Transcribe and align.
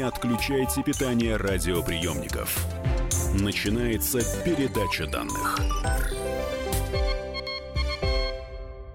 Не 0.00 0.06
отключайте 0.06 0.82
питание 0.82 1.36
радиоприемников. 1.36 2.58
Начинается 3.38 4.20
передача 4.46 5.06
данных. 5.06 5.60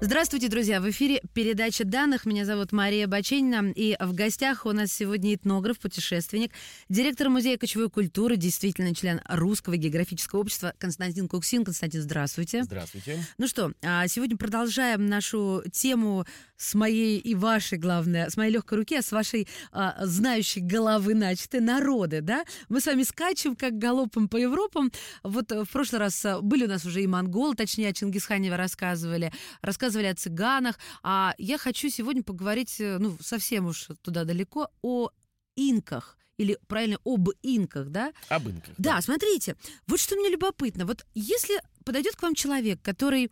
Здравствуйте, 0.02 0.47
друзья! 0.47 0.81
В 0.81 0.89
эфире 0.89 1.21
передача 1.36 1.84
данных. 1.84 2.26
Меня 2.26 2.46
зовут 2.46 2.72
Мария 2.72 3.08
Баченина. 3.08 3.74
И 3.76 3.97
в 3.99 4.13
гостях 4.13 4.65
у 4.65 4.72
нас 4.72 4.94
сегодня 4.94 5.36
этнограф, 5.36 5.78
путешественник, 5.79 6.51
директор 6.88 7.28
Музея 7.28 7.58
кочевой 7.58 7.90
культуры, 7.90 8.38
действительно 8.38 8.96
член 8.96 9.19
Русского 9.28 9.76
географического 9.76 10.40
общества 10.40 10.74
Константин 10.79 11.28
Куксин. 11.28 11.65
Константин, 11.65 12.01
здравствуйте. 12.01 12.63
Здравствуйте. 12.63 13.19
Ну 13.37 13.50
что, 13.50 13.74
а 13.83 14.08
сегодня 14.08 14.37
продолжаем 14.37 15.08
нашу 15.08 15.62
тему 15.74 16.26
с 16.55 16.73
моей 16.73 17.20
и 17.20 17.36
вашей, 17.36 17.77
главное, 17.77 18.30
с 18.30 18.38
моей 18.38 18.54
легкой 18.54 18.77
руки, 18.77 18.95
а 18.95 19.02
с 19.02 19.12
вашей 19.12 19.45
а, 19.73 20.06
знающей 20.06 20.62
головы 20.62 21.16
начатой 21.16 21.59
народы, 21.59 22.22
да? 22.22 22.45
Мы 22.70 22.80
с 22.80 22.86
вами 22.86 23.04
скачем 23.04 23.58
как 23.58 23.78
галопом 23.78 24.30
по 24.30 24.38
Европам. 24.38 24.90
Вот 25.22 25.52
в 25.52 25.66
прошлый 25.66 26.00
раз 26.00 26.23
а, 26.26 26.40
были 26.40 26.64
у 26.64 26.70
нас 26.70 26.86
уже 26.86 27.04
и 27.04 27.08
монголы, 27.08 27.56
точнее, 27.56 27.90
о 27.90 27.94
Чингисхане 27.94 28.56
рассказывали, 28.56 29.34
рассказывали 29.62 30.08
о 30.08 30.16
цыганах, 30.16 30.80
а 31.26 31.34
я 31.40 31.58
хочу 31.58 31.90
сегодня 31.90 32.22
поговорить, 32.24 32.80
э, 32.80 32.98
ну, 33.00 33.18
совсем 33.20 33.66
уж 33.66 33.88
туда 34.04 34.26
далеко, 34.26 34.70
о 34.84 35.10
инках 35.56 36.18
или 36.38 36.60
правильно 36.68 37.00
об 37.04 37.30
инках, 37.42 37.90
да? 37.90 38.14
Об 38.30 38.48
инках. 38.48 38.76
Да, 38.78 38.96
да, 38.96 39.02
смотрите, 39.02 39.56
вот 39.88 40.00
что 40.00 40.16
мне 40.16 40.30
любопытно. 40.30 40.86
Вот 40.86 41.06
если 41.16 41.62
подойдет 41.84 42.16
к 42.16 42.22
вам 42.22 42.36
человек, 42.36 42.80
который, 42.84 43.32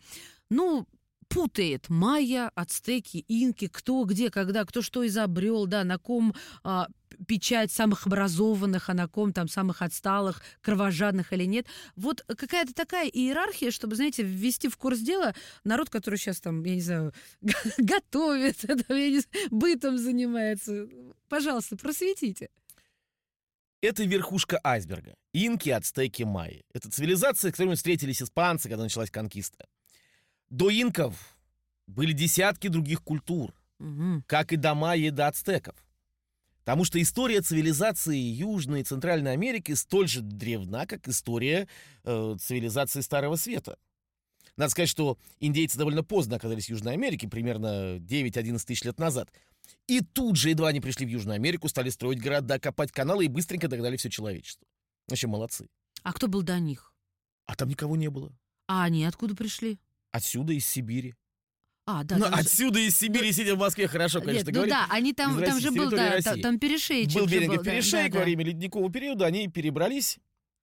ну, 0.50 0.88
путает 1.28 1.88
майя, 1.88 2.50
ацтеки, 2.56 3.24
инки, 3.28 3.68
кто 3.68 4.04
где, 4.04 4.30
когда, 4.30 4.64
кто 4.64 4.82
что 4.82 5.06
изобрел, 5.06 5.66
да, 5.66 5.84
на 5.84 5.98
ком 5.98 6.34
а, 6.64 6.88
печать 7.24 7.70
самых 7.70 8.06
образованных, 8.06 8.88
а 8.88 8.94
на 8.94 9.08
ком 9.08 9.32
там 9.32 9.48
самых 9.48 9.82
отсталых, 9.82 10.42
кровожадных 10.60 11.32
или 11.32 11.44
нет. 11.44 11.66
Вот 11.96 12.24
какая-то 12.26 12.74
такая 12.74 13.08
иерархия, 13.08 13.70
чтобы, 13.70 13.96
знаете, 13.96 14.22
ввести 14.22 14.68
в 14.68 14.76
курс 14.76 15.00
дела 15.00 15.34
народ, 15.64 15.90
который 15.90 16.16
сейчас 16.16 16.40
там, 16.40 16.62
я 16.64 16.74
не 16.74 16.80
знаю, 16.80 17.12
готовит, 17.78 18.58
там, 18.66 18.96
я 18.96 19.10
не 19.10 19.20
знаю, 19.20 19.48
бытом 19.50 19.98
занимается. 19.98 20.88
Пожалуйста, 21.28 21.76
просветите. 21.76 22.48
Это 23.80 24.04
верхушка 24.04 24.58
айсберга. 24.64 25.14
Инки, 25.34 25.68
ацтеки, 25.68 26.22
майи. 26.22 26.64
Это 26.72 26.90
цивилизация, 26.90 27.50
с 27.50 27.52
которой 27.52 27.76
встретились 27.76 28.22
испанцы, 28.22 28.68
когда 28.68 28.84
началась 28.84 29.10
конкиста. 29.10 29.66
До 30.48 30.70
инков 30.70 31.36
были 31.86 32.12
десятки 32.12 32.68
других 32.68 33.02
культур, 33.02 33.52
угу. 33.78 34.22
как 34.26 34.52
и 34.52 34.56
до 34.56 34.74
майя 34.74 35.08
и 35.08 35.10
до 35.10 35.26
ацтеков. 35.26 35.74
Потому 36.64 36.84
что 36.84 37.00
история 37.00 37.42
цивилизации 37.42 38.16
Южной 38.16 38.80
и 38.80 38.84
Центральной 38.84 39.32
Америки 39.32 39.72
столь 39.72 40.08
же 40.08 40.22
древна, 40.22 40.86
как 40.86 41.06
история 41.08 41.68
э, 42.04 42.36
цивилизации 42.40 43.02
Старого 43.02 43.36
Света. 43.36 43.78
Надо 44.56 44.70
сказать, 44.70 44.88
что 44.88 45.18
индейцы 45.40 45.76
довольно 45.76 46.02
поздно 46.02 46.36
оказались 46.36 46.66
в 46.66 46.70
Южной 46.70 46.94
Америке, 46.94 47.28
примерно 47.28 47.96
9-11 47.98 48.64
тысяч 48.64 48.84
лет 48.84 48.98
назад. 48.98 49.30
И 49.88 50.00
тут 50.00 50.36
же, 50.36 50.50
едва 50.50 50.68
они 50.68 50.80
пришли 50.80 51.04
в 51.04 51.08
Южную 51.10 51.36
Америку, 51.36 51.68
стали 51.68 51.90
строить 51.90 52.20
города, 52.20 52.58
копать 52.58 52.92
каналы 52.92 53.26
и 53.26 53.28
быстренько 53.28 53.68
догнали 53.68 53.96
все 53.96 54.08
человечество. 54.08 54.66
Вообще 55.08 55.26
молодцы. 55.26 55.68
А 56.02 56.12
кто 56.12 56.28
был 56.28 56.42
до 56.42 56.58
них? 56.58 56.94
А 57.46 57.56
там 57.56 57.68
никого 57.68 57.96
не 57.96 58.08
было. 58.08 58.32
А 58.68 58.84
они 58.84 59.04
откуда 59.04 59.34
пришли? 59.34 59.78
Отсюда, 60.12 60.54
из 60.54 60.66
Сибири. 60.66 61.14
А, 61.86 62.02
да. 62.02 62.16
Ну, 62.16 62.26
отсюда 62.30 62.78
из 62.78 62.96
Сибири, 62.96 63.26
ну, 63.26 63.32
сидя 63.32 63.54
в 63.54 63.58
Москве, 63.58 63.86
хорошо, 63.88 64.22
конечно, 64.22 64.50
нет, 64.50 64.56
ну 64.56 64.66
да, 64.66 64.86
они 64.88 65.12
там, 65.12 65.42
там 65.42 65.60
же 65.60 65.70
был, 65.70 65.90
да, 65.90 66.18
там, 66.22 66.40
там 66.40 66.58
перешейчик. 66.58 67.14
Был 67.14 67.26
да, 67.26 67.30
перешейк 67.62 68.12
да, 68.12 68.20
во 68.20 68.24
время 68.24 68.44
ледникового 68.44 68.90
периода, 68.90 69.26
они 69.26 69.48
перебрались, 69.48 70.18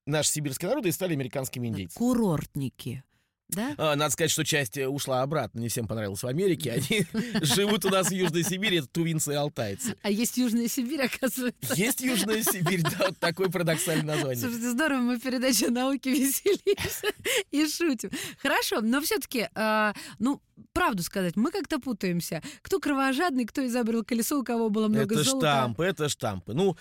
наши 0.08 0.31
сибирские 0.31 0.69
народы, 0.69 0.89
и 0.89 0.92
стали 0.92 1.14
американскими 1.14 1.67
индейцами. 1.67 1.98
Курортники. 1.98 3.04
Да? 3.52 3.76
А, 3.78 3.95
надо 3.95 4.12
сказать, 4.12 4.32
что 4.32 4.45
часть 4.45 4.78
э, 4.78 4.88
ушла 4.88 5.22
обратно. 5.22 5.60
Не 5.60 5.67
всем 5.67 5.88
понравилось 5.88 6.23
в 6.23 6.28
Америке. 6.28 6.72
Они 6.72 7.06
живут 7.42 7.84
у 7.86 7.89
нас 7.89 8.08
в 8.08 8.12
Южной 8.12 8.44
Сибири, 8.44 8.78
это 8.78 8.88
тувинцы 8.88 9.34
и 9.34 9.36
алтайцы. 9.36 9.95
А 10.02 10.10
есть 10.10 10.38
Южная 10.38 10.67
Сибирь, 10.67 11.02
оказывается. 11.06 11.73
Есть 11.76 12.02
Южная 12.02 12.44
Сибирь, 12.44 12.82
да, 12.82 13.08
вот 13.08 13.17
такое 13.20 13.50
парадоксальное 13.50 14.16
название. 14.16 14.38
Слушайте, 14.38 14.70
здорово, 14.72 15.00
мы 15.00 15.20
передача 15.20 15.70
науки 15.70 16.10
веселимся 16.10 17.08
и 17.52 17.67
шутим. 17.67 18.11
Хорошо, 18.42 18.82
но 18.82 19.02
все-таки, 19.02 19.50
а, 19.54 19.94
ну, 20.20 20.42
правду 20.73 21.04
сказать, 21.04 21.36
мы 21.36 21.52
как-то 21.52 21.80
путаемся. 21.80 22.42
Кто 22.61 22.80
кровожадный, 22.80 23.45
кто 23.45 23.66
изобрел 23.66 24.04
колесо, 24.04 24.40
у 24.40 24.44
кого 24.44 24.70
было 24.70 24.88
много 24.88 25.16
это 25.16 25.23
золота. 25.23 25.48
Это 25.48 25.56
штампы, 25.58 25.84
это 25.84 26.10
штампы. 26.10 26.54
Ну, 26.54 26.78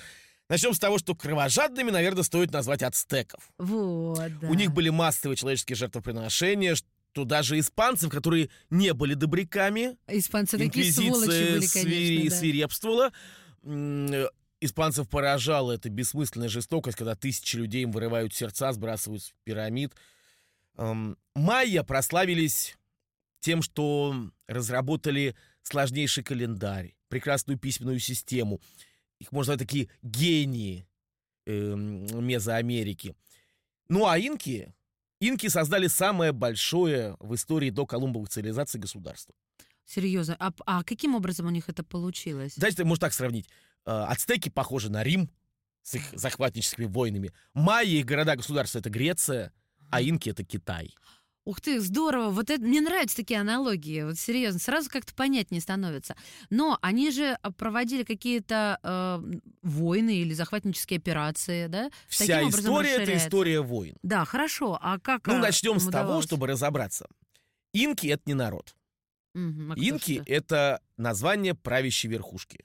Начнем 0.50 0.74
с 0.74 0.80
того, 0.80 0.98
что 0.98 1.14
кровожадными, 1.14 1.92
наверное, 1.92 2.24
стоит 2.24 2.50
назвать 2.50 2.82
ацтеков. 2.82 3.52
Вот, 3.56 4.18
да. 4.40 4.48
У 4.48 4.54
них 4.54 4.72
были 4.72 4.88
массовые 4.88 5.36
человеческие 5.36 5.76
жертвоприношения, 5.76 6.74
что 6.74 7.24
даже 7.24 7.56
испанцев, 7.56 8.10
которые 8.10 8.50
не 8.68 8.92
были 8.92 9.14
добряками, 9.14 9.96
испанцы 10.08 10.58
такие 10.58 10.92
сволочи 10.92 11.28
были, 11.28 11.66
конечно, 11.66 12.30
да. 12.30 12.36
свирепствовала. 12.36 13.12
Испанцев 14.60 15.08
поражала 15.08 15.70
эта 15.70 15.88
бессмысленная 15.88 16.48
жестокость, 16.48 16.98
когда 16.98 17.14
тысячи 17.14 17.56
людей 17.56 17.84
им 17.84 17.92
вырывают 17.92 18.34
сердца, 18.34 18.72
сбрасывают 18.72 19.22
с 19.22 19.32
пирамид. 19.44 19.94
Майя 21.36 21.84
прославились 21.84 22.76
тем, 23.38 23.62
что 23.62 24.16
разработали 24.48 25.36
сложнейший 25.62 26.24
календарь, 26.24 26.96
прекрасную 27.08 27.56
письменную 27.56 28.00
систему— 28.00 28.60
их 29.20 29.30
можно 29.32 29.52
назвать 29.52 29.68
такие 29.68 29.88
гении 30.02 30.86
э, 31.46 31.52
Мезоамерики. 31.52 33.14
Ну 33.88 34.06
а 34.06 34.18
инки, 34.18 34.74
инки 35.20 35.48
создали 35.48 35.86
самое 35.86 36.32
большое 36.32 37.16
в 37.20 37.34
истории 37.34 37.70
до 37.70 37.86
Колумбовых 37.86 38.30
цивилизаций 38.30 38.80
государство. 38.80 39.34
Серьезно? 39.84 40.36
А, 40.38 40.52
а 40.66 40.82
каким 40.82 41.14
образом 41.14 41.46
у 41.46 41.50
них 41.50 41.68
это 41.68 41.84
получилось? 41.84 42.54
Знаете, 42.54 42.84
можно 42.84 43.06
так 43.06 43.12
сравнить. 43.12 43.48
Э, 43.84 44.04
ацтеки 44.08 44.48
похожи 44.48 44.90
на 44.90 45.02
Рим 45.02 45.30
с 45.82 45.94
их 45.94 46.02
захватническими 46.12 46.86
войнами. 46.86 47.32
Майя, 47.54 47.98
их 47.98 48.06
города-государства— 48.06 48.78
это 48.80 48.90
Греция, 48.90 49.52
а 49.90 50.00
инки— 50.00 50.28
это 50.30 50.44
Китай. 50.44 50.94
Ух 51.50 51.60
ты, 51.60 51.80
здорово! 51.80 52.30
Вот 52.30 52.48
это 52.48 52.62
мне 52.62 52.80
нравятся 52.80 53.16
такие 53.16 53.40
аналогии. 53.40 54.04
Вот 54.04 54.16
серьезно, 54.16 54.60
сразу 54.60 54.88
как-то 54.88 55.12
понятнее 55.12 55.60
становится. 55.60 56.14
Но 56.48 56.78
они 56.80 57.10
же 57.10 57.36
а, 57.42 57.50
проводили 57.50 58.04
какие-то 58.04 58.78
э, 58.80 59.40
войны 59.62 60.18
или 60.18 60.32
захватнические 60.32 60.98
операции, 60.98 61.66
да? 61.66 61.90
Вся 62.06 62.48
история 62.48 63.02
это 63.02 63.16
история 63.16 63.62
войн. 63.62 63.96
Да, 64.04 64.24
хорошо. 64.24 64.78
А 64.80 65.00
как? 65.00 65.26
Ну, 65.26 65.38
начнем 65.38 65.80
с 65.80 65.90
того, 65.90 66.22
чтобы 66.22 66.46
разобраться. 66.46 67.08
Инки 67.72 68.06
это 68.06 68.22
не 68.26 68.34
народ. 68.34 68.76
Угу, 69.34 69.72
а 69.72 69.74
Инки 69.74 70.22
это 70.26 70.80
название 70.96 71.56
правящей 71.56 72.08
верхушки. 72.08 72.64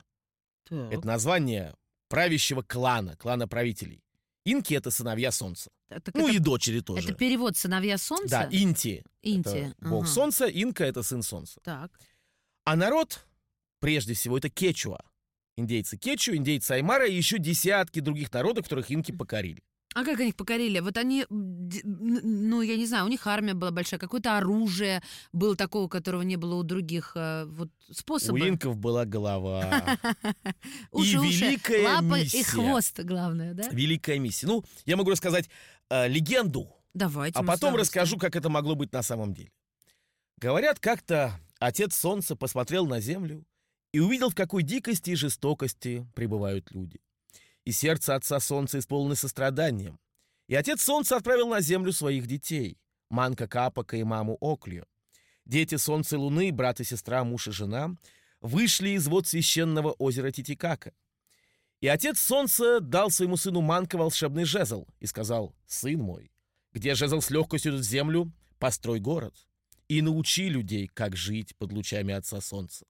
Так. 0.70 0.94
Это 0.94 1.08
название 1.08 1.74
правящего 2.08 2.62
клана, 2.62 3.16
клана 3.16 3.48
правителей. 3.48 4.05
Инки 4.46 4.76
это 4.76 4.92
сыновья 4.92 5.32
солнца. 5.32 5.72
Так 5.90 6.14
ну 6.14 6.28
это, 6.28 6.38
и 6.38 6.40
дочери 6.40 6.80
тоже. 6.80 7.10
Это 7.10 7.18
перевод 7.18 7.58
«сыновья 7.58 7.98
солнца»? 7.98 8.30
Да, 8.30 8.50
инти. 8.52 9.04
Инти. 9.24 9.50
Это 9.50 9.76
ага. 9.80 9.90
бог 9.90 10.08
солнца, 10.08 10.46
инка— 10.46 10.84
это 10.86 11.02
сын 11.02 11.24
солнца. 11.24 11.60
Так. 11.64 11.92
А 12.64 12.76
народ, 12.76 13.26
прежде 13.80 14.14
всего, 14.14 14.38
это 14.38 14.50
кечуа. 14.50 15.00
Индейцы 15.58 15.98
кечу, 15.98 16.36
индейцы 16.36 16.72
аймара 16.72 17.08
и 17.08 17.16
еще 17.16 17.40
десятки 17.40 18.02
других 18.02 18.32
народов, 18.32 18.66
которых 18.66 18.92
инки 18.92 19.12
покорили. 19.12 19.64
А 19.96 20.04
как 20.04 20.20
они 20.20 20.30
их 20.30 20.36
покорили? 20.36 20.80
Вот 20.80 20.98
они, 20.98 21.26
ну, 21.30 22.62
я 22.62 22.76
не 22.76 22.86
знаю, 22.86 23.06
у 23.06 23.08
них 23.08 23.26
армия 23.28 23.54
была 23.54 23.72
большая, 23.72 23.98
какое-то 23.98 24.38
оружие 24.38 25.02
было 25.32 25.56
такого, 25.56 25.88
которого 25.88 26.22
не 26.22 26.36
было 26.36 26.56
у 26.56 26.64
других 26.64 27.14
э, 27.16 27.46
вот 27.46 27.70
способов. 27.90 28.42
У 28.42 28.46
инков 28.46 28.76
была 28.76 29.06
голова. 29.06 29.98
И 30.94 31.02
великая 31.02 31.86
лапы 31.86 32.24
миссия. 32.24 32.40
и 32.40 32.44
хвост, 32.44 33.00
главное, 33.00 33.54
да? 33.54 33.70
Великая 33.70 34.20
миссия. 34.20 34.48
Ну, 34.48 34.66
я 34.86 34.98
могу 34.98 35.12
рассказать 35.12 35.50
э, 35.90 36.10
легенду. 36.10 36.76
Давайте. 36.94 37.40
А 37.40 37.44
потом 37.44 37.78
расскажу, 37.78 38.18
как 38.18 38.36
это 38.36 38.50
могло 38.50 38.76
быть 38.76 38.92
на 38.92 39.02
самом 39.02 39.34
деле. 39.34 39.54
Говорят, 40.36 40.82
как-то 40.82 41.40
отец 41.60 41.96
солнца 41.96 42.36
посмотрел 42.36 42.86
на 42.86 43.00
землю 43.00 43.46
и 43.94 44.02
увидел, 44.02 44.30
в 44.30 44.36
какой 44.36 44.64
дикости 44.64 45.12
и 45.12 45.16
жестокости 45.16 46.06
пребывают 46.16 46.70
люди 46.72 47.00
и 47.66 47.72
сердце 47.72 48.16
отца 48.16 48.40
солнца 48.40 48.80
исполнено 48.80 49.16
состраданием. 49.16 50.00
И 50.48 50.56
отец 50.56 50.82
солнца 50.84 51.18
отправил 51.18 51.50
на 51.50 51.60
землю 51.60 51.92
своих 51.92 52.28
детей, 52.28 52.78
Манка 53.10 53.48
Капака 53.48 53.98
и 53.98 54.04
маму 54.04 54.38
Оклью. 54.40 54.86
Дети 55.46 55.76
солнца 55.76 56.16
и 56.16 56.20
луны, 56.20 56.52
брат 56.52 56.80
и 56.80 56.84
сестра, 56.84 57.24
муж 57.24 57.48
и 57.48 57.52
жена, 57.52 57.96
вышли 58.42 58.90
из 58.90 59.08
вод 59.08 59.28
священного 59.28 59.92
озера 59.94 60.32
Титикака. 60.32 60.94
И 61.82 61.88
отец 61.88 62.20
солнца 62.20 62.80
дал 62.80 63.12
своему 63.12 63.38
сыну 63.38 63.62
Манка 63.62 63.98
волшебный 63.98 64.46
жезл 64.46 64.88
и 65.00 65.08
сказал, 65.08 65.56
«Сын 65.68 66.00
мой, 66.00 66.32
где 66.72 66.96
жезл 66.96 67.22
с 67.22 67.30
легкостью 67.30 67.74
в 67.74 67.84
землю, 67.84 68.32
построй 68.60 69.00
город 69.00 69.36
и 69.88 70.02
научи 70.02 70.50
людей, 70.50 70.88
как 70.88 71.16
жить 71.16 71.56
под 71.58 71.72
лучами 71.72 72.14
отца 72.14 72.42
солнца». 72.42 72.86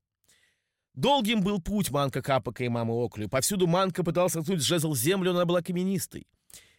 Долгим 0.95 1.42
был 1.42 1.62
путь 1.62 1.92
Манка 1.92 2.21
Капака 2.21 2.63
и 2.63 2.69
мамы 2.69 2.94
Оклю. 2.94 3.27
Повсюду 3.27 3.68
Манка 3.68 4.03
пытался 4.03 4.42
ткнуть 4.42 4.62
жезл 4.62 4.95
землю, 4.95 5.33
но 5.33 5.39
она 5.39 5.45
была 5.45 5.62
каменистой. 5.62 6.25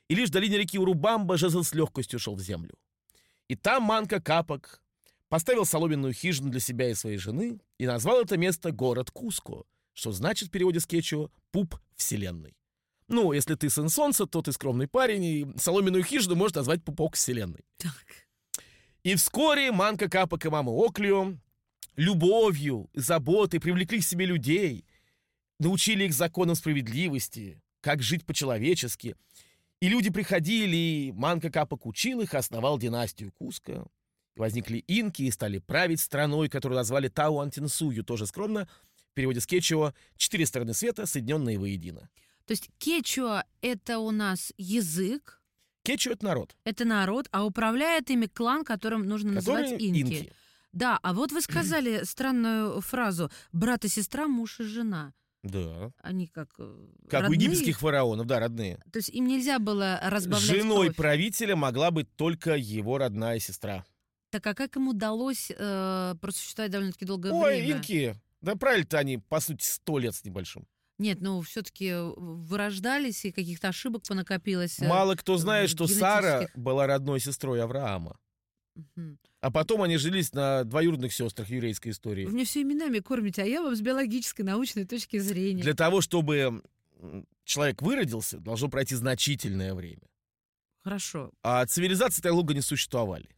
И 0.08 0.14
лишь 0.14 0.30
в 0.30 0.32
долине 0.32 0.58
реки 0.58 0.78
Урубамба 0.78 1.36
жезл 1.36 1.62
с 1.62 1.74
легкостью 1.74 2.18
шел 2.18 2.34
в 2.34 2.40
землю. 2.40 2.74
И 3.48 3.56
там 3.56 3.82
Манка 3.82 4.20
Капак 4.20 4.80
поставил 5.28 5.66
соломенную 5.66 6.14
хижину 6.14 6.50
для 6.50 6.60
себя 6.60 6.90
и 6.90 6.94
своей 6.94 7.18
жены 7.18 7.60
и 7.78 7.86
назвал 7.86 8.22
это 8.22 8.38
место 8.38 8.72
город 8.72 9.10
Куско, 9.10 9.64
что 9.92 10.12
значит 10.12 10.48
в 10.48 10.50
переводе 10.50 10.80
с 10.80 10.86
кечуа 10.86 11.28
«пуп 11.50 11.76
вселенной». 11.96 12.56
Ну, 13.08 13.32
если 13.32 13.54
ты 13.54 13.70
сын 13.70 13.88
солнца, 13.88 14.26
то 14.26 14.42
ты 14.42 14.50
скромный 14.52 14.88
парень, 14.88 15.24
и 15.24 15.46
соломенную 15.56 16.02
хижину 16.02 16.34
можно 16.34 16.60
назвать 16.60 16.82
пупок 16.82 17.14
вселенной. 17.14 17.64
Так. 17.76 18.04
И 19.04 19.14
вскоре 19.14 19.70
Манка 19.70 20.08
Капак 20.08 20.44
и 20.46 20.48
мама 20.48 20.70
Оклио 20.70 21.34
любовью, 21.96 22.88
заботой 22.94 23.60
привлекли 23.60 24.00
к 24.00 24.04
себе 24.04 24.26
людей, 24.26 24.84
научили 25.58 26.04
их 26.04 26.12
законам 26.12 26.54
справедливости, 26.54 27.60
как 27.81 28.02
жить 28.02 28.25
по-человечески. 28.25 29.16
И 29.81 29.88
люди 29.88 30.10
приходили, 30.10 30.76
и 30.76 31.12
Манка 31.12 31.50
Капак 31.50 31.87
учил 31.87 32.20
их, 32.20 32.34
основал 32.34 32.78
династию 32.78 33.32
Куска. 33.32 33.87
Возникли 34.34 34.84
инки 34.87 35.22
и 35.22 35.31
стали 35.31 35.58
править 35.58 36.00
страной, 36.00 36.48
которую 36.48 36.76
назвали 36.76 37.08
Тауантинсую, 37.08 38.04
тоже 38.04 38.26
скромно, 38.26 38.69
в 39.10 39.14
переводе 39.14 39.40
с 39.40 39.46
кечуа 39.46 39.94
«четыре 40.16 40.44
стороны 40.44 40.75
света, 40.75 41.06
соединенные 41.06 41.58
воедино». 41.58 42.10
То 42.44 42.52
есть 42.52 42.69
кечуа— 42.78 43.44
это 43.62 43.98
у 43.98 44.10
нас 44.10 44.52
язык, 44.58 45.40
Кечуа— 45.82 46.12
это 46.14 46.25
народ, 46.25 46.56
это 46.64 46.84
народ, 46.84 47.28
а 47.31 47.44
управляет 47.44 48.10
ими 48.10 48.26
клан, 48.26 48.64
которым 48.64 49.06
нужно 49.06 49.34
который 49.34 49.62
называть 49.62 49.82
инки. 49.82 50.00
инки. 50.00 50.32
Да, 50.76 50.99
а 51.02 51.14
вот 51.14 51.32
вы 51.32 51.40
сказали 51.40 52.02
странную 52.05 52.81
фразу 52.82 53.31
«брат 53.52 53.84
и 53.87 53.88
сестра, 53.88 54.28
муж 54.28 54.61
и 54.61 54.64
жена». 54.64 55.14
Да. 55.43 55.90
Они 56.02 56.26
как 56.26 56.50
э, 56.58 56.87
Как 57.08 57.20
у 57.20 57.23
родные? 57.25 57.38
египетских 57.40 57.78
фараонов, 57.81 58.26
да, 58.26 58.40
родные. 58.40 58.76
То 58.93 58.99
есть 58.99 59.08
им 59.08 59.26
нельзя 59.26 59.58
было 59.58 59.99
разбавлять 60.02 60.46
Женой 60.50 60.87
кровь. 60.88 60.96
правителя 60.96 61.56
могла 61.56 61.90
быть 61.90 62.14
только 62.17 62.56
его 62.56 62.99
родная 62.99 63.38
сестра. 63.38 63.84
Так 64.31 64.46
а 64.46 64.55
как 64.55 64.76
им 64.76 64.88
удалось 64.88 65.50
э, 65.56 66.14
просуществовать 66.20 66.73
довольно-таки 66.73 67.05
долгое 67.06 67.32
Ой, 67.32 67.61
время? 67.62 67.76
инки. 67.79 68.17
Да 68.43 68.55
правильно-то 68.56 68.99
они, 68.99 69.17
по 69.19 69.40
сути, 69.40 69.64
сто 69.64 69.99
лет 69.99 70.14
с 70.14 70.25
небольшим. 70.25 70.67
Нет, 70.99 71.20
ну 71.22 71.40
все-таки 71.43 71.93
вырождались 72.17 73.25
и 73.25 73.32
каких-то 73.32 73.69
ошибок 73.69 74.02
понакопилось. 74.06 74.81
э, 74.81 74.87
Мало 74.88 75.14
кто 75.14 75.37
знает, 75.38 75.70
что 75.70 75.87
Сара 75.87 76.49
была 76.55 76.87
родной 76.87 77.20
сестрой 77.20 77.62
Авраама. 77.62 78.19
А 79.40 79.50
потом 79.50 79.82
они 79.82 79.96
жились 79.96 80.32
на 80.32 80.64
двоюродных 80.64 81.12
сестрах 81.12 81.49
еврейской 81.50 81.90
истории. 81.90 82.25
Вы 82.25 82.32
мне 82.32 82.44
все 82.44 82.62
именами 82.62 82.99
кормите, 82.99 83.43
а 83.43 83.46
я 83.46 83.62
вам 83.62 83.75
с 83.75 83.81
биологической, 83.81 84.43
научной 84.43 84.84
точки 84.84 85.19
зрения. 85.19 85.62
Для 85.62 85.75
того, 85.75 86.00
чтобы 86.00 86.62
человек 87.44 87.82
выродился, 87.82 88.38
должно 88.38 88.69
пройти 88.69 88.94
значительное 88.94 89.75
время. 89.75 90.02
Хорошо. 90.82 91.31
А 91.43 91.64
цивилизации 91.67 92.23
долго 92.23 92.55
не 92.55 92.61
существовали. 92.61 93.28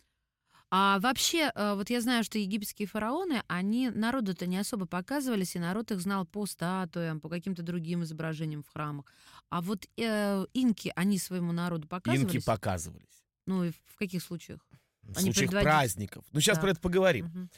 А 0.71 0.99
вообще, 1.01 1.51
э, 1.55 1.75
вот 1.75 1.89
я 1.89 2.03
знаю, 2.03 2.25
что 2.25 2.39
египетские 2.39 2.87
фараоны, 2.87 3.43
они 3.49 3.89
народу-то 3.89 4.47
не 4.47 4.59
особо 4.59 4.85
показывались, 4.85 5.57
и 5.57 5.59
народ 5.59 5.91
их 5.91 6.01
знал 6.01 6.27
по 6.27 6.45
статуям, 6.45 7.21
по 7.21 7.31
каким-то 7.31 7.63
другим 7.63 8.03
изображениям 8.03 8.63
в 8.63 8.69
храмах. 8.69 9.07
А 9.49 9.63
вот 9.63 9.87
э, 9.97 10.45
инки, 10.53 10.93
они 10.95 11.19
своему 11.19 11.53
народу 11.53 11.89
показывались? 11.89 12.35
Инки 12.35 12.45
показывались. 12.45 13.25
Ну 13.47 13.65
и 13.65 13.71
в 13.71 13.97
каких 13.97 14.23
случаях? 14.23 14.61
В 15.09 15.17
Они 15.17 15.33
случаях 15.33 15.51
праздников. 15.51 16.25
Ну, 16.33 16.41
сейчас 16.41 16.57
Так. 16.57 16.63
про 16.63 16.71
это 16.73 16.81
поговорим. 16.81 17.27
Мгм. 17.27 17.51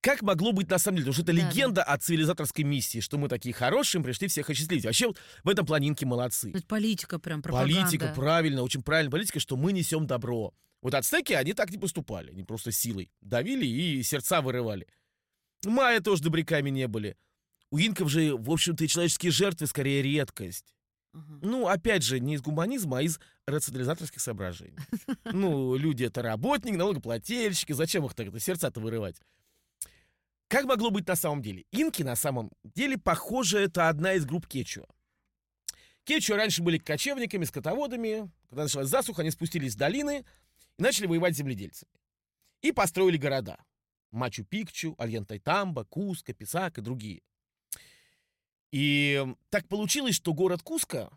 Как 0.00 0.22
могло 0.22 0.52
быть 0.52 0.68
на 0.68 0.78
самом 0.78 0.98
деле? 0.98 1.10
Потому 1.10 1.14
что 1.14 1.32
это 1.32 1.32
Да, 1.32 1.42
да. 1.48 1.50
легенда 1.54 1.82
о 1.82 1.98
цивилизаторской 1.98 2.64
миссии, 2.64 3.00
что 3.00 3.16
мы 3.16 3.28
такие 3.28 3.54
хорошие, 3.54 4.02
пришли 4.02 4.28
всех 4.28 4.48
осчастливить. 4.50 4.84
Вообще 4.84 5.06
вот 5.08 5.18
в 5.42 5.48
этом 5.48 5.64
плане 5.66 5.88
инки 5.88 6.04
молодцы. 6.04 6.50
Это 6.50 6.66
политика 6.66 7.18
прям, 7.18 7.42
пропаганда. 7.42 7.74
Политика, 7.74 8.12
правильно, 8.14 8.62
очень 8.62 8.82
правильная 8.82 9.10
политика, 9.10 9.40
что 9.40 9.56
мы 9.56 9.72
несем 9.72 10.06
добро. 10.06 10.52
Вот 10.82 10.94
ацтеки, 10.94 11.32
они 11.32 11.54
так 11.54 11.70
не 11.70 11.78
поступали. 11.78 12.30
Они 12.30 12.44
просто 12.44 12.70
силой 12.70 13.10
давили 13.20 13.66
и 13.66 14.02
сердца 14.02 14.42
вырывали. 14.42 14.86
Майя 15.64 16.00
тоже 16.00 16.22
добряками 16.22 16.70
не 16.70 16.86
были. 16.86 17.16
У 17.70 17.78
инков 17.78 18.08
же, 18.08 18.36
в 18.36 18.50
общем-то, 18.50 18.84
и 18.84 18.88
человеческие 18.88 19.32
жертвы 19.32 19.66
скорее 19.66 20.02
редкость. 20.02 20.75
Ага. 21.16 21.38
Ну, 21.42 21.66
опять 21.66 22.02
же, 22.02 22.20
не 22.20 22.34
из 22.34 22.42
гуманизма, 22.42 22.98
а 22.98 23.02
из 23.02 23.18
рационализаторских 23.46 24.20
соображений. 24.20 24.76
Ну, 25.24 25.76
люди 25.76 26.04
это 26.04 26.22
работники, 26.22 26.76
налогоплательщики, 26.76 27.72
зачем 27.72 28.04
их 28.04 28.14
так-то 28.14 28.38
сердца-то 28.38 28.80
вырывать? 28.80 29.20
Как 30.48 30.64
могло 30.66 30.90
быть 30.90 31.08
на 31.08 31.16
самом 31.16 31.42
деле? 31.42 31.64
Инки 31.72 32.02
на 32.02 32.16
самом 32.16 32.50
деле, 32.62 32.98
похоже, 32.98 33.58
это 33.58 33.88
одна 33.88 34.12
из 34.12 34.24
групп 34.24 34.46
кечуа. 34.46 34.86
Кечуа 36.04 36.36
раньше 36.36 36.62
были 36.62 36.78
кочевниками, 36.78 37.44
скотоводами. 37.44 38.30
Когда 38.48 38.64
началась 38.64 38.88
засуха, 38.88 39.22
они 39.22 39.30
спустились 39.30 39.74
в 39.74 39.78
долины 39.78 40.24
и 40.78 40.82
начали 40.82 41.06
воевать 41.06 41.34
с 41.34 41.38
земледельцами. 41.38 41.90
И 42.62 42.72
построили 42.72 43.16
города. 43.16 43.58
Мачу-Пикчу, 44.12 44.94
Альянтайтамба, 44.98 45.84
Куско, 45.84 46.32
Писак 46.32 46.78
и 46.78 46.82
другие. 46.82 47.22
И 48.72 49.26
так 49.50 49.68
получилось, 49.68 50.14
что 50.14 50.34
город 50.34 50.62
Куско 50.62 51.10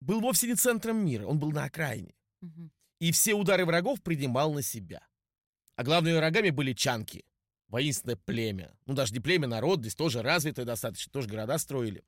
был 0.00 0.20
вовсе 0.20 0.46
не 0.46 0.54
центром 0.54 1.04
мира, 1.04 1.26
он 1.26 1.38
был 1.38 1.50
на 1.52 1.64
окраине. 1.64 2.14
Мгм. 2.40 2.70
И 3.00 3.12
все 3.12 3.34
удары 3.34 3.64
врагов 3.64 4.02
принимал 4.02 4.52
на 4.52 4.62
себя. 4.62 5.06
А 5.76 5.82
главными 5.82 6.16
врагами 6.16 6.50
были 6.50 6.72
чанки, 6.72 7.24
воинственное 7.68 8.16
племя. 8.16 8.76
Ну, 8.86 8.94
даже 8.94 9.12
не 9.12 9.20
племя, 9.20 9.48
народ, 9.48 9.80
здесь 9.80 9.94
тоже 9.94 10.22
развитое 10.22 10.64
достаточно, 10.64 11.10
тоже 11.12 11.28
города 11.28 11.58
строили. 11.58 12.04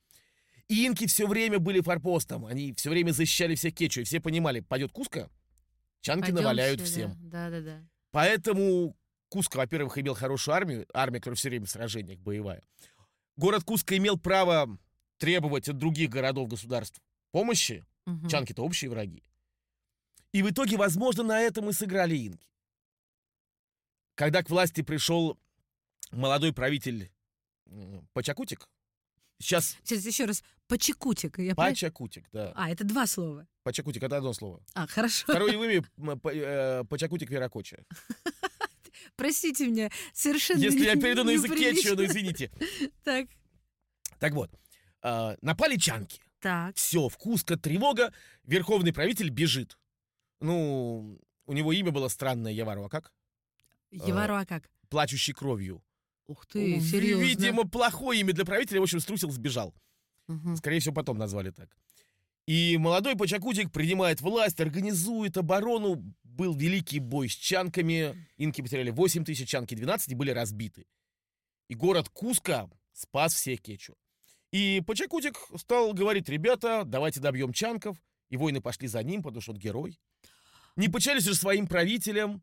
И 0.69 0.87
инки 0.87 1.07
все 1.07 1.27
время 1.27 1.59
были 1.59 1.81
форпостом, 1.81 2.47
они 2.47 2.73
все 2.75 2.91
время 2.91 3.13
защищали 3.13 3.55
всех 3.55 3.75
кечу, 3.75 4.01
и 4.01 4.05
все 4.05 4.21
понимали, 4.21 4.61
пойдет 4.61 4.93
Куско, 4.93 5.31
чанки 6.01 6.23
Пойдем 6.23 6.37
наваляют 6.37 6.81
все, 6.81 6.91
всем. 6.91 7.31
Да, 7.31 7.51
да, 7.51 7.61
да. 7.61 7.89
Поэтому 8.11 8.97
Куско, 9.29 9.57
во-первых, 9.59 9.99
имел 9.99 10.15
хорошую 10.15 10.55
армию, 10.55 10.87
армия, 10.93 11.19
которая 11.19 11.37
все 11.37 11.49
время 11.49 11.67
в 11.67 11.71
сражениях 11.71 12.19
боевая. 12.21 12.63
Город 13.37 13.65
Куско 13.65 13.97
имел 13.97 14.19
право 14.19 14.79
требовать 15.19 15.69
от 15.69 15.79
других 15.79 16.11
городов-государств 16.11 17.01
помощи, 17.33 17.87
Мгм. 18.07 18.29
Чанки-то 18.29 18.63
общие 18.63 18.89
враги. 18.91 19.23
И 20.33 20.43
в 20.43 20.51
итоге, 20.51 20.77
возможно, 20.77 21.25
на 21.25 21.41
этом 21.41 21.69
и 21.71 21.73
сыграли 21.73 22.17
инки. 22.17 22.47
Когда 24.15 24.43
к 24.45 24.49
власти 24.51 24.83
пришел 24.83 25.39
молодой 26.13 26.53
правитель 26.53 27.11
э, 27.67 28.01
Пачакутик, 28.13 28.69
сейчас 29.41 29.77
Сейчас 29.83 30.05
еще 30.07 30.25
раз. 30.27 30.45
Почекутик. 30.69 31.39
Я 31.39 31.55
Пачакутик, 31.55 32.29
да. 32.33 32.53
А, 32.55 32.71
это 32.71 32.85
два 32.85 33.07
слова. 33.07 33.47
Пачакутик— 33.65 34.03
это 34.05 34.17
одно 34.19 34.33
слово. 34.33 34.63
А, 34.75 34.87
хорошо. 34.87 35.25
Второе 35.25 35.53
имя 35.55 35.85
м, 35.97 36.21
Па- 36.21 36.33
э, 36.33 36.85
Пачакутик 36.85 37.29
Веракоча. 37.31 37.85
Простите 39.17 39.67
меня, 39.69 39.91
совершенно 40.13 40.59
Если 40.61 40.85
я 40.85 40.95
не- 40.95 41.01
перейду 41.01 41.25
на 41.25 41.31
язык 41.31 41.55
кетчу, 41.55 41.95
ну 41.97 42.05
извините. 42.05 42.51
Так, 43.05 43.27
Так 44.19 44.33
вот, 44.35 44.51
э, 45.03 45.37
напали 45.43 45.77
чанки. 45.77 46.21
так. 46.41 46.77
Все, 46.77 47.09
в 47.09 47.17
Куско 47.17 47.57
тревога, 47.57 48.13
верховный 48.45 48.93
правитель 48.93 49.31
бежит. 49.31 49.79
Ну, 50.41 51.19
у 51.47 51.53
него 51.53 51.73
имя 51.73 51.91
было 51.93 52.09
странное, 52.09 52.53
Явару, 52.53 52.85
а 52.85 52.89
как? 52.89 53.13
Евару, 53.91 54.35
а 54.37 54.45
как? 54.45 54.69
Плачущий 54.89 55.33
кровью. 55.33 55.83
Ух 56.27 56.45
ты, 56.47 56.79
В- 56.79 56.91
серьезно. 56.91 57.23
Видимо, 57.23 57.69
плохое 57.69 58.21
имя 58.21 58.33
для 58.33 58.45
правителя. 58.45 58.81
В 58.81 58.83
общем, 58.85 59.01
струсил, 59.01 59.31
сбежал. 59.31 59.75
Скорее 60.57 60.81
всего, 60.81 60.95
потом 60.95 61.19
назвали 61.19 61.51
так. 61.51 61.71
И 62.47 62.77
молодой 62.79 63.17
Пачакутик 63.17 63.71
принимает 63.73 64.21
власть, 64.21 64.61
организует 64.61 65.37
оборону. 65.37 66.03
Был 66.37 66.55
великий 66.55 67.01
бой 67.01 67.31
с 67.31 67.33
чанками. 67.33 68.29
Инки 68.37 68.61
потеряли 68.61 68.91
8 68.91 69.25
тысяч, 69.25 69.49
чанки 69.49 69.75
12 69.75 70.13
и 70.13 70.15
были 70.15 70.33
разбиты. 70.33 70.87
И 71.69 71.75
город 71.75 72.11
Куска 72.11 72.69
спас 72.93 73.33
всех 73.33 73.63
кечу. 73.63 73.95
И 74.53 74.83
Пачакутик 74.87 75.39
стал 75.57 75.95
говорить, 75.95 76.29
ребята, 76.29 76.83
давайте 76.85 77.21
добьем 77.21 77.55
чанков. 77.55 77.97
И 78.29 78.37
воины 78.37 78.61
пошли 78.61 78.87
за 78.87 79.03
ним, 79.03 79.23
потому 79.23 79.41
что 79.41 79.53
он 79.53 79.59
герой. 79.59 79.99
Не 80.77 80.89
почались 80.89 81.25
же 81.25 81.35
своим 81.35 81.67
правителем. 81.67 82.43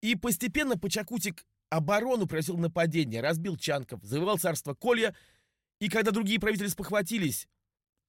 И 0.00 0.16
постепенно 0.16 0.78
Пачакутик 0.78 1.44
оборону 1.68 2.26
превратил 2.26 2.56
в 2.56 2.60
нападение, 2.60 3.20
разбил 3.20 3.58
чанков, 3.58 4.02
завоевал 4.02 4.38
царство 4.38 4.72
Колья. 4.72 5.14
И 5.80 5.90
когда 5.90 6.12
другие 6.12 6.40
правители 6.40 6.68
спохватились, 6.68 7.46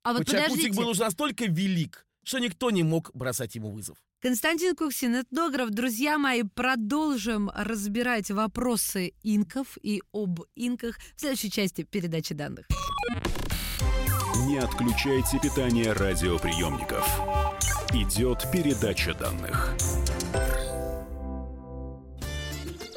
А 0.04 0.13
вот 0.13 0.20
Пачакутик 0.20 0.50
подождите. 0.50 0.77
был 0.82 0.89
уже 0.89 1.01
настолько 1.01 1.46
велик, 1.46 2.08
что 2.24 2.39
никто 2.39 2.72
не 2.72 2.84
мог 2.84 3.12
бросать 3.13 3.56
ему 3.56 3.72
вызов. 3.72 3.98
Константин 4.22 4.76
Куксин, 4.76 5.22
этнограф. 5.22 5.70
Друзья 5.70 6.18
мои, 6.18 6.44
продолжим 6.44 7.52
разбирать 7.54 8.32
вопросы 8.32 9.14
инков 9.24 9.78
и 9.84 10.02
об 10.14 10.42
инках 10.56 10.98
в 11.16 11.22
следующей 11.22 11.52
части 11.52 11.84
передачи 11.84 12.34
данных. 12.34 12.66
Не 14.48 14.58
отключайте 14.58 15.40
питание 15.40 15.92
радиоприемников. 15.92 17.08
Идет 17.94 18.46
передача 18.52 19.14
данных. 19.14 19.76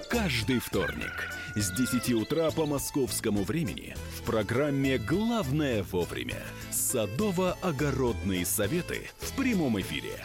Каждый 0.09 0.59
вторник 0.59 1.31
с 1.55 1.71
10 1.71 2.15
утра 2.15 2.51
по 2.51 2.65
московскому 2.65 3.45
времени 3.45 3.95
в 4.17 4.23
программе 4.23 4.99
«Главное 4.99 5.83
вовремя» 5.83 6.43
садово-огородные 6.71 8.47
советы 8.47 9.11
в 9.19 9.37
прямом 9.37 9.79
эфире. 9.81 10.25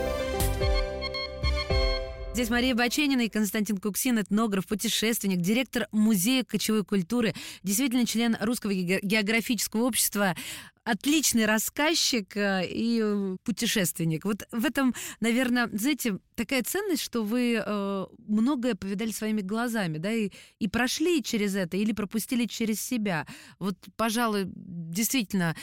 Здесь 2.33 2.49
Мария 2.49 2.73
Баченина 2.73 3.21
и 3.21 3.29
Константин 3.29 3.77
Куксин, 3.77 4.17
этнограф, 4.17 4.65
путешественник, 4.65 5.41
директор 5.41 5.87
Музея 5.91 6.45
кочевой 6.45 6.85
культуры, 6.85 7.33
действительно 7.61 8.05
член 8.05 8.37
Русского 8.39 8.73
географического 8.73 9.83
общества, 9.83 10.37
отличный 10.85 11.45
рассказчик 11.45 12.37
э, 12.37 12.65
и 12.65 13.01
э, 13.03 13.35
путешественник. 13.43 14.23
Вот 14.23 14.47
в 14.53 14.65
этом, 14.65 14.95
наверное, 15.19 15.69
знаете, 15.73 16.19
такая 16.35 16.63
ценность, 16.63 17.03
что 17.03 17.23
вы 17.23 17.61
э, 17.63 18.05
многое 18.19 18.75
повидали 18.75 19.11
своими 19.11 19.41
глазами, 19.41 19.97
да, 19.97 20.13
и, 20.13 20.31
и 20.57 20.69
прошли 20.69 21.21
через 21.21 21.57
это 21.57 21.75
или 21.75 21.91
пропустили 21.91 22.45
через 22.45 22.81
себя. 22.81 23.27
Вот, 23.59 23.75
пожалуй, 23.97 24.45
действительно, 24.55 25.53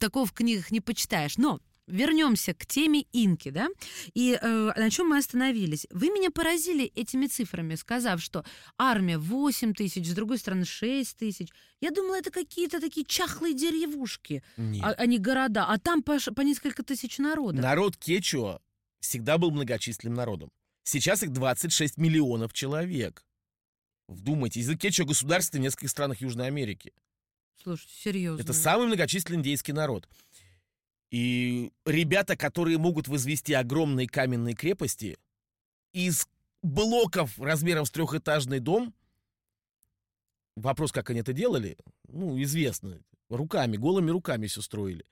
такого 0.00 0.24
в 0.24 0.32
книгах 0.32 0.70
не 0.70 0.80
почитаешь. 0.80 1.36
Но 1.36 1.60
вернемся 1.86 2.54
к 2.54 2.66
теме 2.66 3.06
инки, 3.12 3.50
да, 3.50 3.68
и 4.14 4.38
э, 4.40 4.72
на 4.76 4.90
чем 4.90 5.08
мы 5.08 5.18
остановились. 5.18 5.86
Вы 5.90 6.08
меня 6.10 6.30
поразили 6.30 6.86
этими 6.86 7.26
цифрами, 7.26 7.74
сказав, 7.74 8.20
что 8.20 8.44
армия 8.78 9.18
8 9.18 9.74
тысяч, 9.74 10.06
с 10.06 10.14
другой 10.14 10.38
стороны 10.38 10.64
6 10.64 11.16
тысяч. 11.16 11.48
Я 11.80 11.90
думала, 11.90 12.16
это 12.16 12.30
какие-то 12.30 12.80
такие 12.80 13.06
чахлые 13.06 13.54
деревушки, 13.54 14.42
а, 14.82 14.92
а 14.92 15.06
не 15.06 15.18
города, 15.18 15.66
а 15.66 15.78
там 15.78 16.02
по, 16.02 16.18
по 16.34 16.40
несколько 16.40 16.82
тысяч 16.82 17.18
народа. 17.18 17.60
Народ 17.60 17.96
Кечуа 17.96 18.60
всегда 19.00 19.38
был 19.38 19.50
многочисленным 19.50 20.14
народом. 20.14 20.50
Сейчас 20.84 21.22
их 21.22 21.32
26 21.32 21.98
миллионов 21.98 22.52
человек. 22.52 23.24
Вдумайтесь, 24.08 24.62
язык 24.62 24.80
Кечуа 24.80 25.04
государственный 25.04 25.62
в 25.62 25.64
нескольких 25.64 25.90
странах 25.90 26.20
Южной 26.20 26.46
Америки. 26.46 26.92
Слушайте, 27.62 27.94
серьезно. 27.98 28.40
Это 28.40 28.52
самый 28.52 28.86
многочисленный 28.86 29.38
индейский 29.38 29.72
народ. 29.72 30.08
И 31.16 31.72
ребята, 31.86 32.36
которые 32.36 32.76
могут 32.76 33.08
возвести 33.08 33.54
огромные 33.54 34.06
каменные 34.06 34.54
крепости 34.54 35.16
из 35.94 36.28
блоков 36.62 37.40
размером 37.40 37.86
с 37.86 37.90
трехэтажный 37.90 38.60
дом, 38.60 38.92
вопрос, 40.56 40.92
как 40.92 41.08
они 41.08 41.20
это 41.20 41.32
делали, 41.32 41.78
ну, 42.06 42.38
известно. 42.42 43.00
Руками, 43.30 43.78
голыми 43.78 44.10
руками 44.10 44.46
все 44.46 44.60
строили. 44.60 45.06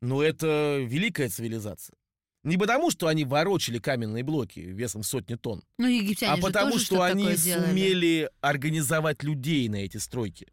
Но 0.00 0.20
это 0.20 0.80
великая 0.80 1.28
цивилизация. 1.28 1.96
Не 2.42 2.58
потому, 2.58 2.90
что 2.90 3.06
они 3.06 3.24
ворочали 3.24 3.78
каменные 3.78 4.24
блоки 4.24 4.58
весом 4.58 5.04
сотни 5.04 5.36
тонн, 5.36 5.62
ну, 5.78 5.86
а 6.26 6.36
потому, 6.38 6.72
тоже 6.72 6.84
что 6.86 7.02
они 7.02 7.36
сумели 7.36 8.28
организовать 8.40 9.22
людей 9.22 9.68
на 9.68 9.76
эти 9.76 9.98
стройки. 9.98 10.48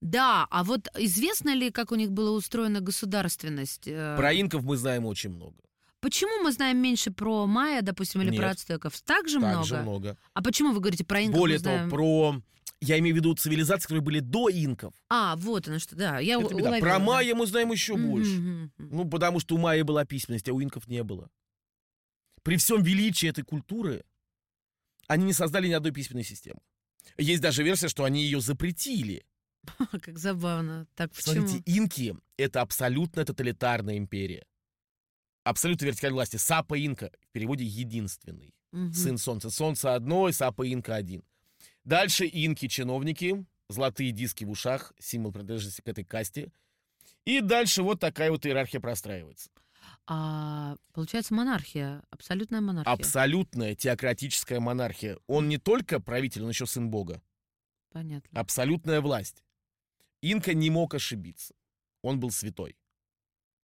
Да, 0.00 0.46
а 0.50 0.62
вот 0.64 0.88
известно 0.96 1.54
ли, 1.54 1.70
как 1.70 1.90
у 1.92 1.96
них 1.96 2.10
была 2.12 2.30
устроена 2.32 2.80
государственность? 2.80 3.86
Э? 3.88 4.14
Про 4.16 4.32
инков 4.32 4.62
мы 4.62 4.76
знаем 4.76 5.06
очень 5.06 5.30
много. 5.30 5.56
Почему 6.00 6.42
мы 6.44 6.52
знаем 6.52 6.78
меньше 6.78 7.10
про 7.10 7.46
майя, 7.46 7.82
допустим, 7.82 8.22
или 8.22 8.30
Нет. 8.30 8.38
про 8.40 8.50
ацтеков? 8.50 9.00
Так 9.02 9.28
же 9.28 9.40
Так 9.40 9.50
много? 9.50 9.64
же 9.66 9.76
много. 9.82 10.16
А 10.34 10.42
почему 10.42 10.72
вы 10.72 10.78
говорите 10.80 11.04
про 11.04 11.22
инков? 11.24 11.40
Более 11.40 11.58
того, 11.58 11.90
про... 11.90 12.40
Я 12.80 12.96
имею 13.00 13.16
в 13.16 13.18
виду 13.18 13.34
цивилизации, 13.34 13.82
которые 13.82 14.02
были 14.02 14.20
до 14.20 14.48
инков. 14.48 14.94
А, 15.08 15.34
вот 15.34 15.66
оно 15.66 15.80
что, 15.80 15.96
да, 15.96 16.20
я 16.20 16.36
Это 16.36 16.44
беда. 16.54 16.54
уловила, 16.68 16.78
Про 16.80 16.98
да. 17.00 17.04
майя 17.04 17.34
мы 17.34 17.46
знаем 17.46 17.72
еще 17.72 17.94
Мгм, 17.96 18.08
больше. 18.08 18.70
Ну, 18.78 19.04
потому 19.10 19.40
что 19.40 19.56
у 19.56 19.58
майя 19.58 19.82
была 19.82 20.04
письменность, 20.04 20.48
а 20.48 20.52
у 20.52 20.62
инков 20.62 20.86
не 20.86 21.02
было. 21.02 21.28
При 22.44 22.56
всем 22.56 22.84
величии 22.84 23.28
этой 23.28 23.42
культуры 23.42 24.04
они 25.08 25.24
не 25.24 25.32
создали 25.32 25.66
ни 25.66 25.72
одной 25.72 25.90
письменной 25.90 26.22
системы. 26.22 26.60
Есть 27.16 27.42
даже 27.42 27.64
версия, 27.64 27.88
что 27.88 28.04
они 28.04 28.22
ее 28.22 28.40
запретили. 28.40 29.26
Как 30.02 30.18
забавно. 30.18 30.86
Так 30.94 31.12
почему? 31.12 31.46
Смотрите, 31.46 31.62
инки— 31.66 32.16
это 32.36 32.60
абсолютно 32.60 33.24
тоталитарная 33.24 33.96
империя. 33.96 34.46
Абсолютно 35.44 35.86
вертикаль 35.86 36.12
власти. 36.12 36.36
Сапа 36.36 36.74
инка 36.78 37.10
в 37.20 37.32
переводе 37.32 37.64
единственный. 37.64 38.54
Мгм. 38.72 38.92
Сын 38.92 39.18
солнца. 39.18 39.50
Солнце 39.50 39.94
одно, 39.94 40.28
и 40.28 40.32
Сапа 40.32 40.62
инка 40.66 40.94
один. 40.94 41.24
Дальше 41.84 42.26
инки 42.26 42.68
чиновники, 42.68 43.46
золотые 43.68 44.12
диски 44.12 44.44
в 44.44 44.50
ушах, 44.50 44.92
символ 44.98 45.32
принадлежности 45.32 45.80
к 45.80 45.88
этой 45.88 46.04
касте. 46.04 46.52
И 47.24 47.40
дальше 47.40 47.82
вот 47.82 48.00
такая 48.00 48.30
вот 48.30 48.44
иерархия 48.46 48.80
простраивается. 48.80 49.50
А, 50.06 50.76
получается 50.92 51.34
монархия, 51.34 52.02
абсолютная 52.10 52.60
монархия. 52.60 52.92
Абсолютная 52.92 53.74
теократическая 53.74 54.60
монархия. 54.60 55.18
Он 55.26 55.48
не 55.48 55.58
только 55.58 56.00
правитель, 56.00 56.42
он 56.42 56.50
еще 56.50 56.66
сын 56.66 56.90
бога. 56.90 57.22
Понятно. 57.90 58.38
Абсолютная 58.38 59.00
власть. 59.00 59.42
Инка 60.22 60.54
не 60.54 60.70
мог 60.70 60.94
ошибиться. 60.94 61.54
Он 62.02 62.18
был 62.20 62.30
святой. 62.30 62.76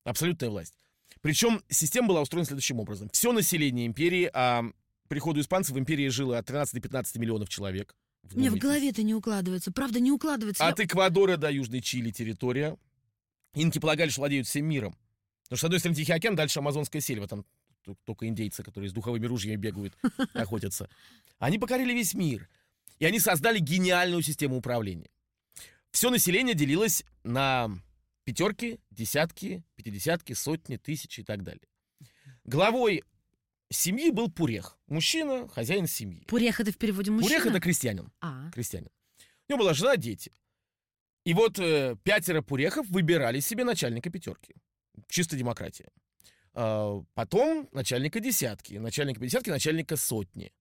Абсолютная 0.03 0.49
власть. 0.49 0.73
Причем 1.21 1.61
система 1.69 2.09
была 2.09 2.21
устроена 2.21 2.45
следующим 2.45 2.79
образом. 2.79 3.09
Все 3.09 3.31
население 3.31 3.85
империи, 3.85 4.29
а 4.33 4.63
приходу 5.07 5.39
испанцев 5.39 5.75
в 5.75 5.79
империи 5.79 6.07
жило 6.09 6.37
от 6.37 6.45
13 6.45 6.73
до 6.75 6.81
15 6.81 7.15
миллионов 7.17 7.49
человек. 7.49 7.95
Мне 8.33 8.49
в 8.49 8.55
голове 8.57 8.89
это 8.89 9.03
не 9.03 9.13
укладывается. 9.13 9.71
Правда, 9.71 9.99
не 9.99 10.11
укладывается. 10.11 10.63
Я- 10.63 10.69
От 10.69 10.79
Эквадора 10.79 11.37
до 11.37 11.51
Южной 11.51 11.81
Чили 11.81 12.11
территория. 12.11 12.77
Инки 13.53 13.79
полагали, 13.79 14.09
что 14.09 14.21
владеют 14.21 14.47
всем 14.47 14.65
миром. 14.65 14.97
Потому 15.43 15.57
что, 15.57 15.57
с 15.57 15.63
одной 15.65 15.79
стороны, 15.79 15.95
Тихий 15.95 16.13
океан, 16.13 16.35
дальше 16.35 16.59
Амазонская 16.59 17.01
сельва. 17.01 17.27
Там 17.27 17.45
только 18.05 18.27
индейцы, 18.27 18.63
которые 18.63 18.89
с 18.89 18.93
духовыми 18.93 19.25
ружьями 19.25 19.57
бегают, 19.57 19.95
охотятся. 20.33 20.89
Они 21.37 21.59
покорили 21.59 21.93
весь 21.93 22.13
мир. 22.13 22.49
И 22.99 23.05
они 23.05 23.19
создали 23.19 23.59
гениальную 23.59 24.21
систему 24.23 24.55
управления. 24.57 25.09
Все 25.93 26.09
население 26.09 26.55
делилось 26.55 27.05
на 27.23 27.69
пятерки, 28.23 28.79
десятки, 28.89 29.63
пятидесятки, 29.75 30.33
сотни, 30.33 30.77
тысячи 30.77 31.21
и 31.21 31.23
так 31.23 31.43
далее. 31.43 31.61
Главой 32.45 33.03
семьи 33.69 34.09
был 34.09 34.31
Пурех. 34.31 34.79
Мужчина, 34.87 35.47
хозяин 35.47 35.85
семьи. 35.85 36.25
Пурех 36.27 36.59
это 36.59 36.71
в 36.71 36.77
переводе 36.77 37.11
мужчина? 37.11 37.29
Пурех— 37.29 37.45
это 37.45 37.59
крестьянин 37.59 38.11
А, 38.21 38.49
крестьянин. 38.51 38.89
У 39.47 39.51
него 39.51 39.59
была 39.59 39.75
жена, 39.75 39.95
дети. 39.95 40.33
И 41.25 41.35
вот 41.35 41.59
э, 41.59 41.95
пятеро 42.03 42.41
пурехов 42.41 42.87
выбирали 42.89 43.39
себе 43.39 43.63
начальника 43.63 44.09
пятерки. 44.09 44.55
Чисто 45.07 45.37
демократия. 45.37 45.89
А, 46.55 47.03
потом 47.13 47.69
начальника 47.71 48.19
десятки. 48.19 48.73
Начальника 48.73 49.19
десятки, 49.21 49.51
начальника 49.51 49.95
сотни. 49.95 50.51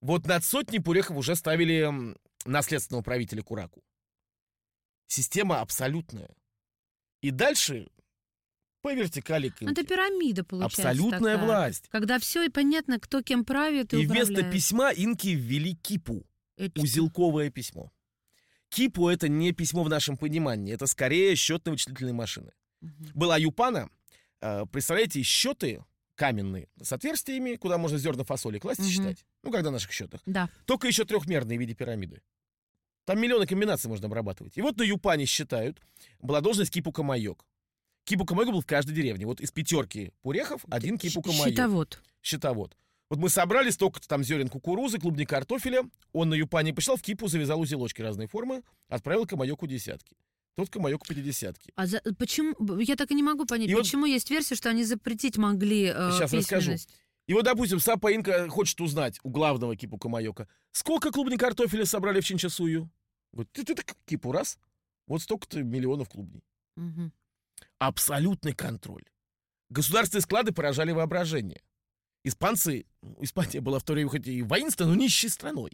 Вот 0.00 0.26
над 0.26 0.42
сотней 0.42 0.80
пурехов 0.80 1.18
уже 1.18 1.36
ставили 1.36 2.16
наследственного 2.46 3.02
правителя 3.02 3.42
Кураку. 3.42 3.82
Система 5.08 5.60
абсолютная. 5.60 6.30
И 7.22 7.30
дальше 7.30 7.88
по 8.82 8.92
вертикали 8.94 9.48
к 9.48 9.60
ну, 9.60 9.72
это 9.72 9.84
пирамида 9.84 10.44
получается 10.44 10.88
Абсолютная 10.88 11.34
такая. 11.34 11.44
власть. 11.44 11.88
Когда 11.90 12.18
все 12.20 12.44
и 12.44 12.48
понятно, 12.48 13.00
кто 13.00 13.22
кем 13.22 13.44
правит 13.44 13.92
и, 13.92 14.02
И 14.02 14.06
вместо 14.06 14.48
письма 14.50 14.92
инки 14.92 15.28
ввели 15.28 15.74
кипу. 15.74 16.24
Это 16.56 16.80
узелковое 16.80 17.50
письмо. 17.50 17.90
Кипу— 18.68 19.08
это 19.08 19.28
не 19.28 19.52
письмо 19.52 19.82
в 19.82 19.88
нашем 19.88 20.16
понимании, 20.16 20.74
это 20.74 20.86
скорее 20.86 21.34
счетно-вычислительные 21.34 22.12
машины. 22.12 22.52
Мгм. 22.82 23.10
Была 23.14 23.38
юпана, 23.38 23.88
э, 24.40 24.66
представляете, 24.70 25.22
счеты 25.22 25.84
каменные 26.16 26.68
с 26.82 26.92
отверстиями, 26.92 27.54
куда 27.56 27.78
можно 27.78 27.96
зерна 27.96 28.24
фасоли 28.24 28.58
класть 28.58 28.80
и 28.80 28.82
Мгм. 28.82 28.90
считать. 28.90 29.24
Ну, 29.42 29.50
когда 29.50 29.70
на 29.70 29.74
наших 29.74 29.92
счетах. 29.92 30.20
Да. 30.26 30.50
Только 30.66 30.86
еще 30.86 31.04
трехмерные 31.04 31.56
в 31.56 31.60
виде 31.60 31.74
пирамиды. 31.74 32.20
Там 33.08 33.18
миллионы 33.22 33.46
комбинаций 33.46 33.88
можно 33.88 34.06
обрабатывать. 34.06 34.58
И 34.58 34.60
вот 34.60 34.76
на 34.76 34.82
юпане 34.82 35.24
считают, 35.24 35.80
была 36.20 36.42
должность 36.42 36.70
кипу 36.70 36.92
камайок. 36.92 37.46
Кипу 38.04 38.26
камайок 38.26 38.52
был 38.52 38.60
в 38.60 38.66
каждой 38.66 38.94
деревне. 38.94 39.24
Вот 39.24 39.40
из 39.40 39.50
пятерки 39.50 40.12
пурехов 40.20 40.62
один 40.68 40.98
кипу 40.98 41.22
камайок 41.22 41.48
Счетовод. 41.48 42.02
счетовод. 42.22 42.76
Вот 43.08 43.18
мы 43.18 43.30
собрали 43.30 43.70
столько-то 43.70 44.06
там 44.06 44.22
зерен 44.22 44.50
кукурузы, 44.50 44.98
клубни 44.98 45.24
картофеля. 45.24 45.84
Он 46.12 46.28
на 46.28 46.34
юпане 46.34 46.74
посчитал, 46.74 46.96
в 46.98 47.00
кипу 47.00 47.28
завязал 47.28 47.58
узелочки 47.60 48.02
разной 48.02 48.26
формы, 48.26 48.62
отправил 48.90 49.24
к 49.26 49.34
майоку 49.36 49.66
десятки. 49.66 50.14
тот 50.54 50.68
Камайока 50.68 51.10
50-ки. 51.10 51.72
А 51.76 51.86
за- 51.86 52.02
почему? 52.18 52.54
Я 52.78 52.96
так 52.96 53.10
и 53.10 53.14
не 53.14 53.22
могу 53.22 53.46
понять, 53.46 53.70
И 53.70 53.74
почему 53.74 54.04
есть 54.04 54.28
версия, 54.28 54.54
что 54.54 54.68
они 54.68 54.84
запретить 54.84 55.38
могли 55.38 55.94
э, 55.94 56.10
Сейчас 56.12 56.30
расскажу. 56.34 56.74
И 57.28 57.34
вот, 57.34 57.44
допустим, 57.44 57.78
Сапа 57.78 58.10
Инка 58.10 58.48
хочет 58.48 58.80
узнать 58.80 59.20
у 59.22 59.28
главного 59.28 59.76
Кипу 59.76 59.98
Камайока, 59.98 60.48
сколько 60.72 61.12
клубней 61.12 61.36
картофеля 61.36 61.84
собрали 61.84 62.20
в 62.20 62.24
Чинчасую? 62.24 62.90
Вот 63.32 63.52
ты, 63.52 63.64
ты 63.64 63.76
Кипу 64.06 64.32
раз, 64.32 64.58
вот 65.06 65.20
столько-то 65.20 65.62
миллионов 65.62 66.08
клубней. 66.08 66.42
Мгм. 66.76 67.12
Абсолютный 67.78 68.54
контроль. 68.54 69.04
Государственные 69.68 70.22
склады 70.22 70.52
поражали 70.52 70.90
воображение. 70.92 71.60
Испанцы, 72.24 72.86
ну, 73.02 73.18
Испания 73.20 73.60
была 73.60 73.78
в 73.78 73.84
то 73.84 73.92
время 73.92 74.08
хоть 74.08 74.26
и 74.26 74.42
воинственной, 74.42 74.88
но 74.88 74.94
нищей 74.94 75.28
страной. 75.28 75.72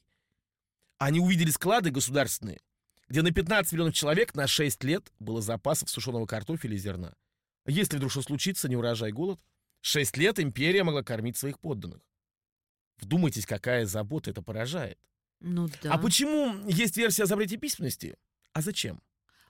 Они 0.98 1.20
увидели 1.20 1.50
склады 1.50 1.90
государственные, 1.90 2.60
где 3.08 3.22
на 3.22 3.30
15 3.30 3.72
миллионов 3.72 3.94
человек 3.94 4.34
на 4.34 4.48
6 4.48 4.82
лет 4.82 5.12
было 5.20 5.40
запасов 5.40 5.88
сушеного 5.88 6.26
картофеля 6.26 6.74
и 6.74 6.78
зерна. 6.78 7.14
Если 7.64 7.96
вдруг 7.96 8.10
что 8.10 8.22
случится, 8.22 8.68
не 8.68 8.74
урожай, 8.74 9.12
голод, 9.12 9.40
6 9.84 10.16
лет 10.16 10.40
империя 10.40 10.82
могла 10.82 11.02
кормить 11.02 11.36
своих 11.36 11.58
подданных. 11.60 12.00
Вдумайтесь, 13.02 13.44
какая 13.44 13.84
забота 13.84 14.30
это 14.30 14.40
поражает. 14.40 14.98
Ну 15.40 15.68
да. 15.82 15.92
А 15.92 15.98
почему 15.98 16.66
есть 16.66 16.96
версия 16.96 17.24
о 17.24 17.26
запрете 17.26 17.58
письменности? 17.58 18.16
А 18.54 18.62
зачем? 18.62 19.02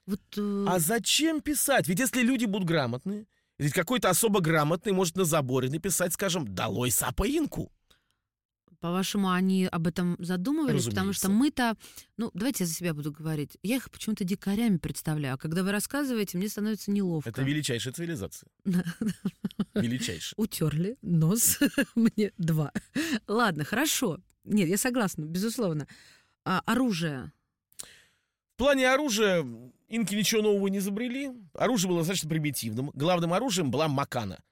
Вот, 0.07 0.21
э, 0.37 0.67
А 0.69 0.81
зачем 0.81 1.41
писать? 1.41 1.87
Ведь 1.87 2.01
если 2.01 2.23
люди 2.23 2.47
будут 2.47 2.67
грамотные, 2.67 3.29
ведь 3.59 3.73
какой-то 3.73 4.11
особо 4.11 4.41
грамотный 4.41 4.91
может 4.91 5.15
на 5.15 5.25
заборе 5.25 5.71
написать, 5.71 6.13
скажем, 6.13 6.53
«Долой 6.53 6.91
Сапа 6.91 7.29
Инку». 7.29 7.71
По-вашему, 8.85 9.31
они 9.31 9.65
об 9.65 9.87
этом 9.87 10.15
задумывались? 10.19 10.85
Потому 10.85 11.15
что 11.15 11.29
Разумеется. 11.29 11.65
мы-то, 11.65 11.77
ну, 12.19 12.31
давайте 12.35 12.65
я 12.65 12.69
за 12.69 12.75
себя 12.75 12.93
буду 12.93 13.13
говорить. 13.13 13.57
Я 13.63 13.77
их 13.77 13.91
почему-то 13.91 14.25
дикарями 14.25 14.77
представляю. 14.77 15.37
А 15.37 15.39
когда 15.39 15.63
вы 15.63 15.73
рассказываете, 15.73 16.37
мне 16.37 16.51
становится 16.51 16.91
неловко. 16.91 17.31
Это 17.31 17.41
величайшая 17.41 17.95
цивилизация. 17.95 18.47
Величайшая. 19.75 20.35
Утерли 20.37 20.99
нос 21.01 21.61
мне 21.95 22.33
два. 22.37 22.73
Ладно, 23.27 23.65
хорошо. 23.65 24.19
Нет, 24.45 24.69
я 24.69 24.77
согласна, 24.77 25.25
безусловно. 25.25 25.89
А, 26.45 26.61
оружие. 26.67 27.33
В 28.53 28.59
плане 28.59 28.91
оружия 28.91 29.47
инки 29.89 30.15
ничего 30.15 30.43
нового 30.43 30.67
не 30.67 30.77
изобрели. 30.77 31.31
Оружие 31.55 31.89
было 31.89 32.01
достаточно 32.01 32.29
примитивным. 32.29 32.91
Главным 32.93 33.33
оружием 33.33 33.71
была 33.71 33.89
макана. 33.89 34.43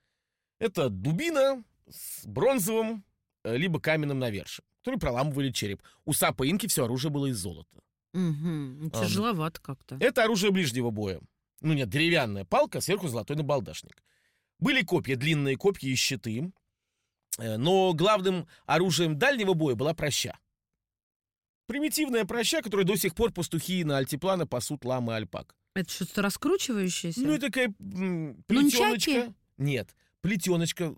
Это 0.59 0.89
дубина 0.89 1.63
с 1.91 2.25
бронзовым 2.25 3.05
либо 3.45 3.81
каменным 3.81 4.19
навершием, 4.19 4.65
который 4.81 4.99
проламывали 4.99 5.51
череп. 5.51 5.83
У 6.05 6.13
Сапа 6.13 6.49
Инки 6.49 6.67
все 6.67 6.85
оружие 6.85 7.11
было 7.11 7.27
из 7.27 7.37
золота. 7.39 7.69
Ам. 8.15 8.91
Тяжеловато 8.93 9.61
как-то. 9.61 9.97
Это 10.01 10.25
оружие 10.25 10.53
ближнего 10.53 10.91
боя. 10.91 11.21
Ну 11.61 11.73
нет, 11.75 11.89
деревянная 11.89 12.45
палка, 12.45 12.81
сверху 12.81 13.09
золотой 13.09 13.37
набалдашник. 13.37 14.03
Были 14.59 14.83
копья, 14.83 15.17
длинные 15.17 15.57
копья 15.57 15.89
и 15.89 15.95
щиты. 15.95 16.53
Э, 17.39 17.57
Но 17.57 17.93
главным 17.95 18.47
оружием 18.67 19.19
дальнего 19.19 19.55
боя 19.55 19.75
была 19.75 19.95
проща. 19.95 20.39
Примитивная 21.67 22.25
проща, 22.25 22.61
которой 22.61 22.85
до 22.85 22.97
сих 22.97 23.15
пор 23.15 23.33
пастухи 23.33 23.85
на 23.85 23.99
альтиплана 23.99 24.47
пасут 24.47 24.85
ламы 24.85 25.13
и 25.13 25.17
альпак. 25.17 25.55
Это 25.75 25.91
что-то 25.91 26.21
раскручивающееся? 26.23 27.21
Ну, 27.21 27.33
это 27.33 27.47
такая 27.47 27.73
м, 27.81 28.45
Нунчаки? 28.49 28.77
плетеночка. 29.07 29.35
Нет, 29.57 29.95
плетеночка. 30.21 30.95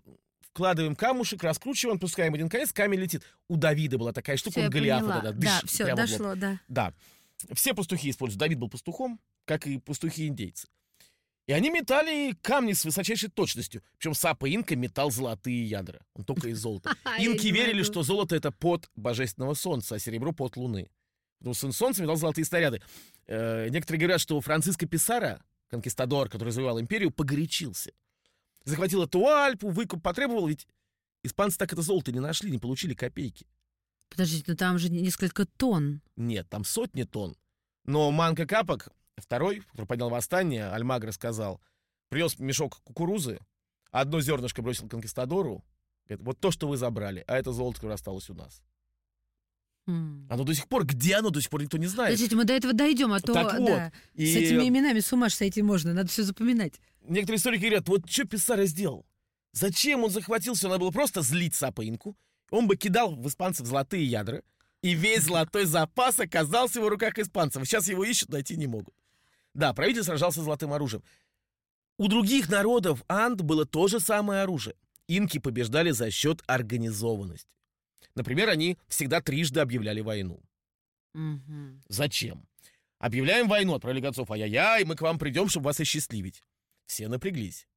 Вкладываем 0.55 0.95
камушек, 0.95 1.43
раскручиваем, 1.43 1.99
пускаем 1.99 2.33
один 2.33 2.47
конец, 2.47 2.71
камень 2.71 3.01
летит. 3.01 3.23
У 3.49 3.57
Давида 3.57 3.97
была 3.97 4.13
такая 4.13 4.37
штука, 4.37 4.61
я 4.61 4.67
он 4.67 4.71
Голиафа 4.71 5.21
тогда, 5.21 5.31
Да, 5.33 5.61
все, 5.65 5.93
дошло, 5.93 6.33
да. 6.35 6.61
Да. 6.69 6.93
Все 7.51 7.73
пастухи 7.73 8.09
используют. 8.09 8.39
Давид 8.39 8.57
был 8.57 8.69
пастухом, 8.69 9.19
как 9.43 9.67
и 9.67 9.79
пастухи-индейцы. 9.79 10.69
И 11.47 11.51
они 11.51 11.69
метали 11.69 12.37
камни 12.41 12.71
с 12.71 12.85
высочайшей 12.85 13.27
точностью. 13.27 13.83
Причем 13.97 14.13
Сапа 14.13 14.45
Инка 14.49 14.77
метал 14.77 15.11
золотые 15.11 15.61
ядра. 15.65 15.99
Он 16.13 16.23
только 16.23 16.47
из 16.47 16.57
золота. 16.57 16.95
Инки 17.19 17.47
верили, 17.47 17.83
что 17.83 18.03
золото— 18.03 18.33
это 18.37 18.53
пот 18.53 18.89
божественного 18.95 19.55
солнца, 19.55 19.95
а 19.95 19.99
серебро— 19.99 20.31
пот 20.31 20.55
луны. 20.55 20.89
Потому 21.39 21.53
что 21.53 21.63
сын 21.63 21.73
солнца 21.73 22.01
метал 22.01 22.15
золотые 22.15 22.45
снаряды. 22.45 22.81
Э, 23.27 23.67
некоторые 23.67 23.99
говорят, 23.99 24.21
что 24.21 24.39
Франциско 24.39 24.87
Писара, 24.87 25.43
конкистадор, 25.69 26.29
который 26.29 26.51
завоевал 26.51 26.79
империю, 26.79 27.11
погорячился. 27.11 27.91
Захватил 28.65 29.03
эту 29.03 29.25
Альпу, 29.27 29.69
выкуп 29.69 30.01
потребовал, 30.01 30.47
ведь 30.47 30.67
испанцы 31.23 31.57
так 31.57 31.71
это 31.71 31.81
золото 31.81 32.11
не 32.11 32.19
нашли, 32.19 32.51
не 32.51 32.57
получили 32.57 32.93
копейки. 32.93 33.47
Подождите, 34.09 34.45
ну 34.47 34.55
там 34.55 34.77
же 34.79 34.89
несколько 34.89 35.45
тонн. 35.45 36.01
Нет, 36.15 36.49
там 36.49 36.63
сотни 36.63 37.03
тонн. 37.03 37.35
Но 37.85 38.11
Манка 38.11 38.45
Капок, 38.47 38.89
второй, 39.17 39.61
который 39.61 39.85
поднял 39.85 40.09
восстание, 40.09 40.67
Альмагро 40.69 41.11
сказал, 41.11 41.61
принес 42.09 42.39
мешок 42.39 42.81
кукурузы, 42.83 43.39
одно 43.91 44.21
зернышко 44.21 44.61
бросил 44.61 44.89
конкистадору, 44.89 45.63
говорит, 46.07 46.25
вот 46.25 46.39
то, 46.39 46.51
что 46.51 46.67
вы 46.67 46.77
забрали, 46.77 47.23
а 47.27 47.37
это 47.37 47.51
золото, 47.51 47.77
которое 47.77 47.95
осталось 47.95 48.29
у 48.29 48.33
нас. 48.33 48.61
М. 49.87 50.27
Оно 50.29 50.43
до 50.43 50.53
сих 50.53 50.67
пор, 50.67 50.85
где 50.85 51.15
оно 51.15 51.29
до 51.29 51.41
сих 51.41 51.49
пор 51.49 51.61
никто 51.61 51.77
не 51.77 51.87
знает. 51.87 52.11
Подождите, 52.11 52.35
мы 52.35 52.43
до 52.45 52.53
этого 52.53 52.73
дойдем, 52.73 53.13
а 53.13 53.19
то 53.19 53.33
Так 53.33 53.59
вот, 53.59 53.67
да, 53.67 53.91
И 54.13 54.25
с 54.25 54.35
этими 54.35 54.67
именами 54.67 54.99
с 54.99 55.13
ума 55.13 55.29
сойти 55.29 55.61
можно, 55.61 55.93
надо 55.93 56.09
все 56.09 56.23
запоминать. 56.23 56.79
некоторые 57.07 57.37
историки 57.37 57.61
говорят, 57.61 57.87
вот 57.87 58.09
что 58.09 58.25
Писаро 58.25 58.65
сделал? 58.65 59.05
Зачем 59.51 60.03
он 60.03 60.09
захватил 60.09 60.55
все? 60.55 60.67
Надо 60.67 60.79
было 60.79 60.91
просто 60.91 61.21
злить 61.21 61.55
Сапаинку. 61.55 62.17
Он 62.49 62.67
бы 62.67 62.75
кидал 62.75 63.15
в 63.15 63.27
испанцев 63.27 63.65
золотые 63.67 64.05
ядра, 64.05 64.41
и 64.81 64.93
весь 64.93 65.23
золотой 65.23 65.65
запас 65.65 66.19
оказался 66.19 66.73
в 66.73 66.77
его 66.77 66.89
руках 66.89 67.17
испанцев. 67.17 67.63
Сейчас 67.65 67.87
его 67.87 68.03
ищут, 68.03 68.29
найти 68.29 68.57
не 68.57 68.67
могут. 68.67 68.93
Да, 69.53 69.73
правитель 69.73 70.03
сражался 70.03 70.41
с 70.41 70.43
золотым 70.43 70.73
оружием. 70.73 71.03
У 71.97 72.07
других 72.07 72.49
народов 72.49 73.03
Анд 73.07 73.41
было 73.41 73.65
то 73.65 73.87
же 73.87 73.99
самое 73.99 74.41
оружие. 74.41 74.75
Инки 75.07 75.37
побеждали 75.37 75.91
за 75.91 76.11
счет 76.11 76.43
организованности. 76.47 77.47
Например, 78.15 78.49
они 78.49 78.77
всегда 78.87 79.21
трижды 79.21 79.59
объявляли 79.59 80.01
войну. 80.01 80.41
Мгм. 81.13 81.83
Зачем? 81.87 82.47
Объявляем 82.97 83.47
войну, 83.47 83.75
отправили 83.75 84.01
гонцов, 84.01 84.31
ай-яй-яй, 84.31 84.85
мы 84.85 84.95
к 84.95 85.01
вам 85.01 85.19
придем, 85.19 85.49
чтобы 85.49 85.65
вас 85.65 85.79
осчастливить. 85.79 86.41
Все 86.85 87.07
напряглись. 87.07 87.67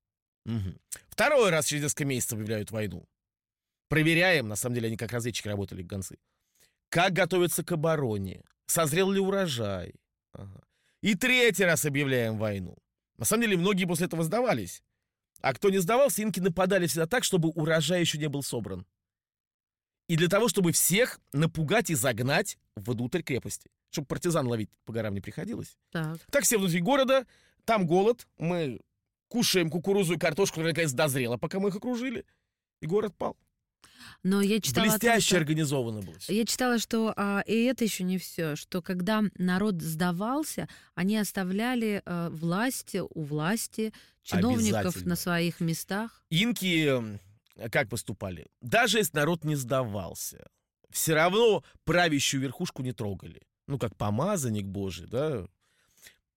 Мгм. 0.44 0.78
Второй 1.08 1.50
раз 1.50 1.66
через 1.66 1.82
несколько 1.82 2.04
месяцев 2.04 2.34
объявляют 2.34 2.70
войну. 2.70 3.06
Проверяем, 3.88 4.48
на 4.48 4.56
самом 4.56 4.74
деле 4.74 4.88
они 4.88 4.96
как 4.96 5.12
разведчики 5.12 5.48
работали, 5.48 5.82
гонцы. 5.82 6.18
Как 6.88 7.12
готовятся 7.12 7.64
к 7.64 7.72
обороне? 7.72 8.42
Созрел 8.66 9.10
ли 9.10 9.20
урожай? 9.20 9.94
Ага. 10.32 10.62
И 11.02 11.14
третий 11.14 11.64
раз 11.64 11.84
объявляем 11.84 12.38
войну. 12.38 12.76
На 13.16 13.24
самом 13.24 13.42
деле 13.42 13.56
многие 13.56 13.86
после 13.86 14.06
этого 14.06 14.22
сдавались. 14.22 14.82
А 15.40 15.54
кто 15.54 15.70
не 15.70 15.78
сдавался, 15.78 16.22
инки 16.22 16.40
нападали 16.40 16.86
всегда 16.86 17.06
так, 17.06 17.24
чтобы 17.24 17.50
урожай 17.50 18.00
еще 18.00 18.18
не 18.18 18.28
был 18.28 18.42
собран. 18.42 18.86
И 20.08 20.16
для 20.16 20.28
того, 20.28 20.48
чтобы 20.48 20.72
всех 20.72 21.20
напугать 21.32 21.90
и 21.90 21.94
загнать 21.94 22.58
внутрь 22.76 23.22
крепости. 23.22 23.70
Чтобы 23.90 24.06
партизан 24.06 24.46
ловить 24.46 24.70
по 24.84 24.92
горам 24.92 25.14
не 25.14 25.20
приходилось. 25.20 25.76
Так. 25.92 26.18
Так 26.30 26.44
все 26.44 26.58
внутри 26.58 26.80
города, 26.80 27.26
там 27.64 27.86
голод, 27.86 28.26
мы 28.38 28.80
кушаем 29.28 29.70
кукурузу 29.70 30.14
и 30.14 30.18
картошку, 30.18 30.54
которая 30.54 30.72
наконец 30.72 30.92
дозрела, 30.92 31.36
пока 31.36 31.60
мы 31.60 31.68
их 31.68 31.76
окружили. 31.76 32.24
И 32.80 32.86
город 32.86 33.14
пал. 33.16 33.36
Но 34.22 34.40
я 34.40 34.60
читала... 34.60 34.86
о 34.86 34.90
том, 34.90 34.98
Блестяще 34.98 35.26
что- 35.26 35.36
организовано 35.36 36.00
было. 36.00 36.16
Я 36.28 36.44
читала, 36.46 36.78
что 36.78 37.12
а, 37.16 37.42
и 37.46 37.64
это 37.64 37.84
еще 37.84 38.04
не 38.04 38.18
все, 38.18 38.56
что 38.56 38.82
когда 38.82 39.22
народ 39.36 39.80
сдавался, 39.82 40.68
они 40.94 41.16
оставляли 41.16 42.02
а, 42.04 42.30
власти 42.30 43.02
у 43.08 43.22
власти, 43.22 43.92
чиновников 44.22 45.04
на 45.04 45.16
своих 45.16 45.60
местах. 45.60 46.22
Инки 46.30 47.20
как 47.70 47.88
поступали? 47.88 48.46
Даже 48.60 48.98
если 48.98 49.16
народ 49.16 49.44
не 49.44 49.56
сдавался, 49.56 50.46
все 50.90 51.14
равно 51.14 51.64
правящую 51.84 52.42
верхушку 52.42 52.82
не 52.82 52.92
трогали. 52.92 53.42
Ну, 53.66 53.78
как 53.78 53.96
помазанник 53.96 54.66
божий, 54.66 55.06
да? 55.06 55.46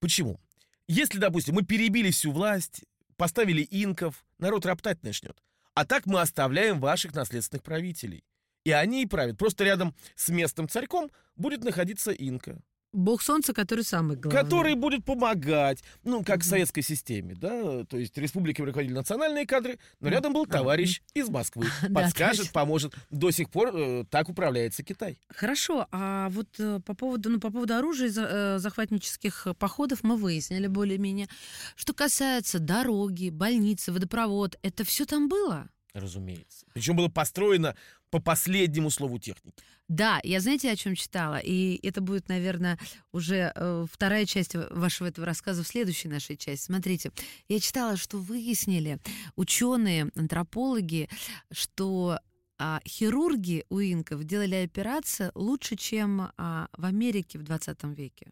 Почему? 0.00 0.40
Если, 0.88 1.18
допустим, 1.18 1.54
мы 1.54 1.64
перебили 1.64 2.10
всю 2.10 2.32
власть, 2.32 2.84
поставили 3.16 3.66
инков, 3.70 4.24
народ 4.38 4.66
роптать 4.66 5.02
начнет. 5.02 5.42
А 5.74 5.86
так 5.86 6.06
мы 6.06 6.20
оставляем 6.20 6.80
ваших 6.80 7.14
наследственных 7.14 7.62
правителей. 7.62 8.24
И 8.64 8.70
они 8.70 9.02
и 9.02 9.06
правят. 9.06 9.38
Просто 9.38 9.64
рядом 9.64 9.94
с 10.14 10.28
местным 10.28 10.68
царьком 10.68 11.10
будет 11.36 11.64
находиться 11.64 12.12
инка, 12.12 12.60
Бог 12.92 13.22
солнца, 13.22 13.52
который 13.54 13.84
самый 13.84 14.16
главный. 14.16 14.40
который 14.42 14.74
будет 14.74 15.04
помогать. 15.04 15.82
Ну, 16.04 16.22
как 16.22 16.40
в 16.40 16.42
Мгм. 16.42 16.50
советской 16.50 16.82
системе, 16.82 17.34
да? 17.34 17.84
То 17.84 17.96
есть 17.96 18.16
республиками 18.18 18.66
руководили 18.66 18.92
национальные 18.92 19.46
кадры, 19.46 19.78
но 20.00 20.08
рядом 20.10 20.32
был 20.34 20.44
Да. 20.46 20.58
товарищ 20.58 21.00
из 21.14 21.28
Москвы. 21.28 21.66
Да, 21.88 22.02
Подскажет, 22.02 22.38
точно. 22.46 22.52
поможет. 22.52 22.94
До 23.10 23.30
сих 23.30 23.50
пор 23.50 23.70
э, 23.74 24.04
так 24.10 24.28
управляется 24.28 24.82
Китай. 24.82 25.18
Хорошо, 25.28 25.86
а 25.90 26.28
вот 26.30 26.48
э, 26.58 26.80
по 26.84 26.94
поводу, 26.94 27.30
ну, 27.30 27.40
по 27.40 27.50
поводу 27.50 27.74
оружия 27.74 28.10
э, 28.14 28.58
захватнических 28.58 29.48
походов 29.58 30.00
мы 30.02 30.16
выяснили 30.16 30.66
более-менее. 30.66 31.28
Что 31.76 31.94
касается 31.94 32.58
дороги, 32.58 33.30
больницы, 33.30 33.92
водопровод, 33.92 34.56
это 34.62 34.84
все 34.84 35.06
там 35.06 35.28
было? 35.28 35.68
Разумеется. 35.94 36.66
Причем 36.72 36.96
было 36.96 37.08
построено 37.08 37.76
по 38.10 38.18
последнему 38.18 38.88
слову 38.90 39.18
техники. 39.18 39.62
Да, 39.88 40.20
я 40.24 40.40
знаете, 40.40 40.70
о 40.70 40.76
чем 40.76 40.94
читала? 40.94 41.38
И 41.38 41.78
это 41.86 42.00
будет, 42.00 42.28
наверное, 42.28 42.78
уже 43.12 43.52
э, 43.54 43.86
вторая 43.90 44.24
часть 44.24 44.54
вашего 44.54 45.08
этого 45.08 45.26
рассказа 45.26 45.62
в 45.62 45.68
следующей 45.68 46.08
нашей 46.08 46.36
части. 46.36 46.64
Смотрите, 46.64 47.10
я 47.48 47.60
читала, 47.60 47.96
что 47.96 48.18
выяснили 48.18 48.98
ученые, 49.36 50.10
антропологи, 50.14 51.10
что 51.50 52.18
а, 52.58 52.80
хирурги 52.86 53.64
у 53.68 53.80
инков 53.80 54.24
делали 54.24 54.54
операции 54.54 55.30
лучше, 55.34 55.76
чем 55.76 56.30
а, 56.38 56.68
в 56.72 56.84
Америке 56.86 57.38
в 57.38 57.42
20 57.42 57.82
веке. 57.96 58.30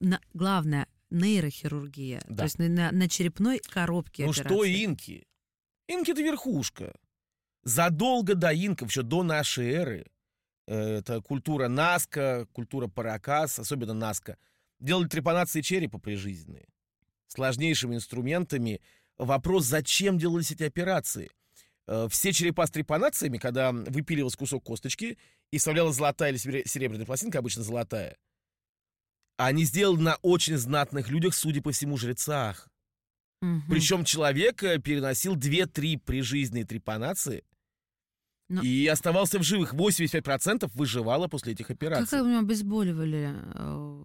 На, 0.00 0.20
главное, 0.34 0.86
нейрохирургия, 1.10 2.22
Да. 2.28 2.36
то 2.38 2.42
есть 2.44 2.58
на, 2.58 2.68
на- 2.68 2.92
на 2.92 3.08
черепной 3.08 3.60
коробке 3.60 4.24
Ну 4.24 4.30
операции. 4.32 4.48
что 4.54 4.64
инки? 4.64 5.26
Инки 5.90 6.12
это 6.12 6.22
верхушка. 6.22 6.94
Задолго 7.64 8.36
до 8.36 8.54
инков, 8.54 8.90
еще 8.90 9.02
до 9.02 9.24
нашей 9.24 9.70
эры, 9.70 10.06
э, 10.68 10.98
это 10.98 11.20
культура 11.20 11.66
Наска, 11.66 12.46
культура 12.52 12.86
Паракас, 12.86 13.58
особенно 13.58 13.92
Наска, 13.92 14.38
делали 14.78 15.08
трепанации 15.08 15.62
черепа 15.62 15.98
прижизненные. 15.98 16.68
Сложнейшими 17.26 17.96
инструментами. 17.96 18.80
Вопрос, 19.18 19.64
зачем 19.64 20.16
делались 20.16 20.52
эти 20.52 20.62
операции? 20.62 21.28
Э, 21.88 22.06
Все 22.08 22.32
черепа 22.32 22.68
с 22.68 22.70
трепанациями, 22.70 23.38
когда 23.38 23.72
выпиливался 23.72 24.38
кусок 24.38 24.62
косточки 24.62 25.18
и 25.50 25.58
вставлялась 25.58 25.96
золотая 25.96 26.30
или 26.30 26.38
серебряная 26.38 27.04
пластинка, 27.04 27.40
обычно 27.40 27.64
золотая, 27.64 28.16
они 29.36 29.64
сделаны 29.64 30.02
на 30.02 30.14
очень 30.22 30.56
знатных 30.56 31.08
людях, 31.08 31.34
судя 31.34 31.60
по 31.62 31.72
всему, 31.72 31.96
жрецах. 31.96 32.69
Мгм. 33.40 33.62
Причем 33.68 34.04
человек 34.04 34.62
э, 34.62 34.78
переносил 34.78 35.34
2-3 35.36 35.98
прижизненные 36.04 36.64
трепанации 36.66 37.42
Но- 38.48 38.62
и 38.62 38.86
оставался 38.86 39.38
в 39.38 39.42
живых. 39.42 39.72
85% 39.74 40.70
выживало 40.74 41.26
после 41.28 41.52
этих 41.54 41.68
Как 41.68 41.76
операций. 41.76 42.20
у 42.20 42.24
меня 42.26 42.40
обезболивали? 42.40 43.34
э, 43.54 44.02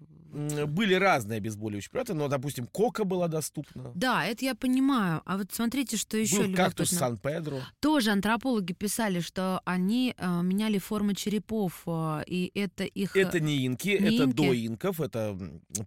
Были 0.67 0.95
разные 0.95 1.37
обезболивающие 1.37 1.89
препараты, 1.89 2.13
но, 2.13 2.27
допустим, 2.27 2.67
кока 2.67 3.05
была 3.05 3.27
доступна. 3.29 3.91
Да, 3.95 4.25
это 4.25 4.43
я 4.43 4.53
понимаю. 4.53 5.21
А 5.25 5.37
вот 5.37 5.53
смотрите, 5.53 5.95
что 5.95 6.17
еще 6.17 6.43
Был 6.47 6.55
кактус. 6.55 6.89
Сан-Педро. 6.89 7.61
Тоже 7.79 8.11
антропологи 8.11 8.73
писали, 8.73 9.21
что 9.21 9.61
они 9.65 10.13
э, 10.17 10.41
меняли 10.43 10.77
формы 10.77 11.15
черепов, 11.15 11.83
э, 11.87 12.23
и 12.27 12.51
это 12.53 12.83
их... 12.83 13.15
э, 13.15 13.21
Это 13.21 13.39
не 13.39 13.65
инки, 13.65 13.97
не 13.99 14.15
это 14.15 14.23
инки. 14.25 14.35
до 14.35 14.65
инков, 14.67 14.99
это 14.99 15.37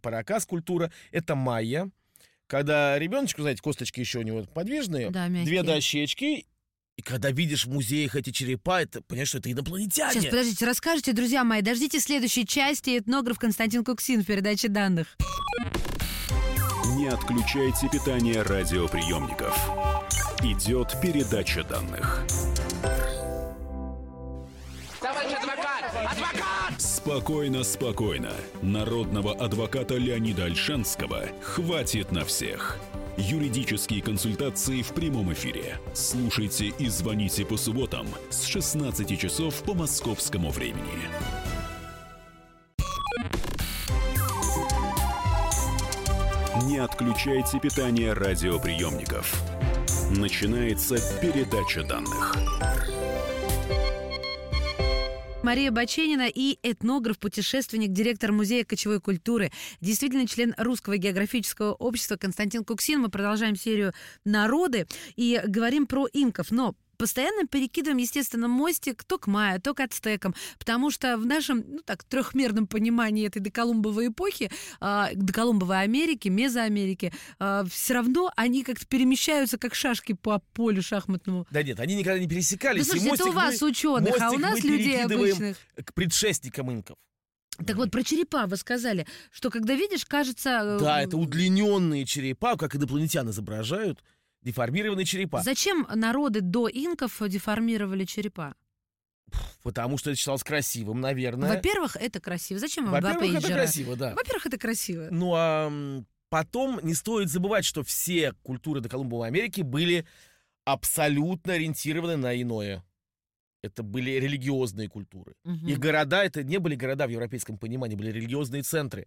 паракас 0.02 0.46
культура, 0.46 0.90
это 1.12 1.34
майя. 1.34 1.90
Когда 2.48 2.98
ребеночку, 2.98 3.42
знаете, 3.42 3.60
косточки 3.62 4.00
еще 4.00 4.18
у 4.20 4.22
него 4.22 4.42
подвижные, 4.44 5.10
да, 5.10 5.28
мягкие. 5.28 5.44
две 5.44 5.62
дощечки, 5.62 6.46
и 6.96 7.02
когда 7.02 7.30
видишь 7.30 7.66
в 7.66 7.70
музеях 7.70 8.16
эти 8.16 8.30
черепа, 8.30 8.82
это 8.82 9.02
понимаешь, 9.02 9.28
что 9.28 9.38
это 9.38 9.52
инопланетяне. 9.52 10.14
Сейчас, 10.14 10.24
подождите, 10.24 10.66
расскажите, 10.66 11.12
друзья 11.12 11.44
мои, 11.44 11.60
дождите 11.60 12.00
следующей 12.00 12.46
части 12.46 12.98
этнограф 12.98 13.38
Константин 13.38 13.84
Куксин 13.84 14.22
в 14.22 14.26
передаче 14.26 14.68
данных. 14.68 15.16
Не 16.96 17.08
отключайте 17.08 17.88
питание 17.90 18.40
радиоприемников. 18.40 19.54
Идет 20.42 20.98
передача 21.02 21.62
данных. 21.64 22.24
Спокойно, 26.78 27.64
спокойно. 27.64 28.30
Народного 28.62 29.32
адвоката 29.34 29.96
Леонида 29.96 30.44
Альшанского 30.44 31.24
хватит 31.42 32.12
на 32.12 32.24
всех. 32.24 32.78
Юридические 33.16 34.00
консультации 34.00 34.82
в 34.82 34.92
прямом 34.92 35.32
эфире. 35.32 35.80
Слушайте 35.92 36.66
и 36.66 36.88
звоните 36.88 37.44
по 37.44 37.56
субботам 37.56 38.06
с 38.30 38.44
16 38.44 39.18
часов 39.18 39.60
по 39.64 39.74
московскому 39.74 40.50
времени. 40.50 41.08
Не 46.64 46.78
отключайте 46.78 47.58
питание 47.58 48.12
радиоприемников. 48.12 49.42
Начинается 50.16 50.96
передача 51.20 51.82
данных. 51.82 52.36
Мария 55.42 55.70
Баченина 55.70 56.28
и 56.28 56.58
этнограф, 56.62 57.18
путешественник, 57.18 57.92
директор 57.92 58.32
Музея 58.32 58.64
кочевой 58.64 59.00
культуры, 59.00 59.52
действительно 59.80 60.26
член 60.26 60.52
Русского 60.58 60.96
географического 60.96 61.72
общества 61.74 62.16
Константин 62.16 62.64
Куксин. 62.64 63.00
Мы 63.00 63.08
продолжаем 63.08 63.54
серию 63.54 63.92
«Народы» 64.24 64.86
и 65.16 65.40
говорим 65.46 65.86
про 65.86 66.06
инков. 66.12 66.50
Но 66.50 66.74
постоянно 66.98 67.46
перекидываем, 67.46 67.98
естественно, 67.98 68.48
мостик 68.48 69.04
то 69.04 69.18
к 69.18 69.26
майя, 69.26 69.58
то 69.60 69.72
к 69.72 69.80
ацтекам, 69.80 70.34
потому 70.58 70.90
что 70.90 71.16
в 71.16 71.24
нашем, 71.24 71.64
ну 71.66 71.78
так, 71.84 72.04
трехмерном 72.04 72.66
понимании 72.66 73.26
этой 73.26 73.40
доколумбовой 73.40 74.08
эпохи, 74.08 74.50
а, 74.80 75.10
доколумбовой 75.14 75.80
Америки, 75.80 76.28
Мезоамерики, 76.28 77.12
все 77.70 77.94
равно 77.94 78.30
они 78.36 78.64
как-то 78.64 78.86
перемещаются, 78.86 79.56
как 79.58 79.74
шашки 79.74 80.12
по 80.12 80.40
полю 80.52 80.82
шахматному. 80.82 81.46
Да 81.50 81.62
нет, 81.62 81.80
они 81.80 81.94
никогда 81.94 82.18
не 82.18 82.28
пересекались. 82.28 82.86
и 82.86 82.90
слушайте, 82.90 83.14
это 83.14 83.26
у 83.26 83.32
вас 83.32 83.60
мы- 83.60 83.68
ученых, 83.68 84.14
а 84.20 84.30
у 84.32 84.38
нас 84.38 84.62
людей 84.64 85.02
обычных. 85.04 85.56
К 85.84 85.94
предшественникам 85.94 86.70
инков. 86.72 86.96
Так 87.66 87.76
вот, 87.76 87.90
про 87.90 88.04
черепа 88.04 88.46
вы 88.46 88.56
сказали, 88.56 89.06
что 89.32 89.50
когда 89.50 89.74
видишь, 89.74 90.04
кажется... 90.04 90.60
э, 90.62 90.78
Да, 90.80 91.02
это 91.02 91.16
удлиненные 91.16 92.04
черепа, 92.04 92.56
как 92.56 92.76
инопланетян 92.76 93.28
изображают, 93.30 94.02
деформированные 94.42 95.04
черепа. 95.04 95.42
Зачем 95.42 95.86
народы 95.94 96.40
до 96.40 96.68
инков 96.68 97.20
деформировали 97.26 98.04
черепа? 98.04 98.54
Потому 99.62 99.98
что 99.98 100.10
это 100.10 100.18
считалось 100.18 100.42
красивым, 100.42 101.00
наверное. 101.00 101.54
Во-первых, 101.54 101.96
это 101.96 102.20
красиво. 102.20 102.58
Зачем 102.60 102.86
вам 102.86 103.00
два 103.00 103.12
Во-первых, 103.12 103.30
это 103.30 103.40
пейджера? 103.40 103.58
красиво, 103.62 103.96
да. 103.96 104.14
Во-первых, 104.14 104.46
это 104.46 104.58
красиво. 104.58 105.08
Ну 105.10 105.34
а 105.34 105.70
потом 106.30 106.80
не 106.82 106.94
стоит 106.94 107.28
забывать, 107.28 107.64
что 107.64 107.82
все 107.82 108.32
культуры 108.42 108.80
до 108.80 108.88
Колумбовой 108.88 109.28
Америки 109.28 109.60
были 109.60 110.06
абсолютно 110.64 111.54
ориентированы 111.54 112.16
на 112.16 112.40
иное. 112.40 112.84
Это 113.62 113.82
были 113.82 114.12
религиозные 114.12 114.88
культуры. 114.88 115.34
Мгм. 115.44 115.66
Их 115.66 115.78
города 115.78 116.22
это 116.24 116.44
не 116.44 116.58
были 116.58 116.76
города 116.76 117.06
в 117.06 117.10
европейском 117.10 117.58
понимании, 117.58 117.96
были 117.96 118.12
религиозные 118.12 118.62
центры. 118.62 119.06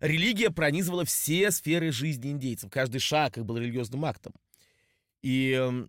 Религия 0.00 0.50
пронизывала 0.50 1.04
все 1.04 1.50
сферы 1.50 1.90
жизни 1.90 2.30
индейцев. 2.30 2.70
Каждый 2.70 3.00
шаг 3.00 3.36
их 3.36 3.44
был 3.44 3.58
религиозным 3.58 4.04
актом. 4.04 4.32
И 5.22 5.86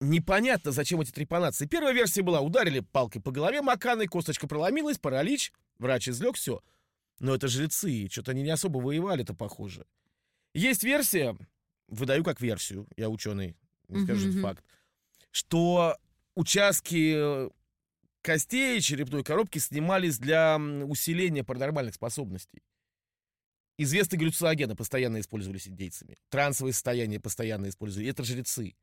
непонятно, 0.00 0.72
зачем 0.72 1.00
эти 1.00 1.10
трепанации. 1.10 1.66
Первая 1.66 1.94
версия 1.94 2.22
была, 2.22 2.40
ударили 2.40 2.80
палкой 2.80 3.22
по 3.22 3.30
голове 3.30 3.62
маканой, 3.62 4.06
косточка 4.06 4.46
проломилась, 4.46 4.98
паралич, 4.98 5.52
врач 5.78 6.08
излег, 6.08 6.36
все. 6.36 6.62
Но 7.20 7.34
это 7.34 7.48
жрецы, 7.48 8.08
что-то 8.10 8.32
они 8.32 8.42
не 8.42 8.50
особо 8.50 8.78
воевали-то, 8.78 9.34
похоже. 9.34 9.86
Есть 10.54 10.82
версия, 10.82 11.36
выдаю 11.88 12.24
как 12.24 12.40
версию, 12.40 12.88
я 12.96 13.08
ученый, 13.08 13.56
не 13.88 14.02
скажу 14.04 14.28
мгм. 14.28 14.42
факт, 14.42 14.64
что 15.30 15.96
участки 16.34 17.14
э, 17.14 17.50
костей 18.22 18.80
черепной 18.80 19.22
коробки 19.22 19.58
снимались 19.58 20.18
для 20.18 20.58
усиления 20.58 21.44
паранормальных 21.44 21.94
способностей. 21.94 22.62
Известные 23.78 24.18
галлюциногены 24.18 24.74
постоянно 24.76 25.20
использовались 25.20 25.66
индейцами. 25.66 26.16
Трансовые 26.28 26.72
состояния 26.74 27.18
постоянно 27.20 27.68
использовали. 27.68 28.08
Это 28.10 28.22
жрецы. 28.24 28.74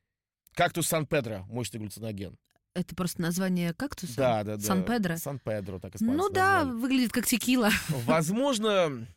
Кактус 0.53 0.87
Сан-Педро, 0.87 1.45
мощный 1.47 1.79
галлюциноген. 1.79 2.37
Это 2.73 2.95
просто 2.95 3.21
название 3.21 3.73
кактуса? 3.73 4.15
Да, 4.15 4.43
да, 4.43 4.57
да. 4.57 4.63
Сан-Педро? 4.63 5.17
Сан-Педро, 5.17 5.79
так 5.79 5.93
Ну 5.99 6.07
испанцы 6.15 6.33
да, 6.33 6.57
назвали. 6.63 6.79
выглядит 6.81 7.11
как 7.11 7.25
текила. 7.27 7.69
Возможно, 8.05 9.07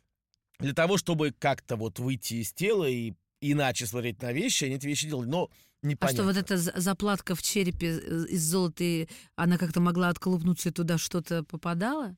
для 0.58 0.74
того, 0.74 0.96
чтобы 0.98 1.32
как-то 1.38 1.76
вот 1.76 1.98
выйти 1.98 2.34
из 2.34 2.52
тела 2.52 2.84
и 2.88 3.14
иначе 3.40 3.86
смотреть 3.86 4.20
на 4.22 4.32
вещи, 4.32 4.64
они 4.64 4.76
эти 4.76 4.86
вещи 4.86 5.06
делали, 5.08 5.26
но 5.28 5.50
А 5.82 5.86
непонятно. 5.86 6.16
что, 6.18 6.24
вот 6.24 6.36
эта 6.36 6.56
за- 6.58 6.78
заплатка 6.80 7.34
в 7.34 7.42
черепе 7.42 7.98
э, 7.98 8.26
из 8.28 8.42
золота, 8.42 9.06
она 9.36 9.58
как-то 9.58 9.80
могла 9.80 10.08
отколупнуться 10.10 10.68
и 10.68 10.72
туда 10.72 10.96
что-то 10.98 11.42
попадало? 11.44 12.16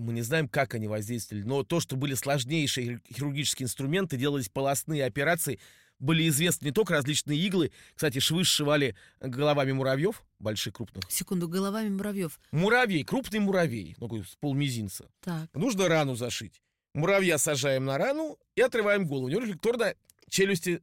Мы 0.00 0.12
не 0.14 0.22
знаем, 0.22 0.48
как 0.48 0.74
они 0.74 0.88
воздействовали, 0.88 1.42
но 1.44 1.62
то, 1.62 1.78
что 1.80 1.96
были 1.96 2.14
сложнейшие 2.14 2.86
хир- 2.86 3.00
хирургические 3.14 3.64
инструменты, 3.66 4.16
делались 4.16 4.48
полостные 4.48 5.04
операции, 5.04 5.60
были 5.98 6.26
известны 6.28 6.66
не 6.66 6.72
только 6.72 6.94
различные 6.94 7.38
иглы. 7.38 7.72
Кстати, 7.94 8.18
швы 8.20 8.44
сшивали 8.44 8.96
головами 9.20 9.72
муравьев, 9.72 10.24
больших, 10.38 10.74
крупных. 10.74 11.04
Секунду, 11.10 11.46
головами 11.46 11.90
муравьев. 11.90 12.40
Муравей, 12.52 13.04
крупный 13.04 13.40
муравей, 13.40 13.94
ну, 13.98 14.06
такой 14.06 14.24
с 14.24 14.34
полмизинца. 14.36 15.10
Так. 15.20 15.50
Нужно 15.54 15.88
рану 15.88 16.14
зашить. 16.16 16.62
Муравья 16.94 17.36
сажаем 17.36 17.84
на 17.84 17.98
рану 17.98 18.38
и 18.56 18.62
отрываем 18.62 19.06
голову. 19.06 19.26
У 19.26 19.28
него 19.28 19.42
рефлекторно 19.42 19.94
челюсти 20.28 20.82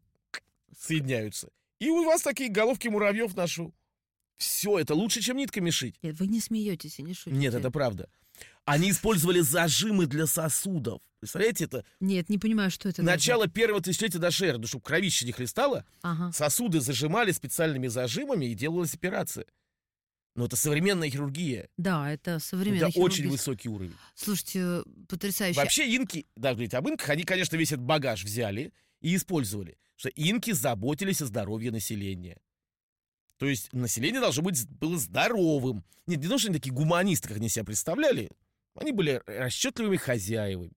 соединяются. 0.80 1.50
И 1.80 1.90
у 1.90 2.04
вас 2.06 2.22
такие 2.22 2.50
головки 2.50 2.88
муравьев 2.88 3.36
ношу. 3.36 3.74
Все, 4.38 4.78
это 4.78 4.94
лучше, 4.94 5.22
чем 5.22 5.38
нитками 5.38 5.72
шить. 5.72 5.96
Нет, 6.04 6.20
вы 6.20 6.28
не 6.28 6.40
смеетесь 6.40 7.00
и 7.00 7.04
не 7.04 7.14
шутите. 7.16 7.36
Нет, 7.36 7.56
это 7.56 7.72
правда. 7.72 8.08
Они 8.66 8.92
использовали 8.92 9.40
зажимы 9.40 10.06
для 10.08 10.28
сосудов. 10.28 11.02
Представляете, 11.20 11.66
это 11.66 11.86
Нет, 12.00 12.30
не 12.30 12.38
понимаю, 12.38 12.70
что 12.70 12.90
это. 12.90 13.02
начало 13.02 13.48
первого 13.48 13.82
тысячелетия 13.82 14.20
до 14.20 14.30
эры. 14.46 14.58
Ну, 14.60 14.68
чтобы 14.68 14.84
кровище 14.84 15.26
не 15.26 15.32
хлестало, 15.32 15.86
Ага. 16.02 16.32
сосуды 16.32 16.80
зажимали 16.80 17.32
специальными 17.32 17.88
зажимами 17.88 18.46
и 18.46 18.54
делалась 18.54 18.94
операция. 18.94 19.46
Но 20.36 20.46
это 20.46 20.56
современная 20.56 21.10
хирургия. 21.10 21.68
Да, 21.78 22.12
это 22.12 22.38
современный 22.38 22.90
это 22.90 23.00
очень 23.00 23.28
высокий 23.28 23.70
уровень. 23.70 23.96
Слушайте, 24.14 24.84
потрясающе. 25.08 25.60
Вообще 25.60 25.96
инки, 25.96 26.28
даже 26.36 26.56
говорить 26.56 26.76
об 26.76 26.88
инках, 26.88 27.10
они, 27.10 27.24
конечно, 27.24 27.56
весь 27.56 27.72
этот 27.72 27.86
багаж 27.86 28.24
взяли 28.24 28.72
и 29.02 29.16
использовали. 29.16 29.80
Что 29.96 30.10
инки 30.10 30.52
заботились 30.52 31.24
о 31.24 31.26
здоровье 31.26 31.72
населения. 31.72 32.38
То 33.38 33.46
есть 33.46 33.72
население 33.74 34.20
должно 34.20 34.44
быть 34.44 34.68
было 34.68 34.98
здоровым. 34.98 35.84
Нет, 36.08 36.22
не 36.22 36.28
то, 36.28 36.38
что 36.38 36.50
они 36.50 36.58
такие 36.58 36.74
гуманисты, 36.74 37.28
как 37.28 37.38
они 37.38 37.50
себя 37.50 37.66
представляли. 37.66 38.32
Они 38.76 38.92
были 38.92 39.22
расчетливыми 39.26 39.98
хозяевами. 39.98 40.72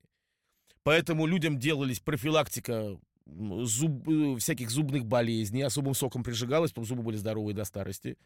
Поэтому 0.83 1.27
людям 1.27 1.59
делались 1.59 2.01
профилактика 2.01 2.99
зуб, 3.27 4.09
э, 4.09 4.37
всяких 4.39 4.71
зубных 4.71 5.07
болезней, 5.07 5.63
особым 5.63 5.95
соком 5.95 6.23
прижигалось, 6.23 6.71
чтобы 6.71 6.87
зубы 6.87 7.03
были 7.03 7.17
здоровые 7.17 7.55
до 7.55 7.65
старости. 7.65 8.17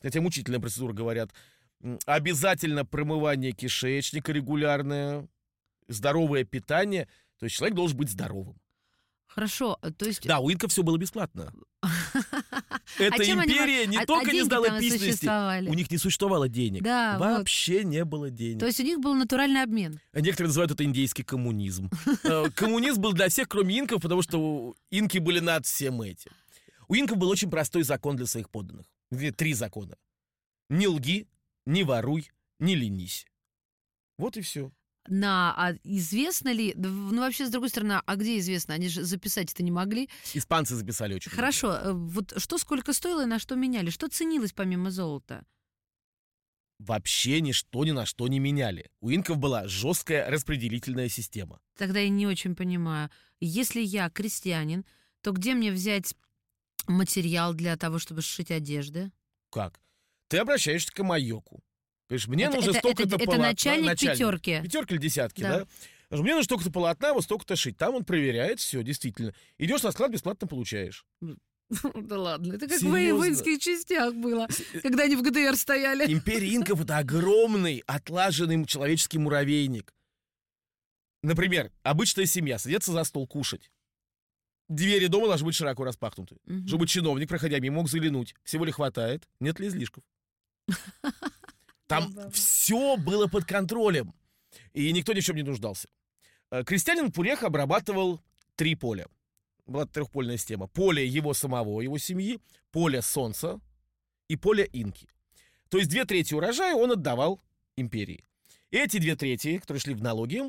Хотя 0.00 0.20
мучительная 0.20 0.60
процедура, 0.60 0.92
говорят. 0.92 1.30
Обязательно 2.06 2.84
промывание 2.84 3.52
кишечника 3.52 4.32
регулярное, 4.32 5.28
здоровое 5.88 6.44
питание. 6.44 7.08
То 7.38 7.44
есть 7.44 7.56
человек 7.56 7.74
должен 7.76 7.96
быть 7.96 8.10
здоровым. 8.10 8.60
Хорошо, 9.26 9.78
э, 9.82 9.90
то 9.90 10.06
есть... 10.06 10.26
Да, 10.26 10.40
у 10.40 10.50
инков 10.50 10.70
все 10.70 10.82
было 10.82 10.96
бесплатно. 10.96 11.52
Эта 13.04 13.16
А 13.16 13.20
они 13.20 13.32
империя 13.32 13.86
не 13.86 13.96
а- 13.96 14.02
а 14.02 14.06
только 14.06 14.26
не 14.26 14.32
деньги 14.32 14.46
знала 14.48 14.66
там 14.66 14.80
письменности, 14.80 15.68
у 15.68 15.74
них 15.74 15.90
не 15.90 15.98
существовало 15.98 16.48
денег. 16.48 16.82
Да, 16.82 17.18
вот. 17.18 17.38
Вообще 17.38 17.84
не 17.84 18.04
было 18.04 18.30
денег. 18.30 18.60
То 18.60 18.66
есть 18.66 18.80
у 18.80 18.82
них 18.82 19.00
был 19.00 19.14
натуральный 19.14 19.62
обмен. 19.62 20.00
А 20.12 20.20
Некоторые 20.20 20.48
называют 20.48 20.72
это 20.72 20.84
индейский 20.84 21.24
коммунизм. 21.24 21.90
Э, 22.24 22.50
Коммунизм 22.54 23.00
был 23.00 23.12
для 23.12 23.28
всех, 23.28 23.48
кроме 23.48 23.78
инков, 23.78 24.00
потому 24.02 24.22
что 24.22 24.74
инки 24.90 25.18
были 25.18 25.40
над 25.40 25.66
всем 25.66 26.00
этим. 26.02 26.30
У 26.88 26.94
инков 26.94 27.18
был 27.18 27.28
очень 27.28 27.50
простой 27.50 27.82
закон 27.82 28.16
для 28.16 28.26
своих 28.26 28.48
подданных. 28.50 28.86
Три 29.36 29.54
закона. 29.54 29.96
Не 30.70 30.86
лги, 30.88 31.26
не 31.66 31.84
воруй, 31.84 32.30
не 32.58 32.74
ленись. 32.76 33.26
Вот 34.18 34.36
и 34.36 34.40
все. 34.40 34.70
На, 35.08 35.52
а 35.56 35.74
известно 35.82 36.52
ли, 36.52 36.74
ну 36.76 37.18
вообще 37.20 37.46
с 37.46 37.50
другой 37.50 37.70
стороны, 37.70 38.00
а 38.06 38.16
где 38.16 38.38
известно? 38.38 38.74
Они 38.74 38.88
же 38.88 39.02
записать 39.02 39.52
это 39.52 39.62
не 39.62 39.72
могли. 39.72 40.08
Испанцы 40.32 40.76
записали 40.76 41.14
очень. 41.14 41.30
много. 41.30 41.36
Хорошо, 41.36 41.72
э, 41.72 41.92
вот 41.92 42.34
что 42.36 42.56
сколько 42.58 42.92
стоило 42.92 43.22
и 43.22 43.26
на 43.26 43.38
что 43.38 43.56
меняли? 43.56 43.90
Что 43.90 44.08
ценилось 44.08 44.52
помимо 44.52 44.90
золота? 44.90 45.44
Вообще 46.78 47.40
ничто 47.40 47.84
ни 47.84 47.90
на 47.92 48.06
что 48.06 48.28
не 48.28 48.38
меняли. 48.38 48.90
У 49.00 49.10
инков 49.10 49.38
была 49.38 49.66
жесткая 49.68 50.28
распределительная 50.30 51.08
система. 51.08 51.60
Тогда 51.76 52.00
я 52.00 52.08
не 52.08 52.26
очень 52.26 52.54
понимаю. 52.56 53.10
Если 53.40 53.80
я 53.80 54.08
крестьянин, 54.10 54.84
то 55.20 55.32
где 55.32 55.54
мне 55.54 55.72
взять 55.72 56.14
материал 56.86 57.54
для 57.54 57.76
того, 57.76 57.98
чтобы 57.98 58.22
сшить 58.22 58.50
одежды? 58.50 59.12
Как? 59.50 59.80
Ты 60.28 60.38
обращаешься 60.38 60.92
к 60.92 61.02
Майоку. 61.02 61.62
Говоришь, 62.12 62.28
мне 62.28 62.44
Это- 62.44 62.56
нужно 62.56 62.70
это- 62.72 62.78
столько-то 62.80 63.08
это- 63.08 63.16
это 63.16 63.24
полотна. 63.24 63.46
начальник 63.48 63.98
пятерки. 63.98 64.60
Пятерки 64.62 64.94
или 64.94 65.00
десятки, 65.00 65.40
Да. 65.40 65.64
да? 66.10 66.16
Мне 66.18 66.32
нужно 66.32 66.44
столько-то 66.44 66.70
полотна, 66.70 67.14
вот 67.14 67.24
столько-то 67.24 67.56
шить. 67.56 67.78
Там 67.78 67.94
он 67.94 68.04
проверяет, 68.04 68.60
все, 68.60 68.82
действительно. 68.82 69.32
Идешь 69.56 69.82
на 69.82 69.92
склад, 69.92 70.10
бесплатно 70.12 70.46
получаешь. 70.46 71.06
Да 71.94 72.18
ладно, 72.18 72.52
это 72.52 72.68
как 72.68 72.82
в 72.82 72.84
воинских 72.84 73.58
частях 73.58 74.14
было, 74.14 74.46
когда 74.82 75.04
они 75.04 75.16
в 75.16 75.22
ГДР 75.22 75.56
стояли. 75.56 76.04
Империя 76.12 76.54
инков— 76.54 76.80
это 76.82 76.98
огромный, 76.98 77.82
отлаженный 77.86 78.62
человеческий 78.66 79.16
муравейник. 79.16 79.94
Например, 81.22 81.72
обычная 81.82 82.26
семья 82.26 82.58
садится 82.58 82.92
за 82.92 83.04
стол 83.04 83.26
кушать. 83.26 83.70
Двери 84.68 85.06
дома 85.06 85.28
должны 85.28 85.46
быть 85.46 85.54
широко 85.54 85.82
распахнуты. 85.84 86.36
Мгм. 86.44 86.68
Чтобы 86.68 86.86
чиновник, 86.86 87.30
проходя 87.30 87.58
мимо, 87.58 87.76
мог 87.76 87.88
заглянуть. 87.88 88.34
Всего 88.44 88.66
ли 88.66 88.72
хватает? 88.72 89.26
Нет 89.40 89.58
ли 89.58 89.68
излишков? 89.68 90.04
Там 91.92 92.10
Забавно. 92.10 92.30
все 92.30 92.96
было 92.96 93.26
под 93.26 93.44
контролем. 93.44 94.14
И 94.72 94.90
никто 94.92 95.12
ни 95.12 95.20
в 95.20 95.24
чем 95.24 95.36
не 95.36 95.42
нуждался. 95.42 95.88
Э, 96.50 96.64
Крестьянин 96.64 97.12
Пурех 97.12 97.42
обрабатывал 97.42 98.20
три 98.54 98.74
поля. 98.74 99.06
Была 99.66 99.84
трехпольная 99.84 100.38
система. 100.38 100.68
Поле 100.68 101.06
его 101.06 101.34
самого, 101.34 101.82
его 101.82 101.98
семьи, 101.98 102.40
поле 102.70 103.02
солнца 103.02 103.60
и 104.28 104.36
поле 104.36 104.68
инки. 104.72 105.06
То 105.68 105.78
есть 105.78 105.90
две 105.90 106.04
трети 106.04 106.32
урожая 106.34 106.74
он 106.74 106.92
отдавал 106.92 107.40
империи. 107.76 108.24
Эти 108.70 108.98
две 108.98 109.14
трети, 109.14 109.58
которые 109.58 109.80
шли 109.80 109.94
в 109.94 110.02
налоги, 110.02 110.42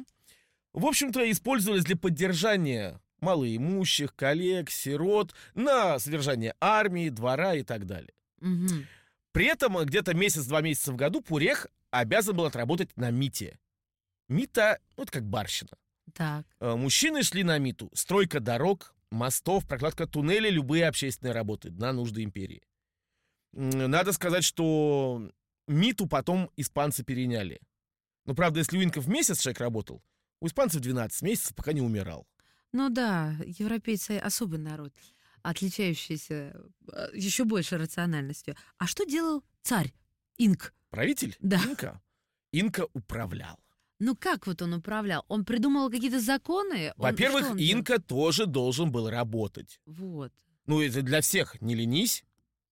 в 0.72 0.86
общем-то, 0.86 1.30
использовались 1.30 1.84
для 1.84 1.98
поддержания 1.98 3.02
малоимущих, 3.20 4.16
коллег, 4.16 4.70
сирот, 4.70 5.34
на 5.56 6.00
содержание 6.00 6.56
армии, 6.62 7.10
двора 7.10 7.56
и 7.56 7.64
так 7.64 7.86
далее. 7.86 8.14
Мгм. 8.40 8.88
При 9.34 9.48
этом 9.48 9.76
где-то 9.84 10.14
месяц-два 10.14 10.62
месяца 10.62 10.94
в 10.94 10.96
году 10.96 11.20
Пурех 11.22 11.68
обязан 11.90 12.38
был 12.38 12.46
отработать 12.46 12.96
на 12.96 13.10
МИТе. 13.10 13.60
МИТа, 14.30 14.80
ну, 14.96 15.04
это 15.04 15.12
как 15.12 15.26
барщина. 15.26 15.72
Так. 16.14 16.46
Э, 16.60 16.76
Мужчины 16.76 17.24
шли 17.24 17.44
на 17.44 17.58
МИТу. 17.58 17.90
Стройка 17.94 18.40
дорог, 18.40 18.96
мостов, 19.10 19.68
прокладка 19.68 20.06
туннелей, 20.06 20.52
любые 20.52 20.88
общественные 20.88 21.34
работы 21.34 21.72
на 21.72 21.92
нужды 21.94 22.24
империи. 22.24 22.62
Надо 23.52 24.14
сказать, 24.14 24.44
что 24.44 25.32
МИТу 25.68 26.08
потом 26.08 26.52
испанцы 26.56 27.04
переняли. 27.04 27.60
Но, 28.26 28.36
правда, 28.36 28.60
если 28.60 28.78
у 28.78 28.84
инков 28.84 29.08
месяц 29.08 29.40
человек 29.40 29.60
работал, 29.62 30.04
у 30.42 30.48
испанцев 30.48 30.82
12 30.82 31.22
месяцев, 31.24 31.56
пока 31.56 31.74
не 31.74 31.82
умирал. 31.82 32.28
Ну 32.72 32.90
да, 32.90 33.36
европейцы 33.46 34.18
особый 34.18 34.60
народ, 34.60 34.94
отличающийся 35.44 36.56
э, 36.92 37.08
еще 37.14 37.44
больше 37.44 37.78
рациональностью. 37.78 38.56
А 38.78 38.88
что 38.88 39.06
делал 39.06 39.44
царь 39.62 39.94
Инк? 40.38 40.74
Правитель? 40.90 41.36
Да. 41.40 41.58
Инка. 41.64 42.02
Инка 42.52 42.88
управлял. 42.94 43.60
Ну 44.00 44.16
как 44.16 44.48
вот 44.48 44.62
он 44.62 44.74
управлял? 44.74 45.24
Он 45.28 45.46
придумал 45.46 45.90
какие-то 45.90 46.20
законы? 46.20 46.94
Он- 46.98 47.04
Во-первых, 47.10 47.52
он? 47.52 47.58
Инка 47.58 48.00
тоже 48.02 48.46
должен 48.46 48.92
был 48.92 49.10
работать. 49.10 49.80
Вот. 49.86 50.34
Ну, 50.66 50.82
это 50.82 51.02
для 51.02 51.22
всех. 51.22 51.62
Не 51.62 51.76
ленись, 51.76 52.24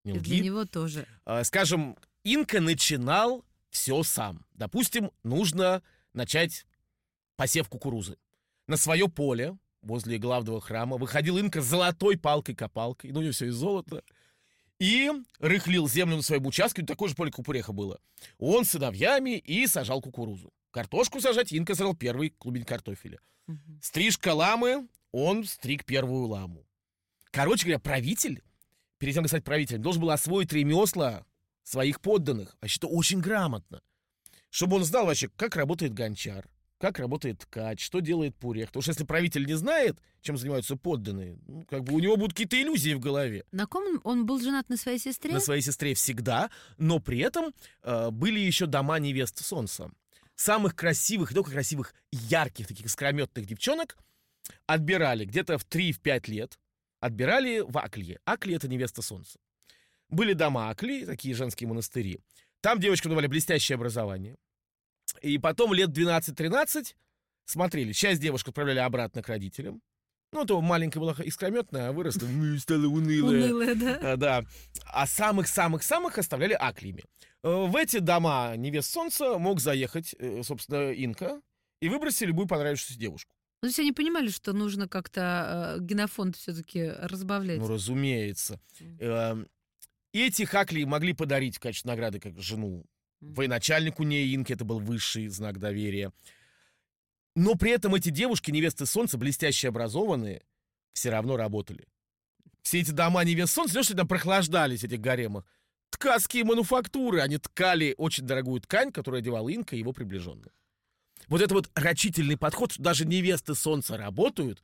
не 0.04 0.12
лги. 0.14 0.20
для 0.36 0.40
него 0.40 0.64
тоже. 0.64 1.06
А, 1.24 1.44
Скажем, 1.44 1.96
Инка 2.24 2.60
начинал 2.60 3.44
все 3.70 4.02
сам. 4.02 4.44
Допустим, 4.52 5.10
нужно 5.22 5.82
начать 6.12 6.66
посев 7.36 7.68
кукурузы. 7.68 8.16
На 8.66 8.76
свое 8.76 9.08
поле 9.08 9.56
возле 9.82 10.18
главного 10.18 10.60
храма 10.60 10.96
выходил 10.96 11.38
Инка 11.38 11.60
с 11.60 11.66
золотой 11.66 12.16
палкой-копалкой, 12.16 13.12
ну, 13.12 13.20
у 13.20 13.22
него 13.22 13.32
все 13.32 13.46
из 13.46 13.54
золота, 13.54 14.02
и 14.78 15.10
рыхлил 15.38 15.88
землю 15.88 16.16
на 16.16 16.22
своем 16.22 16.46
участке, 16.46 16.82
такое 16.82 17.08
же 17.08 17.14
поле 17.14 17.30
купуреха 17.30 17.72
было. 17.72 18.00
Он 18.38 18.64
с 18.64 18.70
сыновьями 18.70 19.38
и 19.38 19.66
сажал 19.66 20.00
кукурузу. 20.00 20.52
Картошку 20.70 21.20
сажать 21.20 21.52
Инка 21.52 21.74
сажал 21.74 21.94
первый 21.94 22.30
клубень 22.30 22.64
картофеля. 22.64 23.20
Мгм. 23.46 23.80
Стрижка 23.82 24.34
ламы, 24.34 24.88
он 25.12 25.44
стриг 25.44 25.84
первую 25.84 26.26
ламу. 26.26 26.66
Короче 27.30 27.64
говоря, 27.64 27.78
правитель, 27.78 28.42
перед 28.98 29.14
тем, 29.14 29.24
как 29.24 29.30
стать 29.30 29.44
правителем, 29.44 29.82
должен 29.82 30.02
был 30.02 30.10
освоить 30.10 30.52
ремесла 30.52 31.24
своих 31.62 32.00
подданных. 32.00 32.56
Вообще, 32.60 32.78
это 32.78 32.88
очень 32.88 33.20
грамотно. 33.20 33.80
Чтобы 34.50 34.76
он 34.76 34.84
знал 34.84 35.06
вообще, 35.06 35.28
как 35.28 35.56
работает 35.56 35.94
гончар, 35.94 36.48
как 36.82 36.98
работает 36.98 37.38
ткач, 37.38 37.80
что 37.80 38.00
делает 38.00 38.34
пурех. 38.34 38.66
Потому 38.66 38.82
что 38.82 38.90
если 38.90 39.04
правитель 39.04 39.46
не 39.46 39.54
знает, 39.54 40.00
чем 40.20 40.36
занимаются 40.36 40.74
подданные, 40.74 41.38
ну, 41.46 41.64
как 41.70 41.84
бы 41.84 41.94
у 41.94 42.00
него 42.00 42.16
будут 42.16 42.32
какие-то 42.32 42.60
иллюзии 42.60 42.92
в 42.94 42.98
голове. 42.98 43.44
На 43.52 43.68
ком 43.68 44.00
он 44.02 44.26
был 44.26 44.40
женат 44.40 44.68
на 44.68 44.76
своей 44.76 44.98
сестре? 44.98 45.32
На 45.32 45.38
своей 45.38 45.62
сестре 45.62 45.94
всегда, 45.94 46.50
но 46.78 46.98
при 46.98 47.20
этом 47.20 47.54
э, 47.84 48.10
были 48.10 48.40
еще 48.40 48.66
дома 48.66 48.98
невест 48.98 49.44
солнца. 49.44 49.92
Самых 50.34 50.74
красивых, 50.74 51.30
не 51.30 51.36
только 51.36 51.52
красивых, 51.52 51.94
ярких, 52.10 52.66
таких 52.66 52.86
искрометных 52.86 53.46
девчонок 53.46 53.96
отбирали 54.66 55.24
где-то 55.24 55.58
в 55.58 55.64
3-5 55.64 56.30
лет, 56.32 56.58
отбирали 56.98 57.60
в 57.60 57.78
Аклие. 57.78 58.18
Аклия— 58.24 58.56
это 58.58 58.66
невеста 58.66 59.02
солнца. 59.02 59.38
Были 60.08 60.32
дома 60.32 60.68
Акли, 60.68 61.04
такие 61.04 61.36
женские 61.36 61.68
монастыри. 61.68 62.18
Там 62.60 62.80
девочкам 62.80 63.10
давали 63.10 63.28
блестящее 63.28 63.76
образование. 63.76 64.36
И 65.20 65.38
потом 65.38 65.72
лет 65.74 65.90
12-13 65.90 66.94
смотрели. 67.44 67.92
Часть 67.92 68.20
девушек 68.20 68.48
отправляли 68.48 68.78
обратно 68.78 69.22
к 69.22 69.28
родителям. 69.28 69.80
Ну, 70.32 70.46
то 70.46 70.60
маленькая 70.62 71.00
была 71.00 71.14
искрометная, 71.22 71.88
а 71.90 71.92
выросла, 71.92 72.26
ну, 72.26 72.58
стала 72.58 72.86
унылая. 72.86 73.44
Унылая, 73.52 73.74
да? 73.74 74.12
А, 74.12 74.16
Да. 74.16 74.44
А 74.86 75.06
самых-самых-самых 75.06 76.16
оставляли 76.16 76.54
аклиями. 76.54 77.04
Э, 77.42 77.66
В 77.66 77.76
эти 77.76 77.98
дома 77.98 78.54
невест 78.56 78.90
солнца 78.90 79.36
мог 79.38 79.60
заехать, 79.60 80.14
э, 80.18 80.42
собственно, 80.42 80.90
инка 80.92 81.40
и 81.82 81.88
выбросить 81.90 82.22
любую 82.22 82.48
понравившуюся 82.48 82.98
девушку. 82.98 83.34
Ну, 83.62 83.66
то 83.66 83.68
есть 83.68 83.78
они 83.78 83.92
понимали, 83.92 84.28
что 84.30 84.54
нужно 84.54 84.88
как-то 84.88 85.76
э, 85.78 85.82
генофонд 85.84 86.36
все-таки 86.36 86.88
разбавлять. 86.98 87.58
Ну, 87.58 87.68
разумеется. 87.68 88.58
Мгм. 88.80 88.96
Эм, 89.00 89.48
Эти 90.14 90.44
хакли 90.44 90.84
могли 90.84 91.12
подарить 91.12 91.56
в 91.56 91.60
качестве 91.60 91.90
награды 91.90 92.20
как 92.20 92.38
жену 92.40 92.84
Военачальнику 93.22 94.02
Неинки 94.02 94.52
это 94.52 94.64
был 94.64 94.80
высший 94.80 95.28
знак 95.28 95.58
доверия. 95.58 96.12
Но 97.34 97.54
при 97.54 97.70
этом 97.70 97.94
эти 97.94 98.10
девушки, 98.10 98.50
невесты 98.50 98.84
солнца, 98.84 99.16
блестяще 99.16 99.68
образованные, 99.68 100.42
все 100.92 101.10
равно 101.10 101.36
работали. 101.36 101.86
Все 102.62 102.80
эти 102.80 102.90
дома 102.90 103.24
невест 103.24 103.54
солнца, 103.54 103.72
знаешь, 103.72 103.88
там 103.88 104.08
прохлаждались 104.08 104.84
этих 104.84 105.00
гаремах? 105.00 105.46
Ткацкие 105.90 106.44
мануфактуры. 106.44 107.20
Они 107.20 107.38
ткали 107.38 107.94
очень 107.96 108.26
дорогую 108.26 108.60
ткань, 108.60 108.92
которую 108.92 109.20
одевал 109.20 109.48
Инка 109.48 109.76
и 109.76 109.78
его 109.78 109.92
приближенные. 109.92 110.52
Вот 111.28 111.40
это 111.40 111.54
вот 111.54 111.70
рачительный 111.74 112.36
подход, 112.36 112.72
что 112.72 112.82
даже 112.82 113.06
невесты 113.06 113.54
солнца 113.54 113.96
работают, 113.96 114.62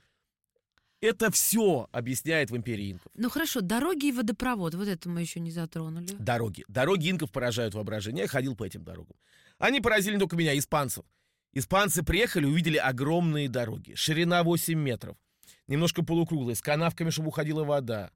это 1.01 1.31
все 1.31 1.89
объясняет 1.93 2.51
в 2.51 2.57
империи 2.57 2.93
инков. 2.93 3.13
Ну 3.15 3.31
хорошо, 3.31 3.61
дороги 3.61 4.07
и 4.07 4.13
водопровод, 4.13 4.75
вот 4.75 4.89
это 4.89 5.09
мы 5.09 5.21
еще 5.21 5.41
не 5.41 5.51
затронули. 5.51 6.13
Дороги. 6.19 6.65
Дороги 6.69 7.11
инков 7.11 7.31
поражают 7.31 7.75
воображение. 7.75 8.23
Я 8.23 8.29
ходил 8.29 8.57
по 8.57 8.65
этим 8.65 8.85
дорогам. 8.85 9.17
Они 9.59 9.81
поразили 9.81 10.15
не 10.15 10.21
только 10.21 10.37
меня, 10.37 10.57
испанцев. 10.59 11.05
Испанцы 11.53 12.03
приехали, 12.03 12.47
увидели 12.47 12.77
огромные 12.77 13.49
дороги. 13.49 13.95
Ширина 13.95 14.43
8 14.43 14.79
метров. 14.79 15.17
Немножко 15.67 16.03
полукруглые, 16.05 16.57
с 16.57 16.61
канавками, 16.61 17.11
чтобы 17.11 17.29
уходила 17.29 17.65
вода. 17.65 18.11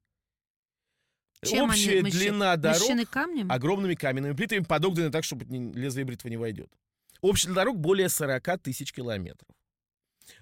Чем 1.43 1.69
Общая 1.69 1.99
они, 1.99 2.11
длина 2.11 2.55
дорог 2.55 2.79
мощены 2.79 3.05
камнем? 3.05 3.51
огромными 3.51 3.95
каменными 3.95 4.33
плитами, 4.33 4.63
подогнаны 4.63 5.11
так, 5.11 5.23
чтобы 5.25 5.45
лезвие 5.45 6.05
бритвы 6.05 6.29
не 6.29 6.37
войдет. 6.37 6.71
Общая 7.21 7.47
длина 7.47 7.61
дорог 7.61 7.79
более 7.79 8.07
40 8.07 8.59
тысяч 8.61 8.93
километров. 8.93 9.49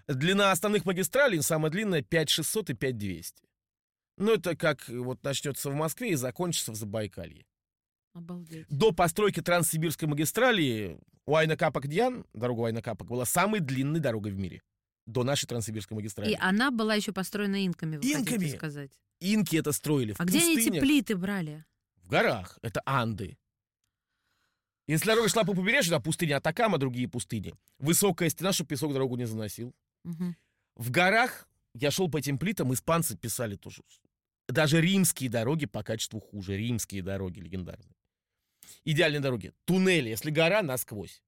Длина 0.07 0.51
основных 0.51 0.85
магистралей, 0.85 1.41
самая 1.41 1.71
длинная, 1.71 2.01
5600 2.01 2.69
и 2.71 2.73
5200. 2.73 3.43
Ну, 4.17 4.33
это 4.33 4.55
как 4.55 4.87
вот 4.87 5.23
начнется 5.23 5.69
в 5.69 5.73
Москве 5.75 6.11
и 6.11 6.15
закончится 6.15 6.71
в 6.71 6.75
Забайкалье. 6.75 7.45
Обалдеть. 8.13 8.67
До 8.69 8.91
постройки 8.91 9.41
Транссибирской 9.41 10.07
магистрали 10.07 10.99
Уайна-Капак-Дьян, 11.27 12.25
дорога 12.33 12.61
Уайна-Капак, 12.69 13.07
была 13.07 13.25
самой 13.25 13.61
длинной 13.61 13.99
дорогой 13.99 14.31
в 14.31 14.37
мире. 14.37 14.61
До 15.07 15.23
нашей 15.23 15.47
Транссибирской 15.47 15.95
магистрали. 15.95 16.31
И 16.31 16.37
она 16.39 16.71
была 16.71 16.93
еще 16.95 17.11
построена 17.13 17.65
инками, 17.65 17.97
вы 17.97 18.03
Инками? 18.11 18.37
хотите 18.37 18.57
сказать. 18.57 18.91
Инки 19.19 19.55
это 19.55 19.71
строили 19.71 20.13
в 20.13 20.19
А 20.19 20.25
где 20.25 20.39
они 20.39 20.53
эти 20.53 20.57
пустынях, 20.57 20.81
плиты 20.83 21.15
брали? 21.15 21.65
В 22.03 22.09
горах. 22.09 22.59
Это 22.61 22.81
Анды. 22.85 23.37
Если 24.91 25.05
дорога 25.05 25.29
шла 25.29 25.45
по 25.45 25.53
побережью, 25.53 25.91
да, 25.91 26.01
пустыня 26.01 26.35
Атакама, 26.35 26.77
другие 26.77 27.07
пустыни. 27.07 27.53
Высокая 27.79 28.27
стена, 28.27 28.51
чтобы 28.51 28.67
песок 28.67 28.91
дорогу 28.91 29.15
не 29.15 29.23
заносил. 29.23 29.73
Мгм. 30.03 30.35
В 30.75 30.91
горах 30.91 31.47
я 31.73 31.91
шел 31.91 32.09
по 32.09 32.17
этим 32.17 32.37
плитам, 32.37 32.73
испанцы 32.73 33.15
писали 33.15 33.55
тоже. 33.55 33.83
Даже 34.49 34.81
римские 34.81 35.29
дороги 35.29 35.65
по 35.65 35.81
качеству 35.81 36.19
хуже. 36.19 36.57
Римские 36.57 37.03
дороги 37.03 37.39
легендарные. 37.39 37.95
Идеальные 38.83 39.21
дороги. 39.21 39.53
Туннели, 39.63 40.09
если 40.09 40.29
гора, 40.29 40.61
насквозь. 40.61 41.23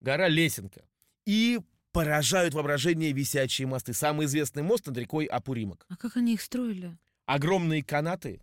Гора 0.00 0.28
Лесенка. 0.28 0.82
И 1.26 1.60
поражают 1.90 2.54
воображение 2.54 3.12
висячие 3.12 3.68
мосты. 3.68 3.92
Самый 3.92 4.24
известный 4.24 4.62
мост 4.62 4.86
над 4.86 4.96
рекой 4.96 5.26
Апуримок. 5.26 5.84
А 5.90 5.98
как 5.98 6.16
они 6.16 6.32
их 6.32 6.40
строили? 6.40 6.96
Огромные 7.26 7.84
канаты 7.84 8.40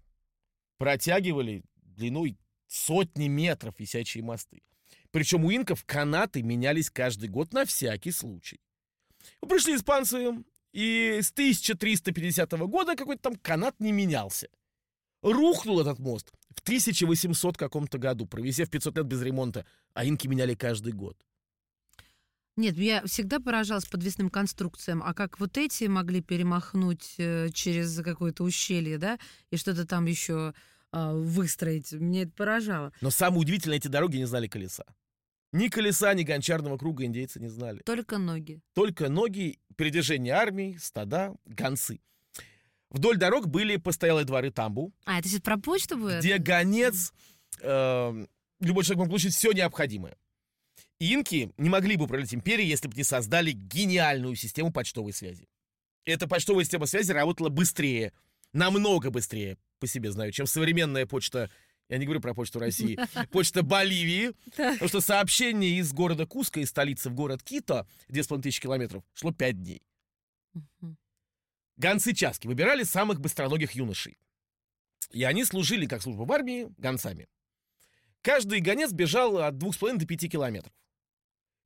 протягивали 0.77 1.63
длиной 1.81 2.37
сотни 2.69 3.27
метров 3.27 3.77
висячие 3.77 4.23
мосты. 4.23 4.61
Причем 5.11 5.43
у 5.43 5.51
инков 5.51 5.83
канаты 5.85 6.43
менялись 6.43 6.89
каждый 6.89 7.29
год 7.29 7.51
на 7.51 7.65
всякий 7.65 8.11
случай. 8.11 8.61
Пришли 9.41 9.75
испанцы, 9.75 10.43
и 10.71 11.19
с 11.21 11.31
1350 11.31 12.51
года 12.67 12.95
какой-то 12.95 13.23
там 13.23 13.35
канат 13.35 13.79
не 13.79 13.91
менялся. 13.91 14.47
Рухнул 15.21 15.81
этот 15.81 15.99
мост 15.99 16.31
в 16.55 16.61
1800 16.61 17.57
каком-то 17.57 17.97
году, 17.97 18.25
провисев 18.25 18.69
500 18.69 18.97
лет 18.97 19.05
без 19.05 19.21
ремонта, 19.21 19.65
а 19.93 20.05
инки 20.05 20.27
меняли 20.27 20.53
каждый 20.53 20.93
год. 20.93 21.17
Нет, 22.55 22.77
я 22.77 23.05
всегда 23.05 23.39
поражалась 23.39 23.85
подвесным 23.85 24.29
конструкциям, 24.29 25.01
а 25.03 25.13
как 25.13 25.39
вот 25.39 25.57
эти 25.57 25.85
могли 25.85 26.21
перемахнуть 26.21 27.15
э, 27.17 27.49
через 27.53 28.01
какое-то 28.03 28.43
ущелье, 28.43 28.97
да, 28.97 29.17
и 29.49 29.55
что-то 29.55 29.85
там 29.85 30.05
еще 30.05 30.53
а, 30.91 31.13
выстроить, 31.13 31.91
мне 31.93 32.23
это 32.23 32.31
поражало. 32.33 32.91
Но 33.01 33.09
самое 33.09 33.41
удивительное, 33.41 33.77
эти 33.77 33.87
дороги 33.87 34.17
не 34.17 34.25
знали 34.25 34.47
колеса. 34.47 34.85
Ни 35.51 35.67
колеса, 35.67 36.13
ни 36.13 36.23
гончарного 36.23 36.77
круга 36.77 37.05
индейцы 37.05 37.39
не 37.39 37.47
знали. 37.47 37.79
Только 37.85 38.17
ноги. 38.17 38.61
Только 38.73 39.09
ноги, 39.09 39.59
передвижение 39.75 40.33
армии, 40.33 40.77
стада, 40.79 41.33
гонцы. 41.45 41.99
Вдоль 42.91 43.17
дорог 43.17 43.47
были 43.47 43.77
постоялые 43.77 44.25
дворы 44.25 44.51
Тамбу, 44.51 44.93
А, 45.05 45.19
это 45.19 45.27
сейчас 45.29 45.41
про 45.41 45.57
почту 45.57 45.97
будет? 45.97 46.19
где 46.19 46.37
гонец, 46.37 47.13
э, 47.61 48.25
любой 48.59 48.83
человек 48.83 48.99
мог 48.99 49.07
получить 49.09 49.33
все 49.35 49.51
необходимое. 49.51 50.17
Инки 50.99 51.51
не 51.57 51.69
могли 51.69 51.95
бы 51.95 52.05
управлять 52.05 52.33
империей, 52.33 52.67
если 52.69 52.87
бы 52.87 52.95
не 52.95 53.03
создали 53.03 53.51
гениальную 53.51 54.35
систему 54.35 54.71
почтовой 54.71 55.13
связи. 55.13 55.47
Эта 56.05 56.27
почтовая 56.27 56.63
система 56.63 56.87
связи 56.87 57.11
работала 57.11 57.49
быстрее, 57.49 58.11
намного 58.53 59.11
быстрее, 59.11 59.57
по 59.79 59.87
себе 59.87 60.11
знаю, 60.11 60.31
чем 60.31 60.45
современная 60.45 61.05
почта, 61.05 61.49
я 61.89 61.97
не 61.97 62.05
говорю 62.05 62.21
про 62.21 62.33
почту 62.33 62.59
России, 62.59 62.99
почта 63.31 63.63
Боливии, 63.63 64.33
потому 64.55 64.87
что 64.87 65.01
сообщение 65.01 65.79
из 65.79 65.91
города 65.91 66.25
Куска, 66.25 66.59
из 66.59 66.69
столицы 66.69 67.09
в 67.09 67.13
город 67.13 67.41
Кито, 67.43 67.87
2,5 68.09 68.41
тысячи 68.41 68.61
километров, 68.61 69.03
шло 69.13 69.31
5 69.31 69.61
дней. 69.61 69.81
Гонцы 71.77 72.13
Часки 72.13 72.45
выбирали 72.45 72.83
самых 72.83 73.21
быстроногих 73.21 73.71
юношей. 73.71 74.17
И 75.11 75.23
они 75.23 75.45
служили, 75.45 75.85
как 75.85 76.01
служба 76.01 76.23
в 76.23 76.31
армии, 76.31 76.71
гонцами. 76.77 77.27
Каждый 78.21 78.59
гонец 78.59 78.91
бежал 78.91 79.37
от 79.37 79.55
2,5 79.55 79.97
до 79.97 80.05
5 80.05 80.31
километров. 80.31 80.73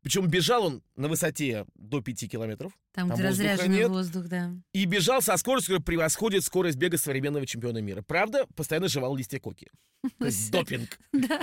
Причем 0.03 0.27
бежал 0.27 0.65
он 0.65 0.83
на 0.97 1.07
высоте 1.07 1.65
до 1.75 2.01
5 2.01 2.29
километров. 2.29 2.77
Там, 2.91 3.07
Там 3.07 3.17
где 3.17 3.27
разряженный 3.29 3.77
нет. 3.77 3.89
воздух, 3.89 4.25
да. 4.27 4.51
И 4.73 4.83
бежал 4.83 5.21
со 5.21 5.35
скоростью, 5.37 5.75
которая 5.75 5.85
превосходит 5.85 6.43
скорость 6.43 6.77
бега 6.77 6.97
современного 6.97 7.45
чемпиона 7.45 7.77
мира. 7.77 8.01
Правда, 8.01 8.45
постоянно 8.55 8.89
жевал 8.89 9.15
листья 9.15 9.39
коки. 9.39 9.71
То 10.19 10.25
есть 10.25 10.51
допинг. 10.51 10.99
Да. 11.13 11.41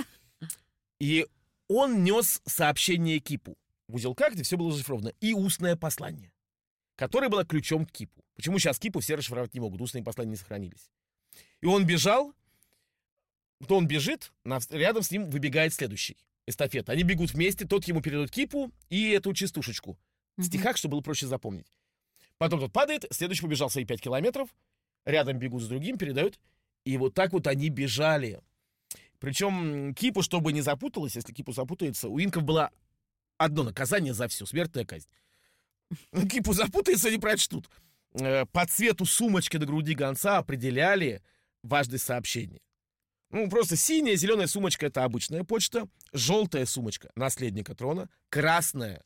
И 0.99 1.25
он 1.67 2.03
нес 2.03 2.41
сообщение 2.45 3.19
Кипу. 3.19 3.57
В 3.87 3.95
узелках, 3.95 4.33
где 4.33 4.43
все 4.43 4.57
было 4.57 4.71
зашифровано. 4.71 5.11
И 5.19 5.33
устное 5.33 5.75
послание, 5.75 6.31
которое 6.95 7.29
было 7.29 7.43
ключом 7.43 7.87
к 7.87 7.91
Кипу. 7.91 8.23
Почему 8.35 8.59
сейчас 8.59 8.77
Кипу 8.77 8.99
все 8.99 9.15
расшифровать 9.15 9.55
не 9.55 9.59
могут? 9.59 9.81
Устные 9.81 10.03
послания 10.03 10.31
не 10.31 10.37
сохранились. 10.37 10.91
И 11.61 11.65
он 11.65 11.85
бежал, 11.85 12.33
то 13.67 13.75
он 13.75 13.87
бежит, 13.87 14.31
рядом 14.69 15.01
с 15.01 15.09
ним 15.09 15.29
выбегает 15.31 15.73
следующий. 15.73 16.17
Эстафета. 16.47 16.91
Они 16.91 17.03
бегут 17.03 17.31
вместе, 17.31 17.65
тот 17.65 17.85
ему 17.85 18.01
передает 18.01 18.31
Кипу 18.31 18.71
и 18.89 19.09
эту 19.11 19.33
частушечку. 19.33 19.97
В 20.37 20.43
стихах, 20.43 20.77
чтобы 20.77 20.93
было 20.93 21.01
проще 21.01 21.27
запомнить. 21.27 21.71
Потом 22.37 22.59
тот 22.59 22.73
падает, 22.73 23.05
следующий 23.11 23.43
побежал 23.43 23.69
свои 23.69 23.85
5 23.85 24.01
километров, 24.01 24.49
рядом 25.05 25.37
бегут 25.37 25.61
с 25.61 25.67
другим, 25.67 25.97
передают. 25.97 26.39
И 26.85 26.97
вот 26.97 27.13
так 27.13 27.33
вот 27.33 27.45
они 27.47 27.69
бежали. 27.69 28.41
Причем 29.19 29.93
Кипу, 29.93 30.23
чтобы 30.23 30.51
не 30.51 30.61
запуталась, 30.61 31.15
если 31.15 31.31
Кипу 31.31 31.51
запутается, 31.51 32.09
у 32.09 32.19
инков 32.19 32.43
было 32.43 32.71
одно 33.37 33.63
наказание 33.63 34.13
за 34.13 34.27
все, 34.27 34.45
смертная 34.45 34.85
казнь. 34.85 35.07
Кипу 36.29 36.53
запутается, 36.53 37.11
не 37.11 37.19
прочтут. 37.19 37.69
Э, 38.13 38.45
По 38.47 38.65
цвету 38.65 39.05
сумочки 39.05 39.57
до 39.57 39.65
груди 39.65 39.93
гонца 39.93 40.37
определяли 40.37 41.21
важность 41.61 42.05
сообщения. 42.05 42.61
Ну, 43.31 43.49
просто 43.49 43.75
синяя, 43.75 44.15
зеленая 44.15 44.47
сумочка— 44.47 44.85
это 44.87 45.03
обычная 45.03 45.43
почта, 45.43 45.87
желтая 46.11 46.65
сумочка— 46.65 47.11
наследника 47.15 47.73
трона, 47.73 48.09
красная 48.29 49.03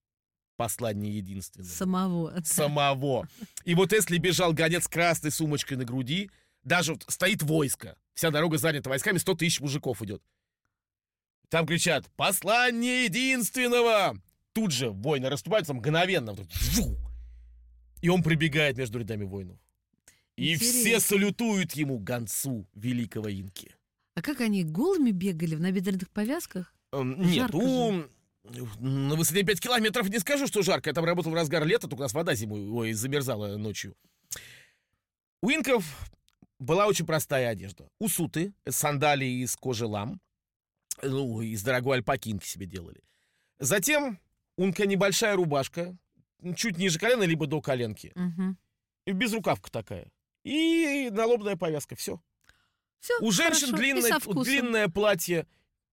—послание 0.56 1.14
единственное 1.14 1.68
Самого. 1.68 2.42
самого. 2.44 3.28
И 3.64 3.74
вот 3.74 3.92
если 3.92 4.16
бежал 4.16 4.54
гонец 4.54 4.84
с 4.84 4.88
красной 4.88 5.30
сумочкой 5.30 5.76
на 5.76 5.84
груди, 5.84 6.30
даже 6.62 6.94
вот 6.94 7.04
стоит 7.08 7.42
войско, 7.42 7.96
вся 8.14 8.30
дорога 8.30 8.56
занята 8.56 8.88
войсками, 8.88 9.18
100 9.18 9.34
тысяч 9.34 9.60
мужиков 9.60 10.00
идет. 10.02 10.22
Там 11.48 11.66
кричат 11.66 12.10
«Послание 12.16 13.04
единственного!» 13.04 14.16
Тут 14.52 14.72
же 14.72 14.90
воины 14.90 15.28
расступаются 15.28 15.74
мгновенно. 15.74 16.34
И 18.00 18.08
он 18.08 18.22
прибегает 18.22 18.78
между 18.78 18.98
рядами 18.98 19.24
воинов. 19.24 19.58
И 20.36 20.56
все 20.56 21.00
салютуют 21.00 21.72
ему, 21.72 21.98
гонцу 21.98 22.68
великого 22.74 23.28
инки. 23.28 23.74
А 24.14 24.22
как 24.22 24.40
они 24.40 24.64
голыми 24.64 25.10
бегали 25.10 25.54
в 25.54 25.60
набедренных 25.60 26.10
повязках? 26.10 26.74
Эм, 26.92 27.20
Нет, 27.20 27.52
Жарко 27.52 27.58
ну, 27.58 28.08
на 28.78 29.16
высоте 29.16 29.42
5 29.42 29.60
километров 29.60 30.08
не 30.08 30.18
скажу, 30.18 30.46
что 30.46 30.62
жарко. 30.62 30.90
Я 30.90 30.94
там 30.94 31.04
работал 31.04 31.32
в 31.32 31.34
разгар 31.34 31.66
лета, 31.66 31.88
только 31.88 32.00
у 32.00 32.04
нас 32.04 32.14
вода 32.14 32.34
зимой, 32.34 32.66
ой, 32.66 32.92
замерзала 32.92 33.56
ночью. 33.56 33.96
У 35.42 35.50
инков 35.50 35.84
была 36.58 36.86
очень 36.86 37.06
простая 37.06 37.48
одежда. 37.48 37.88
Усуты, 37.98 38.52
сандалии 38.68 39.42
из 39.42 39.56
кожи 39.56 39.86
лам, 39.86 40.20
ну, 41.02 41.40
из 41.42 41.62
дорогой 41.62 41.98
альпаки 41.98 42.30
инки 42.30 42.46
себе 42.46 42.66
делали. 42.66 43.00
Затем 43.58 44.18
унка 44.56 44.86
небольшая 44.86 45.36
рубашка, 45.36 45.96
чуть 46.56 46.78
ниже 46.78 46.98
колена, 46.98 47.24
либо 47.24 47.46
до 47.46 47.60
коленки. 47.60 48.12
Мгм. 48.14 48.56
И 49.06 49.12
безрукавка 49.12 49.70
такая. 49.70 50.10
И 50.46 51.10
налобная 51.10 51.56
повязка, 51.56 51.96
все. 51.96 52.20
Всё, 53.00 53.14
У 53.20 53.32
женщин 53.32 53.72
хорошо. 53.72 53.76
Длинное, 53.82 54.20
длинное 54.44 54.88
платье, 54.88 55.44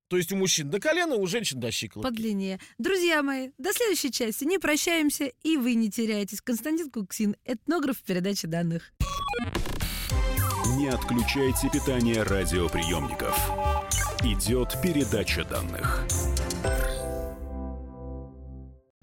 То 0.10 0.18
есть 0.18 0.32
у 0.32 0.36
мужчин 0.36 0.70
до 0.70 0.80
колена, 0.80 1.16
у 1.16 1.26
женщин 1.26 1.60
до 1.60 1.72
щиколотки. 1.72 2.08
Подлиннее. 2.08 2.60
Друзья 2.78 3.24
мои, 3.24 3.50
до 3.58 3.74
следующей 3.74 4.12
части. 4.12 4.44
Не 4.44 4.60
прощаемся, 4.60 5.26
и 5.42 5.58
вы 5.58 5.74
не 5.74 5.90
теряетесь. 5.90 6.40
Константин 6.40 6.92
Куксин, 6.92 7.36
этнограф 7.46 8.04
передачи 8.04 8.46
данных. 8.46 8.94
Не 10.78 10.90
отключайте 10.90 11.72
питание 11.72 12.22
радиоприемников. 12.22 13.36
Идет 14.22 14.80
передача 14.84 15.46
данных. 15.46 16.06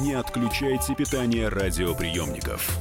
Не 0.00 0.12
отключайте 0.12 0.94
питание 0.94 1.48
радиоприемников. 1.48 2.76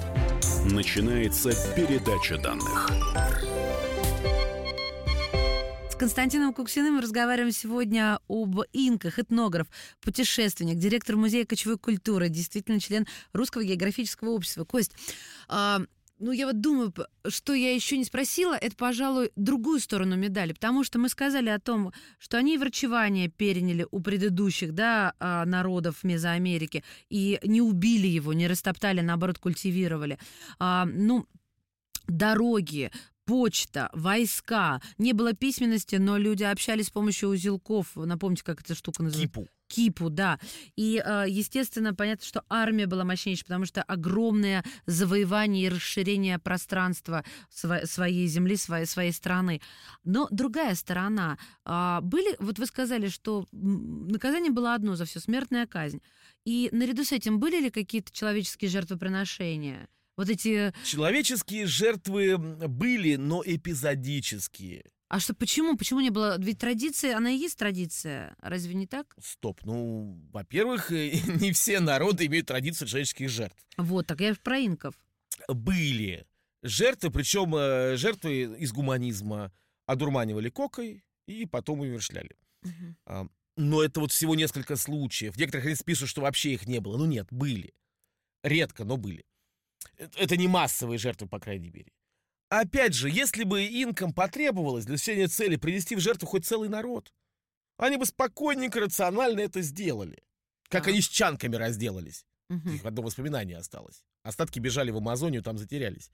Начинается 0.66 1.52
передача 1.74 2.38
данных. 2.38 2.90
С 5.90 5.96
Константином 5.96 6.54
Куксиным 6.54 6.96
мы 6.96 7.02
разговариваем 7.02 7.54
сегодня 7.54 8.20
об 8.28 8.60
инках, 8.74 9.18
этнограф, 9.18 9.68
путешественник, 10.02 10.76
директор 10.76 11.16
Музея 11.16 11.46
кочевой 11.46 11.78
культуры, 11.78 12.28
действительно 12.28 12.82
член 12.82 13.08
Русского 13.32 13.64
географического 13.64 14.32
общества. 14.32 14.66
Кость, 14.66 14.92
а, 15.48 15.82
ну, 16.20 16.32
я 16.32 16.48
вот 16.48 16.62
думаю, 16.62 16.94
что 17.28 17.54
я 17.54 17.74
еще 17.74 17.98
не 17.98 18.06
спросила, 18.06 18.54
это, 18.56 18.76
пожалуй, 18.76 19.32
другую 19.36 19.80
сторону 19.80 20.16
медали, 20.16 20.54
потому 20.54 20.84
что 20.84 20.98
мы 20.98 21.10
сказали 21.10 21.50
о 21.50 21.60
том, 21.60 21.92
что 22.20 22.38
они 22.38 22.58
врачевание 22.58 23.28
переняли 23.28 23.86
у 23.92 24.00
предыдущих, 24.00 24.74
да, 24.74 25.14
а, 25.20 25.46
народов 25.46 26.04
Мезоамерики 26.04 26.84
и 27.10 27.40
не 27.44 27.62
убили 27.62 28.08
его, 28.08 28.34
не 28.34 28.48
растоптали, 28.48 29.02
наоборот, 29.02 29.40
культивировали. 29.40 30.18
А, 30.58 30.86
ну, 30.86 31.28
дороги, 32.08 32.92
почта, 33.26 33.90
войска. 33.94 34.82
Не 34.98 35.14
было 35.14 35.34
письменности, 35.34 35.96
но 35.96 36.18
люди 36.18 36.44
общались 36.44 36.88
с 36.88 36.92
помощью 36.92 37.30
узелков. 37.30 37.92
Напомните, 37.96 38.44
как 38.44 38.62
эта 38.62 38.76
штука 38.76 39.04
называется? 39.04 39.28
Кипу. 39.34 39.48
Кипу, 39.68 40.10
да. 40.12 40.40
И, 40.76 41.02
э, 41.04 41.26
естественно, 41.28 41.96
понятно, 41.96 42.24
что 42.26 42.44
армия 42.50 42.86
была 42.86 43.04
мощнейшей, 43.04 43.46
потому 43.46 43.66
что 43.66 43.82
огромное 43.82 44.64
завоевание 44.86 45.66
и 45.66 45.70
расширение 45.70 46.38
пространства 46.38 47.26
сво- 47.52 47.86
своей 47.88 48.28
земли, 48.28 48.58
своей, 48.58 48.86
своей 48.86 49.12
страны. 49.12 49.62
Но 50.04 50.28
другая 50.30 50.76
сторона. 50.76 51.40
а, 51.64 52.02
Были, 52.02 52.36
вот 52.40 52.60
вы 52.60 52.66
сказали, 52.68 53.08
что 53.08 53.48
наказание 53.52 54.52
было 54.52 54.76
одно 54.76 54.96
за 54.96 55.06
все, 55.06 55.20
смертная 55.20 55.66
казнь. 55.66 56.02
И 56.46 56.70
наряду 56.72 57.04
с 57.04 57.12
этим 57.12 57.40
были 57.40 57.60
ли 57.60 57.72
какие-то 57.72 58.12
человеческие 58.12 58.70
жертвоприношения? 58.70 59.88
Вот 60.18 60.30
эти... 60.30 60.74
Человеческие 60.86 61.66
жертвы 61.66 62.38
были, 62.38 63.16
но 63.16 63.44
эпизодические. 63.46 64.86
А 65.08 65.20
что, 65.20 65.34
почему? 65.34 65.78
Почему 65.78 66.00
не 66.00 66.10
было? 66.10 66.38
Ведь 66.40 66.60
традиция, 66.60 67.16
она 67.16 67.32
и 67.32 67.38
есть 67.38 67.58
традиция. 67.58 68.36
Разве 68.42 68.74
не 68.74 68.88
так? 68.88 69.16
Стоп, 69.22 69.62
ну, 69.64 70.20
во-первых, 70.32 70.90
не 70.92 71.52
все 71.52 71.80
народы 71.80 72.26
имеют 72.26 72.48
традицию 72.48 72.88
человеческих 72.88 73.30
жертв. 73.30 73.58
Вот, 73.78 74.08
так 74.08 74.22
я 74.22 74.34
ж 74.34 74.40
про 74.40 74.58
инков. 74.60 74.96
Были 75.48 76.26
жертвы, 76.64 77.12
причем 77.12 77.56
э, 77.56 77.98
жертвы 77.98 78.58
из 78.58 78.72
гуманизма 78.72 79.52
одурманивали 79.86 80.50
кокой 80.50 81.04
и 81.28 81.46
потом 81.46 81.82
умершляли. 81.82 82.36
А, 83.06 83.28
Но 83.58 83.84
это 83.84 84.00
вот 84.00 84.12
всего 84.12 84.34
несколько 84.34 84.76
случаев. 84.76 85.38
Некоторых 85.38 85.68
они 85.68 85.76
пишут, 85.86 86.10
что 86.10 86.22
вообще 86.22 86.54
их 86.54 86.68
не 86.68 86.80
было. 86.80 86.98
Ну 86.98 87.06
нет, 87.06 87.28
были. 87.30 87.74
Редко, 88.44 88.84
но 88.86 88.98
были. 88.98 89.24
Э- 89.98 90.08
Это 90.18 90.38
не 90.38 90.48
массовые 90.48 90.98
жертвы, 90.98 91.28
по 91.28 91.40
крайней 91.40 91.70
мере. 91.70 91.92
Опять 92.50 92.94
же, 92.94 93.10
если 93.10 93.44
бы 93.44 93.66
инкам 93.66 94.14
потребовалось 94.14 94.86
для 94.86 94.94
достижения 94.96 95.28
цели 95.28 95.56
принести 95.56 95.96
в 95.96 96.00
жертву 96.00 96.28
хоть 96.28 96.46
целый 96.46 96.70
народ, 96.70 97.12
они 97.78 97.98
бы 97.98 98.06
спокойненько, 98.06 98.80
рационально 98.80 99.42
это 99.42 99.62
сделали. 99.62 100.24
Как 100.70 100.84
Так. 100.84 100.88
они 100.88 101.02
с 101.02 101.08
чанками 101.08 101.56
разделались. 101.56 102.26
Мгм. 102.50 102.76
Их 102.76 102.86
одно 102.86 103.02
воспоминание 103.02 103.58
осталось. 103.58 104.04
Остатки 104.24 104.60
бежали 104.60 104.92
в 104.92 104.98
Амазонию, 104.98 105.44
там 105.44 105.58
затерялись. 105.58 106.12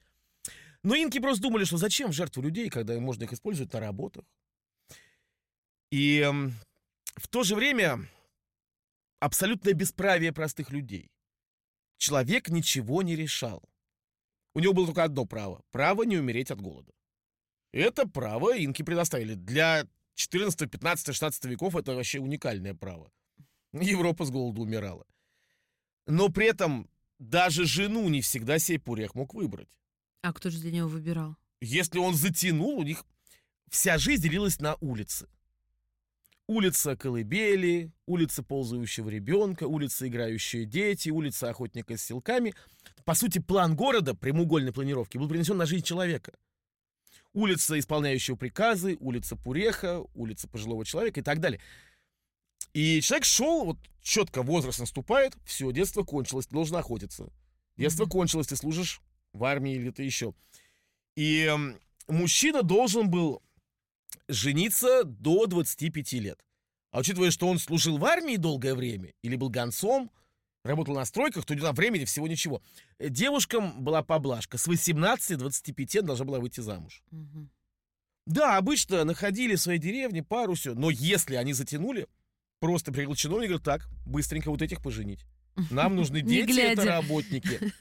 Но 0.82 0.94
инки 0.96 1.20
просто 1.20 1.42
думали, 1.42 1.64
что 1.64 1.76
зачем 1.76 2.12
жертву 2.12 2.42
людей, 2.42 2.68
когда 2.68 2.98
можно 2.98 3.24
их 3.24 3.32
использовать 3.32 3.72
на 3.72 3.80
работах. 3.80 4.24
И 5.90 6.18
эм, 6.20 6.54
в 7.16 7.28
то 7.28 7.44
же 7.44 7.54
время 7.54 8.08
абсолютное 9.20 9.74
бесправие 9.74 10.32
простых 10.32 10.70
людей. 10.70 11.10
Человек 11.98 12.48
ничего 12.48 13.02
не 13.02 13.14
решал. 13.14 13.62
У 14.54 14.60
него 14.60 14.72
было 14.72 14.86
только 14.86 15.04
одно 15.04 15.24
право. 15.24 15.62
Право 15.70 16.02
не 16.02 16.18
умереть 16.18 16.50
от 16.50 16.60
голода. 16.60 16.92
Это 17.72 18.06
право 18.06 18.56
инки 18.56 18.82
предоставили. 18.82 19.34
Для 19.34 19.86
14, 20.14 20.70
15, 20.70 21.06
16 21.06 21.44
веков 21.46 21.76
это 21.76 21.94
вообще 21.94 22.20
уникальное 22.20 22.74
право. 22.74 23.10
Европа 23.72 24.24
с 24.24 24.30
голоду 24.30 24.62
умирала. 24.62 25.06
Но 26.06 26.28
при 26.28 26.46
этом 26.46 26.90
даже 27.18 27.64
жену 27.64 28.08
не 28.08 28.20
всегда 28.20 28.58
сей 28.58 28.78
Пурех 28.78 29.14
мог 29.14 29.34
выбрать. 29.34 29.78
А 30.22 30.32
кто 30.32 30.50
же 30.50 30.58
для 30.58 30.72
него 30.72 30.88
выбирал? 30.88 31.36
Если 31.60 31.98
он 31.98 32.14
затянул, 32.14 32.78
у 32.78 32.82
них 32.82 33.04
вся 33.70 33.96
жизнь 33.96 34.22
делилась 34.22 34.60
на 34.60 34.76
улицы. 34.80 35.28
Улица 36.52 36.96
колыбели, 36.96 37.90
улица 38.04 38.42
ползающего 38.42 39.08
ребенка, 39.08 39.66
улица 39.66 40.06
играющие 40.06 40.66
дети, 40.66 41.08
улица 41.08 41.48
охотника 41.48 41.96
с 41.96 42.02
силками. 42.02 42.52
По 43.06 43.14
сути, 43.14 43.38
план 43.38 43.74
города 43.74 44.14
прямоугольной 44.14 44.70
планировки 44.70 45.16
был 45.16 45.30
принесен 45.30 45.56
на 45.56 45.64
жизнь 45.64 45.82
человека. 45.82 46.34
Улица 47.32 47.78
исполняющего 47.78 48.36
приказы, 48.36 48.98
улица 49.00 49.34
Пуреха, 49.34 50.02
улица 50.14 50.46
пожилого 50.46 50.84
человека 50.84 51.20
и 51.20 51.22
так 51.22 51.40
далее. 51.40 51.58
И 52.74 53.00
человек 53.00 53.24
шел, 53.24 53.64
вот 53.64 53.78
четко 54.02 54.42
возраст 54.42 54.78
наступает, 54.78 55.32
все, 55.46 55.72
детство 55.72 56.02
кончилось, 56.02 56.48
ты 56.48 56.52
должен 56.52 56.76
охотиться. 56.76 57.32
Детство 57.78 58.02
Мгм. 58.02 58.10
кончилось, 58.10 58.48
ты 58.48 58.56
служишь 58.56 59.00
в 59.32 59.42
армии 59.44 59.76
или 59.76 59.88
ты 59.88 60.02
еще. 60.02 60.34
И 61.16 61.50
мужчина 62.08 62.62
должен 62.62 63.08
был 63.08 63.42
жениться 64.28 65.04
до 65.04 65.46
25 65.46 66.12
лет. 66.14 66.38
А 66.90 67.00
учитывая, 67.00 67.30
что 67.30 67.48
он 67.48 67.58
служил 67.58 67.98
в 67.98 68.04
армии 68.04 68.36
долгое 68.36 68.74
время, 68.74 69.12
или 69.22 69.36
был 69.36 69.48
гонцом, 69.48 70.10
работал 70.64 70.94
на 70.94 71.04
стройках, 71.04 71.44
то 71.44 71.54
на 71.54 71.72
времени 71.72 72.04
всего 72.04 72.28
ничего. 72.28 72.62
Э, 72.98 73.08
Девушкам 73.08 73.82
была 73.82 74.02
поблажка. 74.02 74.58
С 74.58 74.66
18 74.66 75.30
до 75.30 75.44
25 75.44 75.96
она 75.96 76.06
должна 76.08 76.24
была 76.24 76.38
выйти 76.38 76.60
замуж. 76.60 77.02
Мгм. 77.10 77.50
Да, 78.26 78.56
обычно 78.56 79.04
находили 79.04 79.56
в 79.56 79.60
своей 79.60 79.80
деревне 79.80 80.22
пару 80.22 80.54
все, 80.54 80.74
но 80.74 80.90
если 80.90 81.34
они 81.34 81.54
затянули, 81.54 82.06
просто 82.60 82.92
приехал 82.92 83.16
чиновник 83.16 83.46
и 83.46 83.48
говорит, 83.48 83.64
так, 83.64 83.88
быстренько 84.06 84.50
вот 84.50 84.62
этих 84.62 84.80
поженить. 84.80 85.26
Нам 85.70 85.96
нужны 85.96 86.20
дети, 86.22 86.60
это 86.60 86.84
работники. 86.84 87.60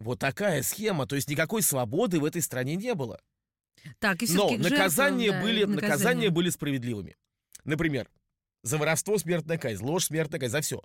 Вот 0.00 0.18
такая 0.18 0.62
схема, 0.62 1.06
то 1.06 1.14
есть 1.14 1.28
никакой 1.28 1.60
свободы 1.60 2.20
в 2.20 2.24
этой 2.24 2.40
стране 2.40 2.74
не 2.76 2.94
было. 2.94 3.20
Так, 3.98 4.22
и 4.22 4.26
Но 4.32 4.48
к 4.48 4.50
жертвам, 4.50 4.70
наказания, 4.70 5.32
да, 5.32 5.42
были, 5.42 5.64
наказания. 5.64 5.88
наказания 5.88 6.30
были 6.30 6.50
справедливыми. 6.50 7.16
Например, 7.64 8.08
за 8.62 8.78
воровство 8.78 9.18
смертная 9.18 9.58
казнь, 9.58 9.84
ложь 9.84 10.06
смертная 10.06 10.40
казнь, 10.40 10.52
за 10.52 10.60
все. 10.60 10.82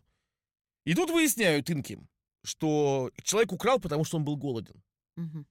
И 0.85 0.93
тут 0.93 1.09
выясняют 1.09 1.69
инки, 1.69 1.99
что 2.43 3.11
человек 3.23 3.51
украл, 3.51 3.79
потому 3.79 4.03
что 4.05 4.17
он 4.17 4.23
был 4.23 4.37
голоден. 4.37 4.81
Мгм. 5.15 5.45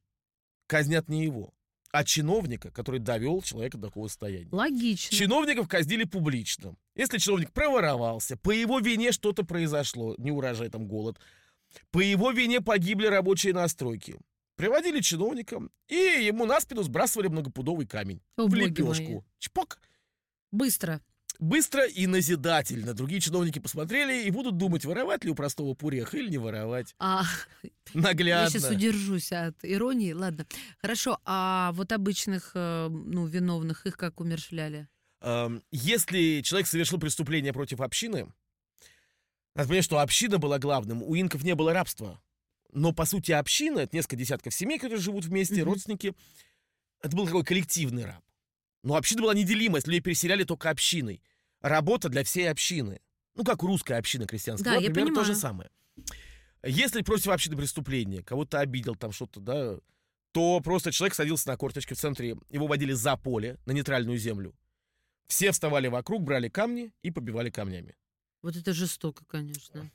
Казнят 0.66 1.08
не 1.08 1.24
его, 1.24 1.52
а 1.90 2.04
чиновника, 2.04 2.70
который 2.70 3.00
довел 3.00 3.42
человека 3.42 3.78
до 3.78 3.88
такого 3.88 4.08
состояния. 4.08 4.48
Логично. 4.50 5.16
Чиновников 5.16 5.68
казнили 5.68 6.04
публично. 6.04 6.76
Если 6.94 7.18
чиновник 7.18 7.52
проворовался, 7.52 8.36
по 8.36 8.50
его 8.50 8.78
вине 8.78 9.12
что-то 9.12 9.44
произошло, 9.44 10.14
не 10.18 10.30
урожай 10.30 10.70
там 10.70 10.86
голод, 10.86 11.18
по 11.90 12.00
его 12.00 12.30
вине 12.30 12.60
погибли 12.60 13.06
рабочие 13.06 13.52
на 13.52 13.66
стройке. 13.68 14.18
Приводили 14.56 15.00
чиновника, 15.00 15.60
и 15.88 15.94
ему 15.94 16.46
на 16.46 16.60
спину 16.60 16.82
сбрасывали 16.82 17.28
многопудовый 17.28 17.86
камень. 17.86 18.20
О, 18.36 18.46
в 18.46 18.54
лепешку. 18.54 19.04
мои. 19.04 19.20
Чпок. 19.38 19.80
Быстро. 20.52 21.00
быстро 21.40 21.84
и 21.84 22.06
назидательно. 22.06 22.94
Другие 22.94 23.20
чиновники 23.20 23.58
посмотрели 23.58 24.22
и 24.24 24.30
будут 24.30 24.56
думать, 24.56 24.84
воровать 24.84 25.24
ли 25.24 25.30
у 25.30 25.34
простого 25.34 25.74
пуреха 25.74 26.16
или 26.16 26.30
не 26.30 26.38
воровать. 26.38 26.94
А, 27.00 27.24
я 27.64 27.70
Наглядно. 27.94 28.50
сейчас 28.50 28.70
удержусь 28.70 29.32
от 29.32 29.56
иронии. 29.64 30.12
Ладно. 30.12 30.46
Хорошо, 30.80 31.18
а 31.24 31.72
вот 31.72 31.90
обычных, 31.90 32.52
э, 32.54 32.88
ну, 32.88 33.26
виновных, 33.26 33.84
их 33.86 33.96
как 33.96 34.20
умершвляли? 34.20 34.86
Эм, 35.20 35.62
Если 35.72 36.42
человек 36.42 36.68
совершил 36.68 37.00
преступление 37.00 37.52
против 37.52 37.80
общины, 37.80 38.32
надо 39.56 39.68
понять, 39.68 39.84
что 39.84 39.98
община 39.98 40.38
была 40.38 40.60
главным. 40.60 41.02
У 41.02 41.16
инков 41.16 41.42
не 41.42 41.56
было 41.56 41.72
рабства. 41.72 42.20
Но, 42.74 42.92
по 42.92 43.04
сути, 43.06 43.30
община— 43.32 43.78
это 43.80 43.96
несколько 43.96 44.16
десятков 44.16 44.52
семей, 44.52 44.78
которые 44.78 45.00
живут 45.00 45.24
вместе, 45.24 45.62
Мгм. 45.62 45.64
родственники. 45.72 46.14
Это 47.00 47.16
был 47.16 47.24
такой 47.26 47.44
коллективный 47.44 48.04
раб. 48.04 48.22
Но 48.82 48.96
община 48.96 49.22
была 49.22 49.34
неделима, 49.34 49.76
если 49.78 49.90
людей 49.90 50.02
переселяли 50.02 50.42
только 50.44 50.70
общиной. 50.70 51.22
Работа 51.60 52.08
для 52.08 52.24
всей 52.24 52.50
общины. 52.50 53.00
Ну, 53.36 53.44
как 53.44 53.62
русская 53.62 53.96
община 53.98 54.26
крестьянская. 54.26 54.64
Да, 54.64 54.78
была 54.78 54.82
я 54.88 54.92
примерно 54.92 55.14
то 55.14 55.24
же 55.24 55.32
понимаю. 55.34 55.40
самое. 55.40 55.70
Если 56.64 57.02
против 57.02 57.28
общины 57.28 57.56
преступление, 57.56 58.22
кого-то 58.22 58.58
обидел 58.58 58.96
там 58.96 59.12
что-то, 59.12 59.40
да, 59.40 59.78
то 60.32 60.60
просто 60.60 60.90
человек 60.92 61.14
садился 61.14 61.48
на 61.48 61.56
корточки 61.56 61.94
в 61.94 61.98
центре, 61.98 62.36
его 62.50 62.66
водили 62.66 62.92
за 62.92 63.16
поле, 63.16 63.58
на 63.66 63.72
нейтральную 63.72 64.18
землю. 64.18 64.54
Все 65.28 65.52
вставали 65.52 65.86
вокруг, 65.86 66.22
брали 66.24 66.48
камни 66.48 66.92
и 67.02 67.10
побивали 67.10 67.50
камнями. 67.50 67.94
Вот 68.42 68.56
это 68.56 68.72
жестоко, 68.72 69.24
конечно. 69.26 69.90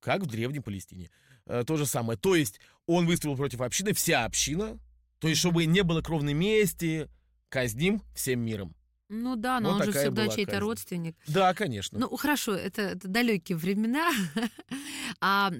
Как 0.00 0.22
в 0.22 0.26
Древней 0.26 0.60
Палестине. 0.60 1.10
Э, 1.48 1.64
То 1.66 1.76
же 1.76 1.86
самое. 1.86 2.18
То 2.18 2.34
есть 2.34 2.60
он 2.86 3.06
выступил 3.06 3.36
против 3.36 3.60
общины, 3.60 3.92
вся 3.94 4.24
община. 4.24 4.78
То 5.18 5.28
есть, 5.28 5.40
чтобы 5.40 5.64
не 5.66 5.82
было 5.82 6.00
кровной 6.02 6.34
мести, 6.34 7.08
казним 7.48 8.02
всем 8.14 8.40
миром. 8.40 8.74
Ну 9.08 9.36
да, 9.36 9.58
но 9.58 9.72
Вот 9.72 9.80
он 9.80 9.84
же 9.86 9.92
всегда 9.98 10.28
чей-то 10.28 10.52
казнь. 10.52 10.64
родственник. 10.64 11.16
Да, 11.26 11.54
конечно. 11.54 11.98
Ну, 11.98 12.14
хорошо, 12.16 12.54
это, 12.54 12.82
это 12.82 13.08
далекие 13.08 13.56
времена. 13.56 14.12
А 15.20 15.50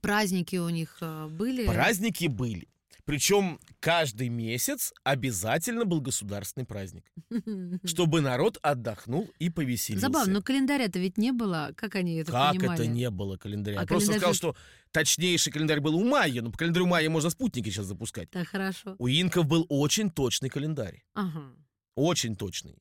праздники 0.00 0.56
у 0.56 0.68
них 0.68 0.98
э, 1.00 1.28
были? 1.28 1.66
Праздники 1.66 2.26
были. 2.26 2.68
Причем 3.04 3.58
каждый 3.80 4.28
месяц 4.28 4.92
обязательно 5.02 5.84
был 5.84 6.00
государственный 6.00 6.64
праздник, 6.64 7.04
чтобы 7.84 8.20
народ 8.20 8.58
отдохнул 8.62 9.28
и 9.40 9.50
повеселился. 9.50 10.06
Забавно, 10.06 10.34
но 10.34 10.42
календаря-то 10.42 11.00
ведь 11.00 11.18
не 11.18 11.32
было. 11.32 11.72
Как 11.76 11.96
они 11.96 12.14
это 12.16 12.30
Как 12.30 12.52
понимали? 12.52 12.80
это 12.80 12.86
не 12.86 13.10
было 13.10 13.36
календаря? 13.36 13.78
А 13.78 13.80
Я 13.82 13.86
просто 13.86 14.12
календарь 14.12 14.34
сказал, 14.34 14.34
что 14.34 14.56
точнейший 14.92 15.52
календарь 15.52 15.80
был 15.80 15.96
у 15.96 16.04
Майя, 16.04 16.42
но 16.42 16.52
по 16.52 16.58
календарю 16.58 16.86
Майя 16.86 17.10
можно 17.10 17.30
спутники 17.30 17.70
сейчас 17.70 17.86
запускать. 17.86 18.30
Так, 18.30 18.46
хорошо. 18.46 18.94
У 18.98 19.08
инков 19.08 19.46
был 19.46 19.66
очень 19.68 20.08
точный 20.10 20.48
календарь. 20.48 21.02
Ага. 21.14 21.52
Очень 21.96 22.36
точный. 22.36 22.78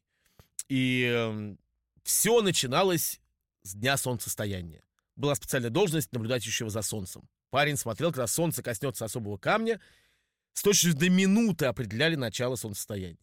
И 0.69 1.55
все 2.03 2.41
начиналось 2.41 3.19
с 3.63 3.73
дня 3.73 3.97
солнцестояния. 3.97 4.83
Была 5.15 5.35
специальная 5.35 5.69
должность 5.71 6.11
наблюдающего 6.13 6.69
за 6.69 6.81
солнцем. 6.83 7.27
Парень 7.49 7.75
смотрел, 7.75 8.11
когда 8.11 8.27
солнце 8.27 8.63
коснется 8.63 9.03
особого 9.03 9.37
камня, 9.37 9.81
с 10.53 10.63
точностью 10.63 10.99
до 10.99 11.09
минуты 11.09 11.65
определяли 11.65 12.15
начало 12.15 12.55
солнцестояния. 12.55 13.17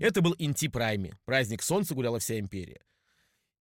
Это 0.00 0.22
был 0.22 0.34
Инти 0.38 0.68
Прайми. 0.68 1.12
Праздник 1.24 1.62
солнца 1.62 1.94
гуляла 1.94 2.18
вся 2.18 2.38
империя. 2.38 2.80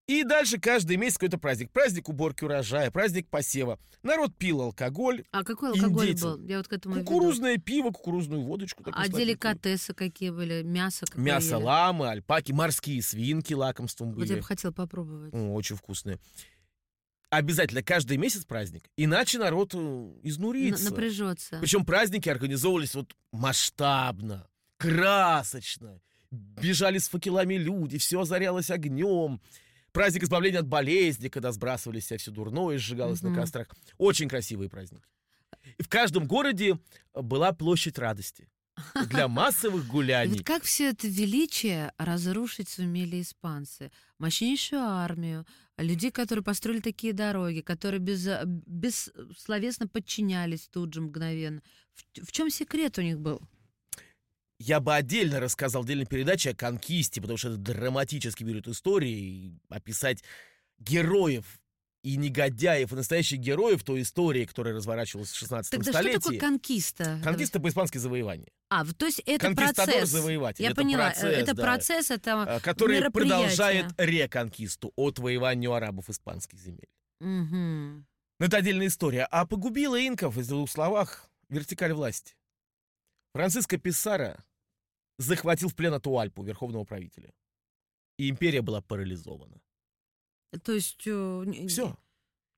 И 0.08 0.24
дальше 0.24 0.60
каждый 0.60 0.98
месяц 0.98 1.18
какой-то 1.18 1.38
праздник. 1.38 1.72
Праздник 1.72 2.10
уборки 2.10 2.44
урожая, 2.44 2.90
праздник 2.92 3.30
посева. 3.30 3.80
Народ 4.02 4.36
пил 4.36 4.62
алкоголь, 4.62 5.24
А 5.32 5.44
какой 5.44 5.70
алкоголь 5.72 6.06
Индейцы. 6.08 6.24
был? 6.26 6.46
Я 6.48 6.58
вот 6.58 6.68
к 6.68 6.74
этому 6.74 6.96
и 6.96 6.98
веду. 7.00 7.08
кукурузное 7.08 7.58
пиво, 7.58 7.92
кукурузную 7.92 8.42
водочку. 8.42 8.84
А 8.88 8.92
сладенькую. 8.92 9.22
деликатесы 9.26 9.94
какие 9.94 10.32
были? 10.32 10.64
Мясо 10.64 11.06
какое 11.06 11.24
Мясо 11.24 11.56
ели? 11.56 11.64
ламы, 11.64 12.10
альпаки, 12.10 12.52
морские 12.52 13.02
свинки 13.02 13.54
лакомством 13.54 14.12
Вот 14.14 14.22
я 14.24 14.28
были. 14.28 14.40
бы 14.40 14.46
хотела 14.46 14.72
попробовать. 14.72 15.34
М, 15.34 15.52
Очень 15.52 15.76
вкусные. 15.78 16.18
Обязательно 17.32 17.82
каждый 17.82 18.18
месяц 18.18 18.44
праздник. 18.46 18.84
Иначе 18.98 19.40
народ 19.40 19.74
э, 19.74 19.78
Н- 19.78 20.20
изнурится. 20.22 20.90
Напряжется. 20.92 21.58
Причем 21.62 21.86
праздники 21.86 22.28
организовывались 22.30 22.94
вот 22.94 23.16
масштабно, 23.32 24.48
красочно. 24.78 26.02
Бежали 26.30 26.98
с 26.98 27.10
факелами 27.10 27.56
люди, 27.56 27.98
все 27.98 28.22
озарялось 28.22 28.70
огнем. 28.70 29.42
Праздник 29.92 30.24
избавления 30.24 30.60
от 30.60 30.68
болезни, 30.68 31.28
когда 31.30 31.52
сбрасывали 31.52 32.00
себя 32.00 32.18
все 32.18 32.32
дурное, 32.32 32.78
сжигалось 32.78 33.22
Мгм. 33.22 33.34
на 33.34 33.40
кострах. 33.42 33.68
Очень 33.98 34.30
красивые 34.30 34.70
праздники. 34.70 35.04
И 35.78 35.84
в 35.84 35.90
каждом 35.90 36.28
городе 36.28 36.80
была 37.14 37.52
площадь 37.54 37.98
радости 37.98 38.50
для 39.08 39.28
массовых 39.28 39.88
гуляний. 39.88 40.38
вот 40.38 40.46
как 40.46 40.64
все 40.64 40.90
это 40.90 41.08
величие 41.08 41.94
разрушить 41.98 42.70
сумели 42.70 43.22
испанцы? 43.22 43.92
Мощнейшую 44.20 44.82
армию, 44.82 45.46
людей, 45.78 46.12
которые 46.12 46.44
построили 46.44 46.80
такие 46.80 47.14
дороги, 47.14 47.62
которые 47.62 48.00
без, 48.00 48.28
э, 48.28 48.44
бессловесно 48.46 49.88
подчинялись 49.88 50.68
тут 50.72 50.94
же 50.94 51.02
мгновенно. 51.02 51.62
В, 51.94 52.26
в 52.26 52.32
чем 52.32 52.50
секрет 52.50 52.98
у 52.98 53.02
них 53.02 53.20
был? 53.20 53.42
Я 54.60 54.80
бы 54.80 54.94
отдельно 54.94 55.40
рассказал, 55.40 55.84
отдельной 55.84 56.06
передаче 56.06 56.52
о 56.52 56.56
конкисте, 56.56 57.20
потому 57.20 57.38
что 57.38 57.50
это 57.50 57.58
драматически 57.58 58.44
берет 58.44 58.68
истории, 58.68 59.12
и 59.12 59.54
описать 59.70 60.24
героев 60.78 61.62
и 62.04 62.18
негодяев, 62.18 62.92
и 62.92 62.96
настоящих 62.96 63.40
героев 63.40 63.84
той 63.84 64.02
истории, 64.02 64.46
которая 64.46 64.74
разворачивалась 64.74 65.32
в 65.32 65.38
16 65.38 65.72
Тогда 65.72 65.92
что 65.92 66.00
столетии. 66.00 66.20
такое 66.20 66.40
конкиста? 66.40 67.20
Конкиста 67.24 67.60
по-испански 67.60 67.98
завоевание. 67.98 68.52
А, 68.74 68.86
то 68.86 69.06
есть 69.06 69.20
это 69.26 69.54
процесс. 69.54 70.10
завоеватель. 70.10 70.64
Я 70.64 70.70
это 70.72 70.82
поняла, 70.82 71.10
э, 71.10 71.12
процесс, 71.12 71.38
это 71.38 71.54
да, 71.54 71.62
процесс, 71.62 72.10
это 72.10 72.46
э, 72.48 72.60
который 72.62 73.12
продолжает 73.12 73.88
реконкисту 73.98 74.94
от 74.96 75.20
воевания 75.20 75.70
у 75.70 75.74
арабов 75.74 76.10
испанских 76.10 76.58
земель. 76.58 76.88
Но 77.20 78.06
это 78.40 78.56
отдельная 78.56 78.88
история. 78.88 79.28
А 79.30 79.46
погубила 79.46 80.00
инков, 80.00 80.36
в 80.38 80.48
двух 80.48 80.70
словах, 80.72 81.30
вертикаль 81.50 81.92
власти. 81.92 82.38
Франциско 83.34 83.78
Писара 83.78 84.42
захватил 85.18 85.68
в 85.68 85.76
плен 85.76 85.94
Атуальпу, 85.94 86.42
верховного 86.42 86.86
правителя. 86.86 87.34
И 88.18 88.30
империя 88.30 88.62
была 88.62 88.82
парализована. 88.82 89.60
То 90.64 90.72
есть 90.72 91.04
э, 91.06 91.68
Все. 91.68 91.98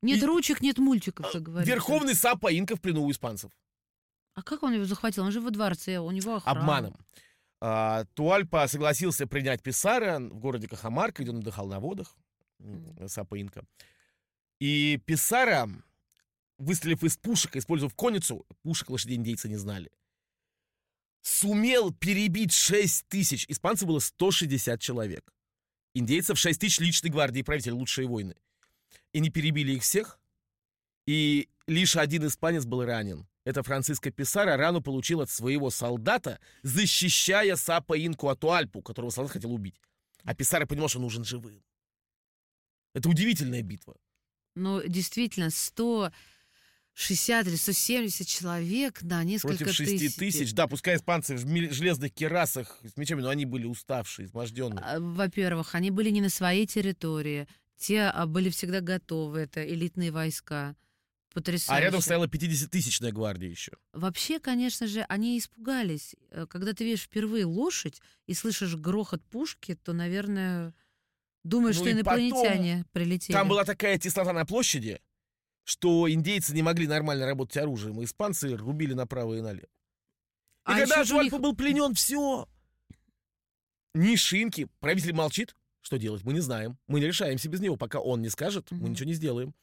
нет 0.03 0.21
И- 0.21 0.25
ручек, 0.27 0.61
нет 0.61 0.77
мультиков, 0.77 1.31
как 1.31 1.41
говорится. 1.41 1.73
Верховный 1.73 2.13
сапа 2.13 2.53
инка 2.53 2.75
в 2.75 2.81
плену 2.81 3.03
у 3.03 3.09
испанцев. 3.09 3.51
А 4.35 4.41
как 4.41 4.63
он 4.63 4.73
его 4.73 4.85
захватил? 4.85 5.23
Он 5.23 5.31
же 5.31 5.41
во 5.41 5.51
дворце, 5.51 5.97
у 5.99 6.11
него 6.11 6.35
охрана. 6.35 6.59
Обманом. 6.59 6.97
А, 7.61 8.05
Туальпа 8.13 8.67
согласился 8.67 9.27
принять 9.27 9.61
Писара 9.61 10.19
в 10.19 10.39
городе 10.39 10.67
Кахамарка, 10.67 11.21
где 11.23 11.31
он 11.31 11.37
отдыхал 11.39 11.67
на 11.67 11.79
водах. 11.79 12.15
м, 12.59 13.07
Сапа 13.07 13.35
инка. 13.39 13.63
И 14.59 14.99
Писара, 15.05 15.69
выстрелив 16.57 17.03
из 17.03 17.17
пушек, 17.17 17.55
использовав 17.55 17.93
конницу, 17.93 18.45
пушек 18.63 18.89
лошадей 18.89 19.17
индейцы 19.17 19.49
не 19.49 19.57
знали, 19.57 19.91
сумел 21.21 21.93
перебить 21.93 22.53
6 22.53 23.07
тысяч. 23.07 23.45
Испанцев 23.49 23.87
было 23.87 23.99
160 23.99 24.79
человек. 24.79 25.33
Индейцев 25.93 26.37
6 26.39 26.59
тысяч 26.59 26.79
личной 26.79 27.09
гвардии 27.11 27.41
правителя, 27.43 27.75
лучшие 27.75 28.07
войны. 28.07 28.35
И 29.13 29.19
не 29.19 29.29
перебили 29.29 29.73
их 29.73 29.83
всех. 29.83 30.19
И 31.05 31.49
лишь 31.67 31.95
один 31.95 32.25
испанец 32.27 32.65
был 32.65 32.83
ранен. 32.83 33.27
Это 33.45 33.61
Франциско 33.61 34.09
Писара 34.09 34.55
рану 34.55 34.81
получил 34.81 35.21
от 35.21 35.29
своего 35.29 35.69
солдата, 35.69 36.39
защищая 36.61 37.55
Сапа 37.55 37.97
Инку 37.97 38.29
Атуальпу, 38.29 38.81
которого 38.81 39.09
солдат 39.09 39.33
хотел 39.33 39.51
убить. 39.53 39.75
А 40.23 40.33
Писара 40.33 40.65
понимал, 40.65 40.87
что 40.87 40.99
нужен 40.99 41.25
живым. 41.25 41.61
Это 42.93 43.09
удивительная 43.09 43.61
битва. 43.61 43.95
Ну, 44.55 44.81
действительно, 44.87 45.49
160 45.49 47.47
или 47.47 47.55
170 47.55 48.27
человек 48.27 49.01
на 49.01 49.23
несколько 49.23 49.57
Против 49.57 49.75
6 49.75 49.91
тысяч. 49.91 50.15
тысяч. 50.15 50.53
Да, 50.53 50.67
пускай 50.67 50.95
испанцы 50.95 51.35
в 51.35 51.39
железных 51.73 52.13
керасах 52.13 52.79
с 52.83 52.95
мечами, 52.95 53.21
но 53.21 53.29
они 53.29 53.45
были 53.45 53.65
уставшие, 53.65 54.27
изможденные. 54.27 54.83
А, 54.85 54.99
Во-первых, 54.99 55.75
они 55.75 55.91
были 55.91 56.11
не 56.11 56.21
на 56.21 56.29
своей 56.29 56.65
территории. 56.65 57.47
Те 57.77 58.03
а, 58.03 58.25
были 58.25 58.49
всегда 58.49 58.79
готовы. 58.79 59.39
Это 59.41 59.67
элитные 59.67 60.11
войска. 60.11 60.77
Потрясающе. 61.33 61.77
А 61.77 61.83
рядом 61.83 62.01
стояла 62.01 62.27
50-тысячная 62.27 63.11
гвардия 63.11 63.49
еще. 63.49 63.71
Вообще, 63.91 64.39
конечно 64.39 64.85
же, 64.87 65.01
они 65.09 65.37
испугались. 65.39 66.15
Э, 66.29 66.45
Когда 66.47 66.73
ты 66.73 66.83
видишь 66.83 67.01
впервые 67.03 67.45
лошадь 67.45 68.01
и 68.27 68.33
слышишь 68.35 68.75
грохот 68.75 69.23
пушки, 69.25 69.73
то, 69.75 69.93
наверное, 69.93 70.75
думаешь, 71.43 71.77
Ну 71.77 71.81
что 71.85 71.91
инопланетяне 71.91 72.85
прилетели. 72.91 73.33
Там 73.35 73.47
была 73.47 73.63
такая 73.65 73.97
теснота 73.97 74.31
на 74.31 74.45
площади, 74.45 75.01
что 75.63 76.07
индейцы 76.11 76.53
не 76.53 76.61
могли 76.61 76.85
нормально 76.87 77.25
работать 77.25 77.57
оружием, 77.57 77.99
и 77.99 78.05
испанцы 78.05 78.55
рубили 78.55 78.93
направо 78.93 79.33
и 79.33 79.41
налево. 79.41 79.65
И 79.65 79.67
А 80.65 80.77
когда 80.79 81.01
Атуальпа 81.01 81.33
них- 81.35 81.41
был 81.41 81.55
пленен, 81.55 81.93
все. 81.95 82.47
Ни 83.95 84.15
шинки. 84.15 84.67
Правитель 84.79 85.13
молчит. 85.13 85.55
Что 85.81 85.97
делать? 85.97 86.23
Мы 86.23 86.33
не 86.33 86.39
знаем. 86.39 86.77
Мы 86.87 86.99
не 86.99 87.07
решаемся 87.07 87.49
без 87.49 87.59
него. 87.59 87.75
Пока 87.75 87.99
он 87.99 88.21
не 88.21 88.29
скажет, 88.29 88.69
мы 88.71 88.77
Мгм. 88.77 88.91
ничего 88.91 89.07
не 89.07 89.13
сделаем. 89.13 89.53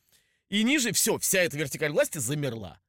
И 0.50 0.64
ниже 0.64 0.92
все, 0.92 1.16
вся 1.18 1.40
эта 1.40 1.56
вертикаль 1.56 1.92
власти 1.92 2.18
замерла. 2.18 2.80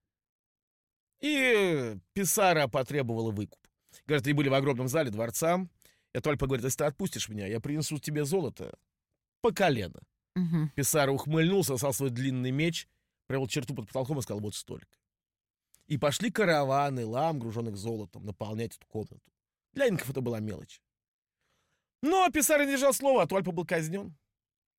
И 1.21 1.95
Писара 2.13 2.67
потребовала 2.67 3.31
выкуп. 3.31 3.59
Говорят, 4.07 4.25
они 4.25 4.33
были 4.33 4.49
в 4.49 4.53
огромном 4.53 4.87
зале 4.87 5.11
дворца. 5.11 5.67
И 6.13 6.17
Атуальпа 6.17 6.47
говорит, 6.47 6.65
если 6.65 6.79
ты 6.79 6.83
отпустишь 6.85 7.29
меня, 7.29 7.47
я 7.47 7.59
принесу 7.59 7.99
тебе 7.99 8.25
золото. 8.25 8.77
по 9.41 9.51
колено. 9.51 10.01
Мгм. 10.35 10.69
Писаро 10.75 11.11
ухмыльнулся, 11.11 11.77
сал 11.77 11.93
свой 11.93 12.09
длинный 12.09 12.51
меч, 12.51 12.87
провел 13.27 13.47
черту 13.47 13.73
под 13.73 13.87
потолком 13.87 14.19
и 14.19 14.21
сказал, 14.21 14.39
вот 14.39 14.55
столько. 14.55 14.97
И 15.87 15.97
пошли 15.97 16.31
караваны, 16.31 17.05
лам, 17.05 17.39
груженных 17.39 17.75
золотом, 17.75 18.25
наполнять 18.25 18.75
эту 18.77 18.87
комнату. 18.87 19.21
Для 19.73 19.87
инков 19.87 20.09
это 20.09 20.21
была 20.21 20.39
мелочь. 20.39 20.81
Но 22.01 22.29
Писаро 22.31 22.65
не 22.65 22.71
держал 22.73 22.93
слова, 22.93 23.23
а 23.23 23.27
Туальпа 23.27 23.51
был 23.51 23.65
казнен. 23.65 24.15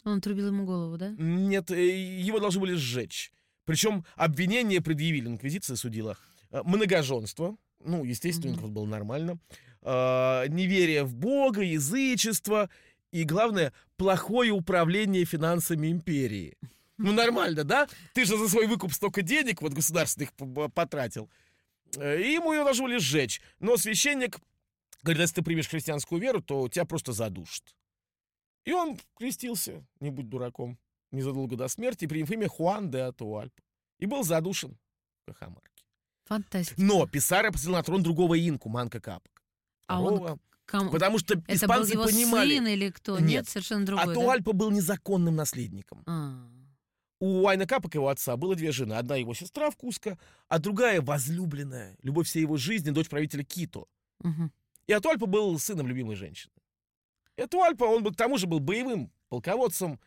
Он 0.04 0.18
отрубил 0.18 0.48
ему 0.48 0.64
голову, 0.64 0.96
да? 0.96 1.14
Нет, 1.18 1.70
э, 1.70 2.20
его 2.20 2.40
должны 2.40 2.60
были 2.60 2.74
сжечь. 2.74 3.32
Причем 3.64 4.04
обвинение 4.16 4.80
предъявили, 4.80 5.28
инквизиция 5.28 5.76
судила. 5.76 6.16
Э, 6.50 6.62
Многоженство, 6.64 7.56
ну, 7.84 8.04
естественно, 8.04 8.52
инков 8.52 8.70
было 8.70 8.86
нормально. 8.86 9.38
э, 9.82 10.44
Неверие 10.48 11.04
в 11.04 11.14
Бога, 11.14 11.62
язычество 11.62 12.68
и, 13.12 13.24
главное, 13.24 13.72
плохое 13.96 14.50
управление 14.50 15.24
финансами 15.24 15.90
империи. 15.90 16.56
Ну, 16.98 17.12
нормально, 17.12 17.64
да? 17.64 17.88
Ты 18.14 18.24
же 18.24 18.36
за 18.36 18.48
свой 18.48 18.66
выкуп 18.66 18.92
столько 18.92 19.22
денег 19.22 19.62
вот 19.62 19.72
государственных 19.72 20.32
потратил. 20.74 21.30
Э, 21.96 22.20
И 22.20 22.32
ему 22.32 22.52
ее 22.52 22.64
должны 22.64 22.84
были 22.84 22.98
сжечь. 22.98 23.40
Но 23.60 23.76
священник 23.76 24.38
говорит, 25.02 25.20
если 25.20 25.36
ты 25.36 25.42
примешь 25.42 25.68
христианскую 25.68 26.20
веру, 26.20 26.40
то 26.42 26.68
тебя 26.68 26.84
просто 26.84 27.12
задушат. 27.12 27.64
И 28.64 28.72
он 28.72 28.98
крестился, 29.18 29.84
не 30.00 30.10
будь 30.10 30.28
дураком, 30.28 30.78
незадолго 31.10 31.56
до 31.56 31.68
смерти, 31.68 32.06
приняв 32.06 32.30
имя 32.30 32.48
Хуан 32.48 32.90
де 32.90 32.98
Атуальп. 33.00 33.52
И 33.98 34.06
был 34.06 34.24
задушен 34.24 34.78
в 35.22 35.26
Кахамарке. 35.32 35.84
Фантастика. 36.24 36.80
Но 36.80 37.06
Писаро 37.06 37.50
посадил 37.50 37.72
на 37.72 37.82
трон 37.82 38.02
другого 38.02 38.38
инку, 38.38 38.68
Манка 38.68 39.00
Капок. 39.00 39.42
А 39.86 40.00
он 40.00 40.14
Второго. 40.16 40.38
Кому- 40.64 40.90
Потому 40.90 41.18
что 41.18 41.34
Это 41.34 41.42
был 41.48 41.54
испанцы 41.56 41.92
его 41.92 42.04
понимали, 42.04 42.56
сын 42.56 42.66
или 42.68 42.90
кто? 42.90 43.18
Нет. 43.18 43.28
Нет, 43.28 43.48
совершенно 43.48 43.84
другой, 43.84 44.06
да? 44.06 44.12
Атуальпа 44.12 44.52
был 44.52 44.70
незаконным 44.70 45.34
наследником. 45.34 46.02
А. 46.06 46.48
У 47.18 47.42
Уайна 47.42 47.66
Капок, 47.66 47.94
его 47.94 48.08
отца, 48.08 48.36
было 48.36 48.54
две 48.54 48.72
жены. 48.72 48.94
Одна 48.94 49.16
его 49.16 49.34
сестра 49.34 49.70
в 49.70 49.76
Куско, 49.76 50.18
а 50.48 50.58
другая 50.58 51.02
возлюбленная, 51.02 51.96
любовь 52.02 52.26
всей 52.28 52.40
его 52.42 52.56
жизни, 52.56 52.90
дочь 52.90 53.08
правителя 53.08 53.44
Кито. 53.44 53.86
Мгм. 54.20 54.52
И 54.86 54.92
Атуальпа 54.92 55.26
был 55.26 55.58
сыном 55.58 55.86
любимой 55.88 56.16
женщины. 56.16 56.52
И 57.36 57.42
Атуальпа, 57.42 57.84
он 57.84 58.02
был, 58.02 58.12
к 58.12 58.16
тому 58.16 58.38
же 58.38 58.46
был 58.46 58.60
боевым 58.60 59.10
полководцем, 59.28 59.98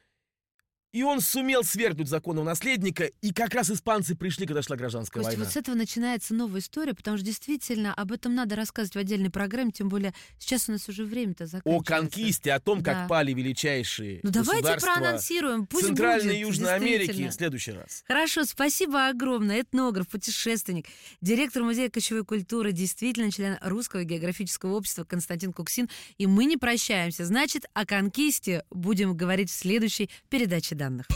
и 0.95 1.03
он 1.03 1.19
сумел 1.19 1.65
свергнуть 1.65 2.07
законного 2.07 2.45
наследника, 2.45 3.03
и 3.21 3.33
как 3.33 3.53
раз 3.53 3.69
испанцы 3.69 4.15
пришли, 4.15 4.45
когда 4.45 4.61
шла 4.61 4.77
гражданская 4.77 5.21
Костя, 5.21 5.31
война. 5.37 5.43
вот 5.43 5.53
с 5.53 5.57
этого 5.57 5.75
начинается 5.75 6.33
новая 6.33 6.61
история, 6.61 6.93
потому 6.93 7.17
что 7.17 7.25
действительно 7.25 7.93
об 7.93 8.13
этом 8.13 8.33
надо 8.33 8.55
рассказывать 8.55 8.95
в 8.95 8.99
отдельной 8.99 9.29
программе, 9.29 9.71
тем 9.71 9.89
более 9.89 10.13
сейчас 10.39 10.69
у 10.69 10.71
нас 10.71 10.87
уже 10.87 11.03
время-то 11.03 11.43
О 11.43 11.47
заканчивается. 11.47 11.93
конкисте, 11.93 12.53
о 12.53 12.61
том, 12.61 12.81
Да. 12.81 12.93
как 12.93 13.09
пали 13.09 13.33
величайшие 13.33 14.21
Ну 14.23 14.29
давайте 14.29 14.77
проанонсируем, 14.79 15.67
пусть 15.67 15.87
Центральной 15.87 16.27
будет, 16.27 16.37
и 16.37 16.39
Южной 16.39 16.75
Америки 16.75 17.27
в 17.27 17.33
следующий 17.33 17.73
раз. 17.73 18.03
Хорошо, 18.07 18.45
спасибо 18.45 19.09
огромное. 19.09 19.63
Этнограф, 19.63 20.07
путешественник, 20.07 20.85
директор 21.19 21.61
Музея 21.63 21.89
кочевой 21.89 22.23
культуры, 22.23 22.71
действительно 22.71 23.29
член 23.33 23.57
Русского 23.61 24.05
географического 24.05 24.75
общества 24.75 25.03
Константин 25.03 25.51
Куксин. 25.51 25.89
И 26.17 26.25
мы 26.25 26.45
не 26.45 26.55
прощаемся. 26.55 27.25
Значит, 27.25 27.65
о 27.73 27.85
конкисте 27.85 28.63
будем 28.69 29.17
говорить 29.17 29.51
в 29.51 29.53
следующей 29.53 30.09
передаче 30.29 30.75
данных. 30.85 31.07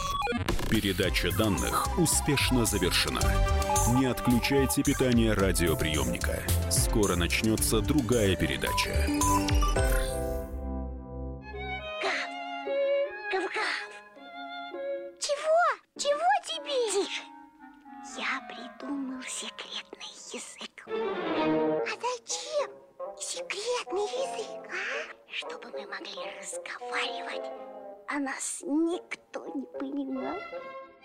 Передача 0.70 1.32
данных 1.38 1.97
успешно 1.97 2.65
завершена. 2.65 3.22
Не 3.99 4.07
отключайте 4.07 4.82
питание 4.84 5.34
радиоприемника. 5.34 6.41
Скоро 6.72 7.15
начнется 7.15 7.80
другая 7.82 8.36
передача. 8.36 8.89
Гав-гав. 13.32 13.80
Чего? 15.20 15.61
Чего 15.97 16.30
тебе? 16.45 17.05
Тише. 17.05 17.22
Я 18.17 18.41
придумал 18.47 19.22
секретный 19.22 20.13
язык. 20.34 20.88
А 20.88 21.93
зачем 22.05 22.72
секретный 23.20 24.01
язык, 24.01 24.72
а? 24.72 25.13
Чтобы 25.32 25.70
мы 25.72 25.86
могли 25.88 26.17
разговаривать, 26.39 27.51
а 28.10 28.20
нас 28.20 28.64
никто 28.66 29.45
не 29.55 29.66
понимал. 29.80 30.36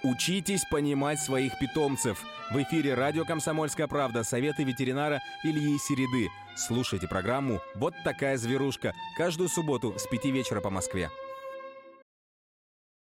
Учитесь 0.02 0.64
понимать 0.70 1.20
своих 1.20 1.58
питомцев. 1.58 2.22
В 2.50 2.62
эфире 2.62 2.94
радио 2.94 3.24
«Комсомольская 3.24 3.86
правда» 3.86 4.22
советы 4.22 4.64
ветеринара 4.64 5.20
Ильи 5.42 5.78
Середы. 5.78 6.28
Слушайте 6.56 7.08
программу 7.08 7.60
«Вот 7.74 7.94
такая 8.04 8.36
зверушка» 8.36 8.94
каждую 9.16 9.48
субботу 9.48 9.94
с 9.98 10.06
5 10.06 10.24
вечера 10.26 10.60
по 10.60 10.70
Москве. 10.70 11.10